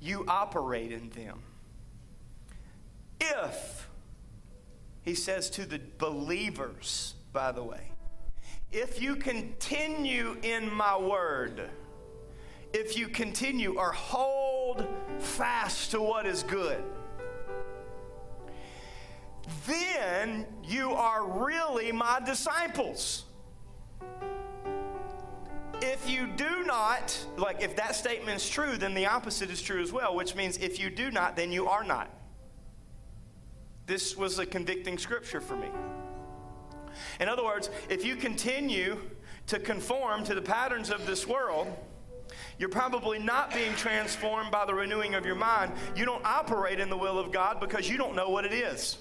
you 0.00 0.24
operate 0.26 0.92
in 0.92 1.10
them. 1.10 1.42
If 3.20 3.88
he 5.02 5.14
says 5.14 5.50
to 5.50 5.66
the 5.66 5.80
believers, 5.98 7.14
by 7.32 7.52
the 7.52 7.62
way, 7.62 7.90
if 8.70 9.02
you 9.02 9.16
continue 9.16 10.36
in 10.42 10.72
my 10.72 10.96
word, 10.96 11.68
if 12.72 12.96
you 12.96 13.08
continue 13.08 13.78
or 13.78 13.92
hold 13.92 14.86
fast 15.18 15.90
to 15.90 16.00
what 16.00 16.24
is 16.24 16.42
good, 16.42 16.82
then 19.66 20.46
you 20.64 20.92
are 20.92 21.26
really 21.26 21.92
my 21.92 22.20
disciples. 22.24 23.24
If 25.82 26.08
you 26.08 26.28
do 26.28 26.62
not, 26.64 27.18
like 27.36 27.60
if 27.60 27.74
that 27.76 27.96
statement 27.96 28.36
is 28.36 28.48
true, 28.48 28.76
then 28.76 28.94
the 28.94 29.06
opposite 29.06 29.50
is 29.50 29.60
true 29.60 29.82
as 29.82 29.92
well, 29.92 30.14
which 30.14 30.36
means 30.36 30.56
if 30.58 30.78
you 30.78 30.90
do 30.90 31.10
not, 31.10 31.34
then 31.34 31.50
you 31.50 31.66
are 31.66 31.82
not. 31.82 32.08
This 33.86 34.16
was 34.16 34.38
a 34.38 34.46
convicting 34.46 34.98
scripture 34.98 35.40
for 35.40 35.56
me. 35.56 35.68
In 37.20 37.28
other 37.28 37.44
words, 37.44 37.70
if 37.88 38.04
you 38.04 38.16
continue 38.16 38.98
to 39.46 39.58
conform 39.58 40.24
to 40.24 40.34
the 40.34 40.42
patterns 40.42 40.90
of 40.90 41.06
this 41.06 41.26
world, 41.26 41.66
you're 42.58 42.68
probably 42.68 43.18
not 43.18 43.52
being 43.52 43.74
transformed 43.74 44.50
by 44.50 44.64
the 44.64 44.74
renewing 44.74 45.14
of 45.14 45.26
your 45.26 45.34
mind. 45.34 45.72
You 45.96 46.04
don't 46.04 46.24
operate 46.24 46.80
in 46.80 46.90
the 46.90 46.96
will 46.96 47.18
of 47.18 47.32
God 47.32 47.60
because 47.60 47.88
you 47.88 47.96
don't 47.96 48.14
know 48.14 48.28
what 48.28 48.44
it 48.44 48.52
is. 48.52 48.98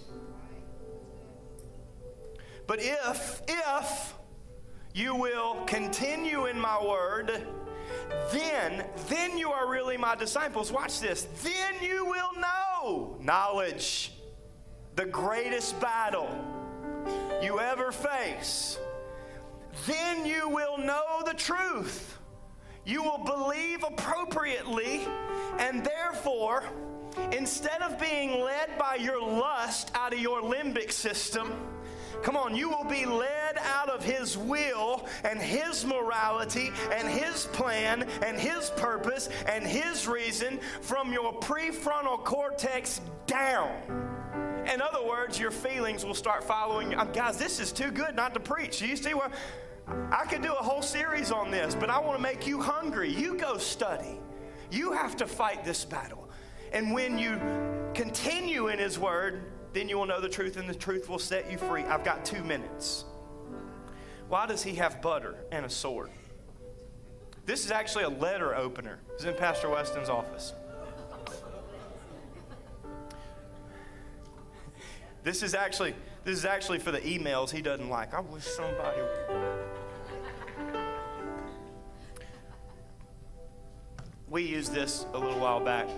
But 2.68 2.80
if, 2.82 3.42
if 3.48 4.14
you 4.94 5.16
will 5.16 5.64
continue 5.66 6.46
in 6.48 6.60
my 6.60 6.84
word, 6.84 7.46
then, 8.32 8.86
then 9.08 9.38
you 9.38 9.52
are 9.52 9.70
really 9.70 9.98
my 9.98 10.16
disciples. 10.16 10.72
Watch 10.72 11.00
this. 11.00 11.28
Then 11.44 11.76
you 11.82 12.06
will 12.06 12.32
know 12.40 13.18
knowledge 13.22 14.14
the 15.02 15.08
greatest 15.08 15.80
battle 15.80 16.30
you 17.42 17.60
ever 17.60 17.92
face, 17.92 18.78
then 19.88 20.28
you 20.28 20.48
will 20.48 20.78
know 20.78 21.24
the 21.26 21.34
truth. 21.34 22.20
You 22.86 23.02
will 23.02 23.18
believe 23.18 23.84
appropriately, 23.84 25.02
and 25.58 25.84
therefore, 25.84 26.66
instead 27.32 27.82
of 27.82 28.00
being 28.00 28.44
led 28.44 28.78
by 28.78 28.94
your 28.94 29.20
lust 29.20 29.90
out 29.96 30.14
of 30.14 30.20
your 30.20 30.42
limbic 30.44 30.92
system, 30.92 31.52
Come 32.22 32.38
on, 32.38 32.56
you 32.56 32.70
will 32.70 32.84
be 32.84 33.08
led 33.08 33.58
out 33.58 33.90
of 33.90 34.04
His 34.04 34.38
will 34.38 35.08
and 35.24 35.40
His 35.40 35.84
morality 35.84 36.72
and 36.92 37.10
His 37.10 37.48
plan 37.48 38.04
and 38.24 38.40
His 38.40 38.70
purpose 38.78 39.30
and 39.48 39.66
His 39.66 40.08
reason 40.08 40.60
from 40.82 41.12
your 41.12 41.34
prefrontal 41.40 42.24
cortex 42.24 43.02
down. 43.26 44.11
In 44.72 44.82
other 44.82 45.06
words, 45.06 45.38
your 45.38 45.52
feelings 45.52 46.06
will 46.06 46.14
start 46.14 46.46
following. 46.46 46.96
Um, 46.96 47.12
guys, 47.12 47.38
this 47.38 47.60
is 47.60 47.74
too 47.74 47.92
good 47.92 48.16
not 48.16 48.34
to 48.36 48.40
preach. 48.40 48.82
You 48.82 48.96
see 48.96 49.14
what? 49.14 49.34
I 50.12 50.26
could 50.26 50.42
do 50.42 50.54
a 50.54 50.64
whole 50.64 50.82
series 50.82 51.30
on 51.30 51.52
this, 51.52 51.76
but 51.76 51.90
I 51.90 52.00
want 52.00 52.18
to 52.18 52.24
make 52.24 52.48
you 52.48 52.62
hungry. 52.62 53.14
You 53.14 53.36
go 53.36 53.58
study. 53.58 54.18
You 54.72 54.94
have 54.94 55.18
to 55.18 55.28
fight 55.28 55.66
this 55.66 55.84
battle. 55.84 56.30
And 56.72 56.94
when 56.94 57.18
you 57.18 57.38
continue 57.94 58.70
in 58.70 58.80
His 58.80 58.98
Word, 58.98 59.44
then 59.74 59.90
you 59.90 59.98
will 59.98 60.06
know 60.06 60.22
the 60.22 60.30
truth, 60.30 60.56
and 60.56 60.70
the 60.70 60.76
truth 60.76 61.10
will 61.10 61.20
set 61.20 61.52
you 61.52 61.58
free. 61.58 61.84
I've 61.84 62.06
got 62.06 62.24
two 62.24 62.42
minutes. 62.44 63.04
Why 64.30 64.46
does 64.46 64.64
He 64.64 64.76
have 64.76 65.02
butter 65.02 65.36
and 65.52 65.66
a 65.66 65.70
sword? 65.70 66.12
This 67.46 67.66
is 67.66 67.72
actually 67.72 68.06
a 68.06 68.10
letter 68.10 68.56
opener. 68.56 69.00
It's 69.16 69.26
in 69.26 69.34
Pastor 69.34 69.70
Weston's 69.70 70.08
office. 70.08 70.54
This 75.24 75.44
is 75.44 75.54
actually 75.54 75.94
this 76.24 76.38
is 76.38 76.46
actually 76.46 76.80
for 76.80 76.92
the 76.92 77.02
emails 77.02 77.50
he 77.50 77.62
doesn't 77.62 77.90
like. 77.90 78.14
I 78.14 78.20
wish 78.20 78.44
somebody 78.44 79.02
We 84.32 84.44
used 84.44 84.74
this 84.74 85.06
a 85.14 85.20
little 85.20 85.40
while 85.40 85.60
back. 85.60 85.90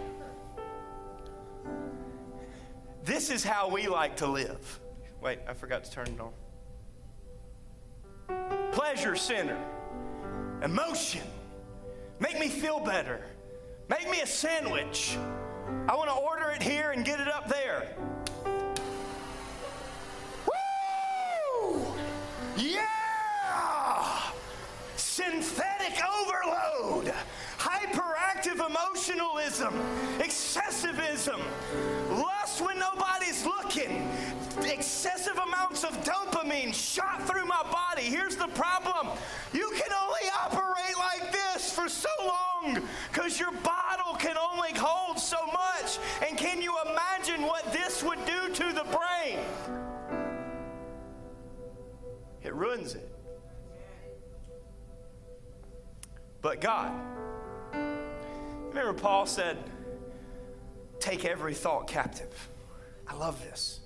This 3.03 3.29
is 3.29 3.43
how 3.43 3.69
we 3.69 3.87
like 3.87 4.15
to 4.17 4.27
live. 4.27 4.79
Wait, 5.21 5.37
I 5.47 5.53
forgot 5.53 5.83
to 5.83 5.91
turn 5.91 6.07
it 6.07 6.19
on. 6.19 6.31
Pleasure 8.71 9.15
center, 9.15 9.63
emotion, 10.63 11.21
make 12.19 12.39
me 12.39 12.49
feel 12.49 12.79
better, 12.79 13.21
make 13.87 14.09
me 14.09 14.21
a 14.21 14.27
sandwich. 14.27 15.15
I 15.87 15.95
want 15.95 16.09
to 16.09 16.15
order 16.15 16.49
it 16.49 16.63
here 16.63 16.89
and 16.89 17.05
get 17.05 17.19
it 17.19 17.27
up 17.27 17.47
there. 17.47 17.95
Yeah! 22.63 24.31
Synthetic 24.95 25.99
overload 26.01 27.13
hyperactive 27.57 28.65
emotionalism, 28.65 29.73
excessivism, 30.19 31.41
lust 32.09 32.61
when 32.61 32.79
nobody's 32.79 33.45
looking, 33.45 34.09
excessive 34.63 35.37
amounts 35.39 35.83
of 35.83 35.91
dopamine 36.05 36.73
shot 36.73 37.27
through 37.27 37.45
my 37.45 37.63
body. 37.63 38.03
Here's 38.03 38.37
the 38.37 38.47
problem 38.47 39.09
you 39.51 39.69
can 39.75 39.91
only 39.91 40.29
operate 40.41 40.97
like 40.97 41.33
this 41.33 41.69
for 41.69 41.89
so 41.89 42.09
long 42.21 42.81
because 43.11 43.41
your 43.41 43.51
bottle 43.51 44.13
can 44.15 44.37
only 44.37 44.71
hold 44.73 45.19
so 45.19 45.45
much. 45.47 45.99
And 46.25 46.37
can 46.37 46.61
you 46.61 46.73
imagine 46.89 47.41
what 47.41 47.73
this 47.73 48.01
would 48.03 48.23
do 48.25 48.53
to 48.53 48.71
the 48.71 48.85
brain? 48.85 49.92
It 52.43 52.53
ruins 52.53 52.95
it. 52.95 53.09
But 56.41 56.59
God, 56.59 56.91
Remember, 58.73 58.99
Paul 58.99 59.27
said, 59.27 59.57
Take 60.99 61.25
every 61.25 61.53
thought 61.53 61.87
captive. 61.87 62.49
I 63.07 63.13
love 63.13 63.39
this. 63.43 63.81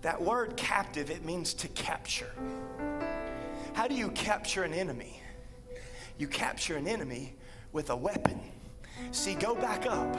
That 0.00 0.22
word 0.22 0.56
captive, 0.56 1.10
it 1.10 1.22
means 1.22 1.52
to 1.54 1.68
capture. 1.68 2.32
How 3.74 3.88
do 3.88 3.94
you 3.94 4.08
capture 4.12 4.62
an 4.62 4.72
enemy? 4.72 5.20
You 6.16 6.28
capture 6.28 6.76
an 6.76 6.88
enemy 6.88 7.34
with 7.72 7.90
a 7.90 7.96
weapon. 7.96 8.40
See, 9.10 9.34
go 9.34 9.54
back 9.54 9.84
up 9.84 10.16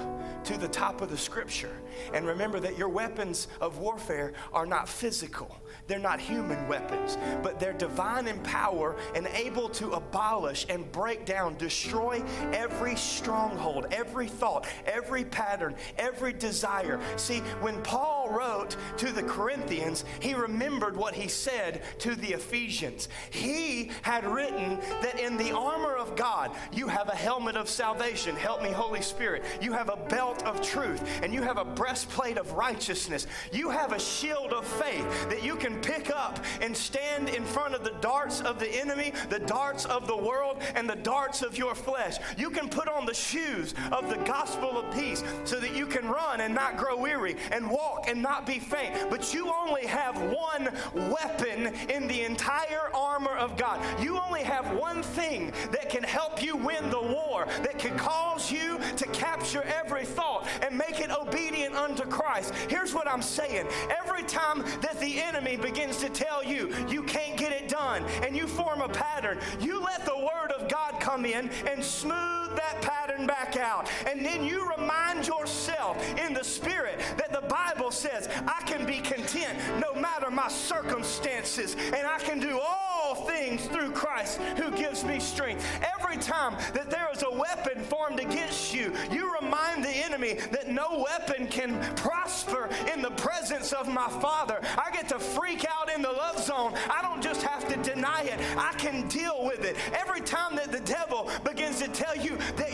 to 0.48 0.58
the 0.58 0.68
top 0.68 1.02
of 1.02 1.10
the 1.10 1.18
scripture 1.18 1.76
and 2.14 2.26
remember 2.26 2.58
that 2.58 2.78
your 2.78 2.88
weapons 2.88 3.50
of 3.60 3.80
warfare 3.80 4.32
are 4.54 4.66
not 4.66 4.88
physical. 4.88 5.58
They're 5.88 6.00
not 6.00 6.22
human 6.22 6.70
weapons, 6.70 7.18
but 7.44 7.60
they're 7.60 7.74
divine 7.74 8.28
in 8.28 8.40
power 8.44 8.96
and 9.14 9.28
able 9.28 9.68
to 9.70 9.92
abolish 9.92 10.66
and 10.70 10.90
break 10.94 11.26
down, 11.26 11.58
destroy 11.58 12.24
every 12.54 12.96
stronghold, 12.96 13.88
every 13.92 14.30
thought, 14.30 14.68
every 14.86 15.26
pattern, 15.26 15.76
every 15.98 16.32
desire. 16.32 17.00
See, 17.18 17.40
when 17.60 17.82
Paul 17.84 18.17
wrote 18.30 18.76
to 18.98 19.12
the 19.12 19.24
Corinthians, 19.24 20.06
he 20.20 20.34
remembered 20.34 20.96
what 20.96 21.14
he 21.14 21.28
said 21.28 21.82
to 22.00 22.16
the 22.16 22.34
Ephesians. 22.34 23.10
He 23.30 23.92
had 24.02 24.26
written 24.26 24.80
that 25.02 25.20
in 25.20 25.38
the 25.38 25.52
armor 25.52 25.96
of 25.96 26.16
God, 26.16 26.52
you 26.74 26.88
have 26.88 27.10
a 27.10 27.16
helmet 27.16 27.56
of 27.56 27.70
salvation. 27.70 28.36
Help 28.36 28.64
me, 28.64 28.70
Holy 28.70 29.02
Spirit. 29.02 29.44
You 29.62 29.74
have 29.74 29.90
a 29.90 29.98
belt 30.10 30.44
of 30.44 30.62
truth, 30.62 31.02
and 31.24 31.34
you 31.34 31.42
have 31.42 31.58
a 31.58 31.66
breastplate 31.66 32.38
of 32.38 32.54
righteousness. 32.54 33.28
You 33.52 33.70
have 33.70 33.92
a 33.92 34.00
shield 34.00 34.54
of 34.54 34.66
faith 34.66 35.30
that 35.30 35.44
you 35.44 35.56
can 35.56 35.80
pick 35.82 36.10
up 36.10 36.44
and 36.62 36.76
stand 36.76 37.30
in 37.30 37.44
front 37.44 37.74
of 37.74 37.84
the 37.84 37.96
darts 38.02 38.42
of 38.42 38.60
the 38.60 38.70
enemy, 38.70 39.14
the 39.30 39.40
darts 39.40 39.86
of 39.86 40.08
the 40.08 40.18
world, 40.18 40.62
and 40.76 40.90
the 40.90 40.96
darts 40.96 41.42
of 41.42 41.58
your 41.58 41.76
flesh. 41.76 42.18
You 42.38 42.50
can 42.50 42.70
put 42.70 42.88
on 42.88 43.06
the 43.06 43.14
shoes 43.14 43.74
of 43.92 44.10
the 44.10 44.18
gospel 44.18 44.78
of 44.78 44.94
peace 44.94 45.24
so 45.44 45.60
that 45.60 45.76
you 45.76 45.86
can 45.86 46.08
run 46.08 46.42
and 46.42 46.54
not 46.54 46.78
grow 46.78 46.98
weary 46.98 47.36
and 47.52 47.70
walk 47.70 48.06
and 48.08 48.17
not 48.22 48.46
be 48.46 48.60
faint. 48.60 49.10
But 49.10 49.34
you 49.34 49.52
only 49.52 49.86
have 49.86 50.16
one 50.22 50.70
weapon 51.12 51.74
in 51.90 52.08
the 52.08 52.24
entire 52.24 52.94
armor 52.94 53.36
of 53.36 53.58
God. 53.58 53.80
You 54.02 54.20
only 54.20 54.44
have 54.44 54.76
one 54.76 55.04
thing 55.04 55.52
that 55.72 55.90
can 55.90 56.04
help 56.04 56.42
you 56.44 56.56
win 56.56 56.90
the 56.90 57.02
war, 57.02 57.48
that 57.64 57.80
can 57.80 57.98
cause 57.98 58.52
you 58.52 58.80
to 58.98 59.06
capture 59.08 59.64
every 59.64 60.06
thought 60.06 60.48
and 60.62 60.78
make 60.78 61.00
it 61.00 61.12
obedient 61.12 61.76
unto 61.76 62.04
Christ. 62.04 62.54
Here's 62.70 62.94
what 62.94 63.08
I'm 63.08 63.22
saying 63.22 63.68
every 64.04 64.24
time 64.24 64.64
that 64.82 65.00
the 65.00 65.22
enemy 65.22 65.58
begins 65.58 65.98
to 65.98 66.10
tell 66.10 66.44
you 66.44 66.74
you 66.88 67.04
can't 67.04 67.38
get 67.38 67.52
it 67.52 67.70
done 67.70 68.04
and 68.24 68.36
you 68.36 68.48
form 68.48 68.82
a 68.82 68.90
pattern, 68.90 69.40
you 69.60 69.82
let 69.82 70.06
the 70.06 70.18
Word 70.18 70.52
of 70.52 70.70
God 70.70 71.00
come 71.00 71.26
in 71.26 71.50
and 71.68 71.84
smooth 71.84 72.56
that 72.56 72.82
pattern 72.82 73.28
back 73.28 73.58
out. 73.58 73.90
And 74.06 74.26
then 74.26 74.44
you 74.44 74.70
remind 74.78 75.28
yourself 75.28 75.98
in 76.18 76.34
the 76.34 76.44
Spirit 76.44 77.00
that 77.18 77.32
the 77.32 77.48
Bible 77.48 77.92
says, 77.92 78.07
I 78.12 78.62
can 78.66 78.86
be 78.86 79.00
content 79.00 79.58
no 79.80 80.00
matter 80.00 80.30
my 80.30 80.48
circumstances, 80.48 81.76
and 81.76 82.08
I 82.08 82.20
can 82.20 82.40
do 82.40 82.60
all 82.60 83.16
things 83.16 83.66
through 83.68 83.92
Christ 83.92 84.40
who 84.58 84.72
gives 84.72 85.04
me 85.04 85.20
strength. 85.20 85.66
Every 86.00 86.18
time 86.18 86.56
that 86.74 86.90
there 86.90 87.10
is 87.14 87.24
a 87.24 87.32
weapon 87.32 87.84
formed 87.84 88.20
against 88.20 88.74
you, 88.74 88.94
you 89.12 89.34
remind 89.42 89.84
the 89.84 89.90
enemy 89.90 90.36
that 90.52 90.70
no 90.70 91.06
weapon 91.06 91.48
can 91.48 91.80
prosper 91.96 92.70
in 92.94 93.02
the 93.02 93.12
presence 93.12 93.74
of 93.74 93.88
my 93.88 94.08
Father. 94.22 94.62
I 94.78 94.92
get 94.92 95.10
to 95.10 95.20
freak 95.20 95.66
out 95.70 95.94
in 95.94 96.02
the 96.02 96.12
love 96.12 96.40
zone. 96.44 96.74
I 96.90 97.02
don't 97.02 97.22
just 97.22 97.42
have 97.44 97.68
to 97.68 97.78
deny 97.78 98.24
it, 98.24 98.40
I 98.58 98.74
can 98.78 99.08
deal 99.08 99.46
with 99.46 99.64
it. 99.64 99.76
Every 99.94 100.22
time 100.22 100.56
that 100.56 100.72
the 100.72 100.80
devil 100.80 101.30
begins 101.44 101.80
to 101.80 101.88
tell 101.88 102.16
you 102.16 102.38
that 102.56 102.67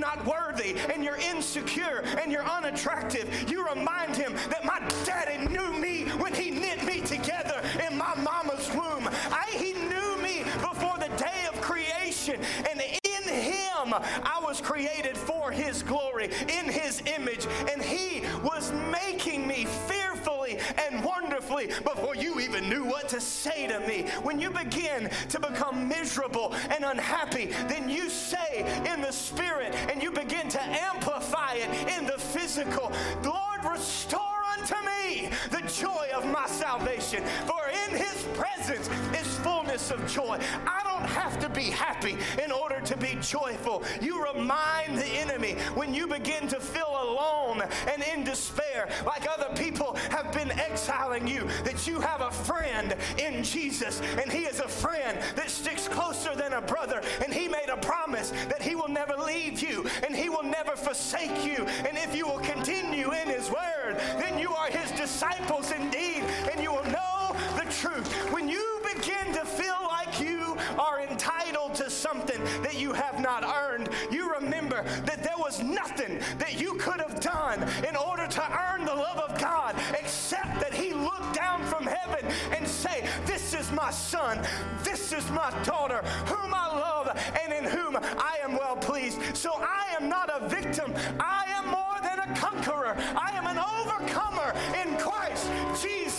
not 0.00 0.24
worthy 0.26 0.76
and 0.92 1.04
you're 1.04 1.18
insecure 1.18 2.02
and 2.20 2.32
you're 2.32 2.44
unattractive, 2.44 3.50
you 3.50 3.66
remind 3.68 4.16
him 4.16 4.34
that 4.48 4.64
my 4.64 4.80
daddy 5.04 5.46
knew 5.46 5.72
me 5.74 6.04
when 6.18 6.34
he 6.34 6.50
knit 6.50 6.84
me 6.84 7.00
together 7.00 7.62
in 7.86 7.96
my 7.96 8.14
mama's 8.16 8.68
womb. 8.70 9.08
I, 9.30 9.46
he 9.52 9.72
knew 9.74 10.22
me 10.22 10.42
before 10.60 10.98
the 10.98 11.10
day 11.16 11.46
of 11.52 11.60
creation. 11.60 12.40
And 12.70 12.80
in 12.80 13.34
him, 13.34 13.94
I 13.94 14.40
was 14.42 14.60
created 14.60 15.16
for 15.16 15.50
his 15.50 15.82
glory, 15.82 16.30
in 16.48 16.66
his 16.66 17.02
image. 17.06 17.46
And 17.70 17.82
he 17.82 18.22
was 18.42 18.72
making 18.90 19.46
me 19.46 19.66
fearfully 19.86 20.58
and 20.78 21.04
wonderfully 21.04 21.66
before 21.66 22.16
you 22.16 22.29
knew 22.60 22.84
what 22.84 23.08
to 23.10 23.20
say 23.20 23.66
to 23.66 23.80
me. 23.80 24.06
When 24.22 24.40
you 24.40 24.50
begin 24.50 25.10
to 25.28 25.40
become 25.40 25.88
miserable 25.88 26.54
and 26.70 26.84
unhappy, 26.84 27.46
then 27.68 27.88
you 27.88 28.08
say 28.08 28.64
in 28.92 29.00
the 29.00 29.12
spirit 29.12 29.74
and 29.90 30.02
you 30.02 30.10
begin 30.10 30.48
to 30.48 30.62
amplify 30.62 31.54
it 31.54 31.98
in 31.98 32.06
the 32.06 32.18
physical. 32.18 32.92
Lord, 33.24 33.64
restore 33.64 34.20
unto 34.58 34.74
me 34.84 35.30
the 35.50 35.62
joy 35.68 36.08
of 36.14 36.26
my 36.26 36.46
salvation. 36.46 37.22
For 37.46 37.68
in 37.68 37.96
his 37.96 38.26
presence 38.34 38.88
is 39.14 39.38
fullness 39.38 39.90
of 39.90 40.06
joy. 40.06 40.38
I 40.66 40.82
don't 40.84 41.08
have 41.08 41.38
to 41.40 41.48
be 41.48 41.64
happy 41.64 42.16
in 42.42 42.52
order 42.52 42.80
to 42.80 42.96
be 42.96 43.16
joyful. 43.20 43.82
You 44.00 44.24
remind 44.24 44.98
the 44.98 45.06
enemy 45.06 45.54
when 45.74 45.94
you 45.94 46.06
begin 46.06 46.48
to 46.48 46.60
feel 46.60 46.88
alone 46.88 47.62
and 47.92 48.02
in 48.02 48.24
despair, 48.24 48.88
like 49.06 49.26
other 49.28 49.54
people 49.56 49.94
have 50.10 50.32
been 50.32 50.50
exiling 50.52 51.26
you, 51.26 51.46
that 51.64 51.86
you 51.86 52.00
have 52.00 52.20
a 52.20 52.30
friend 52.50 52.94
in 53.18 53.44
Jesus, 53.44 54.00
and 54.20 54.30
He 54.30 54.40
is 54.40 54.58
a 54.60 54.68
friend 54.68 55.16
that 55.36 55.50
sticks 55.50 55.86
closer 55.86 56.34
than 56.34 56.52
a 56.54 56.60
brother. 56.60 57.00
And 57.22 57.32
He 57.32 57.46
made 57.46 57.68
a 57.72 57.76
promise 57.76 58.30
that 58.48 58.62
He 58.62 58.74
will 58.74 58.88
never 58.88 59.14
leave 59.16 59.62
you, 59.62 59.86
and 60.04 60.14
He 60.14 60.28
will 60.28 60.42
never 60.42 60.74
forsake 60.76 61.44
you. 61.44 61.64
And 61.86 61.96
if 61.96 62.14
you 62.16 62.26
will 62.26 62.40
continue 62.40 63.12
in 63.12 63.28
His 63.28 63.48
Word, 63.50 63.96
then 64.18 64.38
you 64.38 64.50
are 64.50 64.68
His 64.68 64.90
disciples 64.92 65.70
indeed, 65.70 66.24
and 66.50 66.60
you 66.60 66.72
will 66.72 66.84
know 66.84 67.36
the 67.56 67.70
truth. 67.70 68.08
When 68.32 68.48
you 68.48 68.79
begin 69.00 69.32
to 69.32 69.44
feel 69.44 69.76
like 69.88 70.20
you 70.20 70.56
are 70.78 71.00
entitled 71.00 71.74
to 71.74 71.88
something 71.88 72.42
that 72.62 72.78
you 72.78 72.92
have 72.92 73.20
not 73.20 73.44
earned, 73.44 73.88
you 74.10 74.32
remember 74.34 74.82
that 75.04 75.22
there 75.22 75.38
was 75.38 75.62
nothing 75.62 76.20
that 76.38 76.60
you 76.60 76.74
could 76.74 77.00
have 77.00 77.18
done 77.20 77.62
in 77.88 77.96
order 77.96 78.26
to 78.26 78.42
earn 78.58 78.84
the 78.84 78.94
love 78.94 79.18
of 79.18 79.38
God 79.40 79.74
except 79.98 80.60
that 80.60 80.74
He 80.74 80.92
looked 80.92 81.34
down 81.34 81.64
from 81.64 81.86
heaven 81.86 82.26
and 82.52 82.66
say, 82.66 83.06
This 83.24 83.54
is 83.54 83.70
my 83.72 83.90
son, 83.90 84.38
this 84.82 85.12
is 85.12 85.28
my 85.30 85.50
daughter, 85.64 86.02
whom 86.26 86.52
I 86.52 86.66
love 86.66 87.16
and 87.42 87.52
in 87.52 87.64
whom 87.64 87.96
I 87.96 88.38
am 88.42 88.52
well 88.52 88.76
pleased. 88.76 89.18
So 89.36 89.52
I 89.54 89.94
am 89.98 90.08
not 90.08 90.30
a 90.30 90.46
victim, 90.48 90.92
I 91.18 91.44
am 91.48 91.68
more 91.68 91.98
than 92.02 92.18
a 92.18 92.34
conqueror, 92.36 92.96
I 93.16 93.30
am 93.32 93.46
an 93.46 93.58
overcomer 93.58 94.54
in 94.82 94.98
Christ 94.98 95.48
Jesus. 95.82 96.09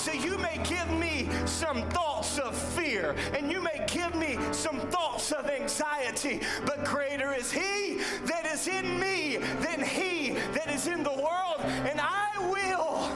So 0.00 0.12
you 0.12 0.38
may 0.38 0.58
give 0.64 0.90
me 0.98 1.28
some 1.44 1.86
thoughts 1.90 2.38
of 2.38 2.56
fear 2.56 3.14
and 3.36 3.52
you 3.52 3.60
may 3.60 3.84
give 3.86 4.14
me 4.14 4.38
some 4.50 4.80
thoughts 4.80 5.30
of 5.30 5.46
anxiety, 5.50 6.40
but 6.64 6.86
greater 6.86 7.34
is 7.34 7.52
He 7.52 7.98
that 8.24 8.46
is 8.46 8.66
in 8.66 8.98
me 8.98 9.36
than 9.60 9.84
He 9.84 10.30
that 10.54 10.70
is 10.70 10.86
in 10.86 11.02
the 11.02 11.12
world, 11.12 11.60
and 11.60 12.00
I 12.00 12.30
will 12.50 13.10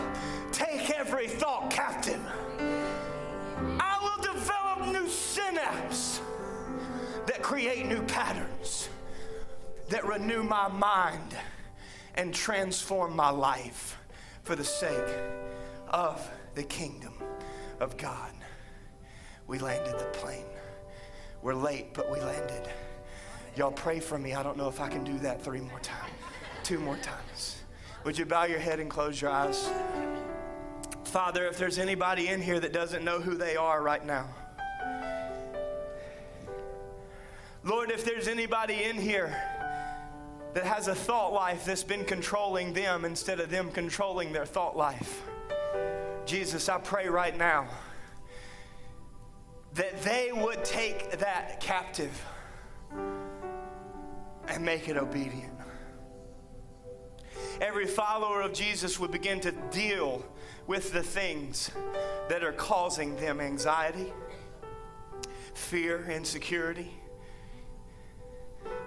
take 0.52 0.90
every 0.90 1.26
thought 1.26 1.70
captive. 1.70 2.20
I 3.80 3.98
will 4.02 4.22
develop 4.22 4.86
new 4.92 5.06
synapses 5.06 6.20
that 7.24 7.40
create 7.40 7.86
new 7.86 8.02
patterns, 8.02 8.90
that 9.88 10.04
renew 10.04 10.42
my 10.42 10.68
mind 10.68 11.34
and 12.14 12.34
transform 12.34 13.16
my 13.16 13.30
life 13.30 13.96
for 14.42 14.54
the 14.54 14.64
sake 14.64 15.14
of 15.88 16.30
the 16.54 16.62
kingdom 16.62 17.14
of 17.80 17.96
God. 17.96 18.30
We 19.46 19.58
landed 19.58 19.98
the 19.98 20.06
plane. 20.06 20.46
We're 21.42 21.54
late, 21.54 21.92
but 21.92 22.10
we 22.10 22.18
landed. 22.20 22.68
Y'all 23.56 23.72
pray 23.72 24.00
for 24.00 24.18
me. 24.18 24.34
I 24.34 24.42
don't 24.42 24.56
know 24.56 24.68
if 24.68 24.80
I 24.80 24.88
can 24.88 25.04
do 25.04 25.18
that 25.18 25.42
three 25.42 25.60
more 25.60 25.80
times, 25.80 26.12
two 26.62 26.78
more 26.78 26.96
times. 26.96 27.58
Would 28.04 28.18
you 28.18 28.24
bow 28.24 28.44
your 28.44 28.58
head 28.58 28.80
and 28.80 28.90
close 28.90 29.20
your 29.20 29.30
eyes? 29.30 29.70
Father, 31.04 31.46
if 31.46 31.58
there's 31.58 31.78
anybody 31.78 32.28
in 32.28 32.42
here 32.42 32.58
that 32.58 32.72
doesn't 32.72 33.04
know 33.04 33.20
who 33.20 33.34
they 33.34 33.56
are 33.56 33.82
right 33.82 34.04
now, 34.04 34.28
Lord, 37.62 37.90
if 37.90 38.04
there's 38.04 38.28
anybody 38.28 38.84
in 38.84 38.96
here 38.96 39.34
that 40.52 40.64
has 40.64 40.88
a 40.88 40.94
thought 40.94 41.32
life 41.32 41.64
that's 41.64 41.82
been 41.82 42.04
controlling 42.04 42.72
them 42.72 43.04
instead 43.04 43.40
of 43.40 43.50
them 43.50 43.70
controlling 43.70 44.32
their 44.32 44.44
thought 44.44 44.76
life, 44.76 45.22
Jesus, 46.26 46.68
I 46.70 46.78
pray 46.78 47.08
right 47.08 47.36
now 47.36 47.68
that 49.74 50.00
they 50.02 50.30
would 50.32 50.64
take 50.64 51.18
that 51.18 51.60
captive 51.60 52.24
and 54.48 54.64
make 54.64 54.88
it 54.88 54.96
obedient. 54.96 55.52
Every 57.60 57.86
follower 57.86 58.40
of 58.40 58.52
Jesus 58.52 58.98
would 58.98 59.10
begin 59.10 59.40
to 59.40 59.52
deal 59.70 60.24
with 60.66 60.92
the 60.92 61.02
things 61.02 61.70
that 62.28 62.42
are 62.42 62.52
causing 62.52 63.16
them 63.16 63.40
anxiety, 63.40 64.12
fear, 65.54 66.06
insecurity, 66.10 66.90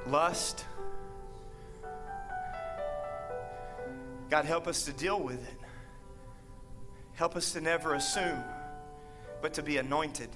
lust. 0.07 0.65
God, 4.29 4.45
help 4.45 4.67
us 4.67 4.83
to 4.85 4.91
deal 4.91 5.19
with 5.19 5.47
it. 5.47 5.56
Help 7.17 7.35
us 7.35 7.51
to 7.53 7.61
never 7.61 7.95
assume, 7.95 8.43
but 9.41 9.51
to 9.55 9.63
be 9.63 9.77
anointed. 9.77 10.29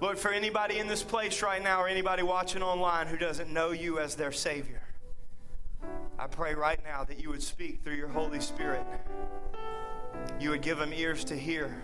Lord, 0.00 0.20
for 0.20 0.30
anybody 0.30 0.78
in 0.78 0.86
this 0.86 1.02
place 1.02 1.42
right 1.42 1.60
now 1.60 1.82
or 1.82 1.88
anybody 1.88 2.22
watching 2.22 2.62
online 2.62 3.08
who 3.08 3.16
doesn't 3.18 3.52
know 3.52 3.72
you 3.72 3.98
as 3.98 4.14
their 4.14 4.30
Savior, 4.30 4.80
I 6.16 6.28
pray 6.28 6.54
right 6.54 6.78
now 6.84 7.02
that 7.02 7.20
you 7.20 7.28
would 7.30 7.42
speak 7.42 7.82
through 7.82 7.96
your 7.96 8.06
Holy 8.06 8.38
Spirit. 8.38 8.86
You 10.38 10.50
would 10.50 10.62
give 10.62 10.78
them 10.78 10.92
ears 10.92 11.24
to 11.24 11.36
hear 11.36 11.74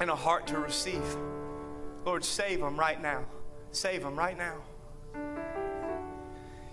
and 0.00 0.08
a 0.08 0.16
heart 0.16 0.46
to 0.46 0.58
receive. 0.58 1.04
Lord, 2.06 2.24
save 2.24 2.60
them 2.60 2.78
right 2.78 3.00
now. 3.00 3.26
Save 3.72 4.02
them 4.02 4.18
right 4.18 4.38
now. 4.38 4.62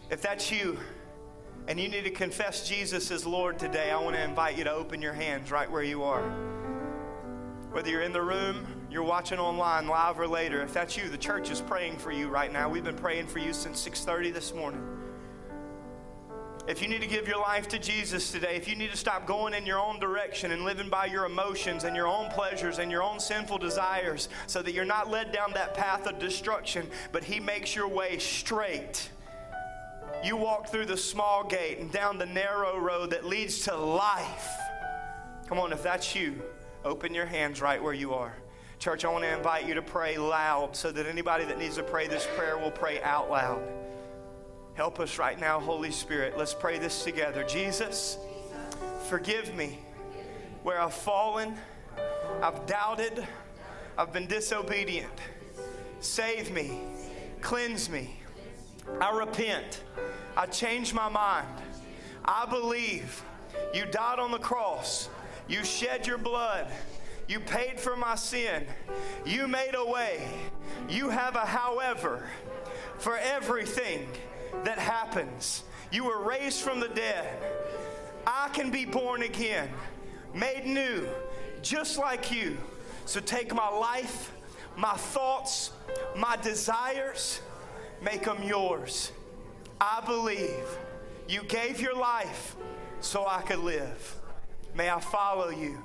If 0.10 0.22
that's 0.22 0.50
you 0.54 0.80
and 1.68 1.80
you 1.80 1.88
need 1.88 2.04
to 2.04 2.12
confess 2.12 2.68
Jesus 2.68 3.10
as 3.10 3.26
Lord 3.26 3.58
today, 3.58 3.92
I 3.92 4.00
want 4.00 4.16
to 4.16 4.24
invite 4.24 4.58
you 4.58 4.64
to 4.66 4.72
open 4.72 5.02
your 5.02 5.14
hands 5.14 5.52
right 5.52 5.70
where 5.70 5.84
you 5.84 6.04
are. 6.04 6.24
Whether 7.72 7.90
you're 7.90 8.04
in 8.04 8.14
the 8.14 8.22
room, 8.22 8.66
you're 8.90 9.04
watching 9.04 9.40
online 9.40 9.88
live 9.88 10.20
or 10.20 10.28
later, 10.28 10.62
if 10.62 10.74
that's 10.74 10.96
you, 10.96 11.10
the 11.10 11.18
church 11.18 11.50
is 11.50 11.60
praying 11.62 11.98
for 11.98 12.12
you 12.12 12.28
right 12.28 12.54
now. 12.54 12.70
We've 12.70 12.84
been 12.84 12.96
praying 12.96 13.28
for 13.28 13.40
you 13.40 13.52
since 13.52 13.80
6:30 13.80 14.32
this 14.32 14.54
morning. 14.54 14.82
If 16.68 16.82
you 16.82 16.88
need 16.88 17.02
to 17.02 17.08
give 17.08 17.28
your 17.28 17.40
life 17.40 17.68
to 17.70 17.80
Jesus 17.80 18.32
today, 18.32 18.56
if 18.56 18.68
you 18.68 18.76
need 18.76 18.90
to 18.90 18.98
stop 18.98 19.28
going 19.28 19.54
in 19.54 19.68
your 19.68 19.78
own 19.78 20.00
direction 20.00 20.52
and 20.52 20.66
living 20.66 20.90
by 20.90 21.06
your 21.06 21.26
emotions 21.26 21.84
and 21.84 21.96
your 21.96 22.08
own 22.08 22.30
pleasures 22.30 22.80
and 22.80 22.90
your 22.90 23.04
own 23.04 23.20
sinful 23.20 23.60
desires 23.60 24.30
so 24.48 24.64
that 24.64 24.74
you're 24.74 24.86
not 24.86 25.10
led 25.10 25.32
down 25.32 25.52
that 25.54 25.76
path 25.76 26.08
of 26.08 26.18
destruction, 26.18 26.90
but 27.12 27.24
He 27.24 27.40
makes 27.40 27.76
your 27.76 27.88
way 27.88 28.18
straight. 28.18 29.10
You 30.26 30.36
walk 30.36 30.70
through 30.70 30.88
the 30.88 30.98
small 30.98 31.44
gate 31.44 31.78
and 31.78 31.92
down 31.92 32.18
the 32.18 32.26
narrow 32.26 32.80
road 32.80 33.12
that 33.12 33.26
leads 33.26 33.60
to 33.66 33.76
life. 33.76 34.50
Come 35.46 35.60
on, 35.60 35.72
if 35.72 35.84
that's 35.84 36.16
you, 36.16 36.42
open 36.84 37.14
your 37.14 37.28
hands 37.28 37.62
right 37.62 37.82
where 37.82 37.94
you 37.94 38.16
are. 38.16 38.36
Church, 38.80 39.06
I 39.06 39.10
want 39.10 39.24
to 39.24 39.38
invite 39.38 39.68
you 39.68 39.76
to 39.76 39.84
pray 39.84 40.18
loud 40.18 40.76
so 40.76 40.92
that 40.92 41.06
anybody 41.06 41.46
that 41.46 41.60
needs 41.60 41.76
to 41.76 41.84
pray 41.84 42.08
this 42.08 42.28
prayer 42.36 42.58
will 42.58 42.72
pray 42.72 43.04
out 43.04 43.30
loud. 43.30 43.62
Help 44.74 45.00
us 45.00 45.20
right 45.20 45.40
now, 45.40 45.60
Holy 45.60 45.92
Spirit. 45.92 46.40
Let's 46.40 46.56
pray 46.56 46.80
this 46.80 47.04
together. 47.04 47.44
Jesus, 47.44 48.18
forgive 49.08 49.56
me 49.56 49.78
where 50.64 50.82
I've 50.82 50.96
fallen, 50.96 51.56
I've 52.42 52.66
doubted, 52.66 53.28
I've 53.96 54.12
been 54.12 54.26
disobedient. 54.26 55.14
Save 56.00 56.52
me, 56.52 56.82
cleanse 57.42 57.92
me. 57.92 58.22
I 59.00 59.18
repent. 59.18 59.84
I 60.38 60.46
change 60.46 60.94
my 60.94 61.10
mind. 61.10 61.48
I 62.24 62.46
believe 62.46 63.24
you 63.74 63.86
died 63.86 64.20
on 64.20 64.32
the 64.32 64.40
cross, 64.40 65.10
you 65.48 65.64
shed 65.64 66.08
your 66.08 66.18
blood. 66.18 66.68
You 67.28 67.40
paid 67.40 67.80
for 67.80 67.96
my 67.96 68.16
sin. 68.16 68.66
You 69.26 69.48
made 69.48 69.74
a 69.74 69.84
way. 69.84 70.28
You 70.88 71.10
have 71.10 71.36
a 71.36 71.46
however 71.46 72.28
for 73.00 73.18
everything 73.18 74.08
that 74.64 74.78
happens. 74.78 75.64
You 75.92 76.04
were 76.04 76.24
raised 76.24 76.62
from 76.62 76.80
the 76.80 76.90
dead. 76.90 77.28
I 78.28 78.50
can 78.54 78.70
be 78.70 78.86
born 78.86 79.24
again, 79.24 79.70
made 80.34 80.66
new, 80.66 81.08
just 81.62 81.98
like 81.98 82.32
you. 82.32 82.58
So 83.06 83.20
take 83.20 83.54
my 83.54 83.70
life, 83.70 84.32
my 84.78 84.94
thoughts, 84.94 85.72
my 86.16 86.36
desires, 86.38 87.42
make 88.02 88.24
them 88.24 88.42
yours. 88.44 89.12
I 89.80 90.02
believe 90.06 90.66
you 91.28 91.44
gave 91.44 91.82
your 91.82 91.96
life 91.96 92.56
so 93.02 93.26
I 93.28 93.42
could 93.42 93.60
live. 93.60 94.16
May 94.76 94.90
I 94.90 95.00
follow 95.00 95.50
you 95.50 95.78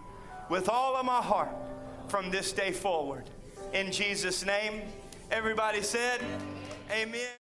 with 0.48 0.68
all 0.68 0.96
of 0.96 1.06
my 1.06 1.20
heart 1.22 1.50
from 2.08 2.30
this 2.30 2.52
day 2.52 2.72
forward. 2.72 3.24
In 3.72 3.92
Jesus' 3.92 4.44
name, 4.44 4.82
everybody 5.30 5.82
said, 5.82 6.20
Amen. 6.90 7.39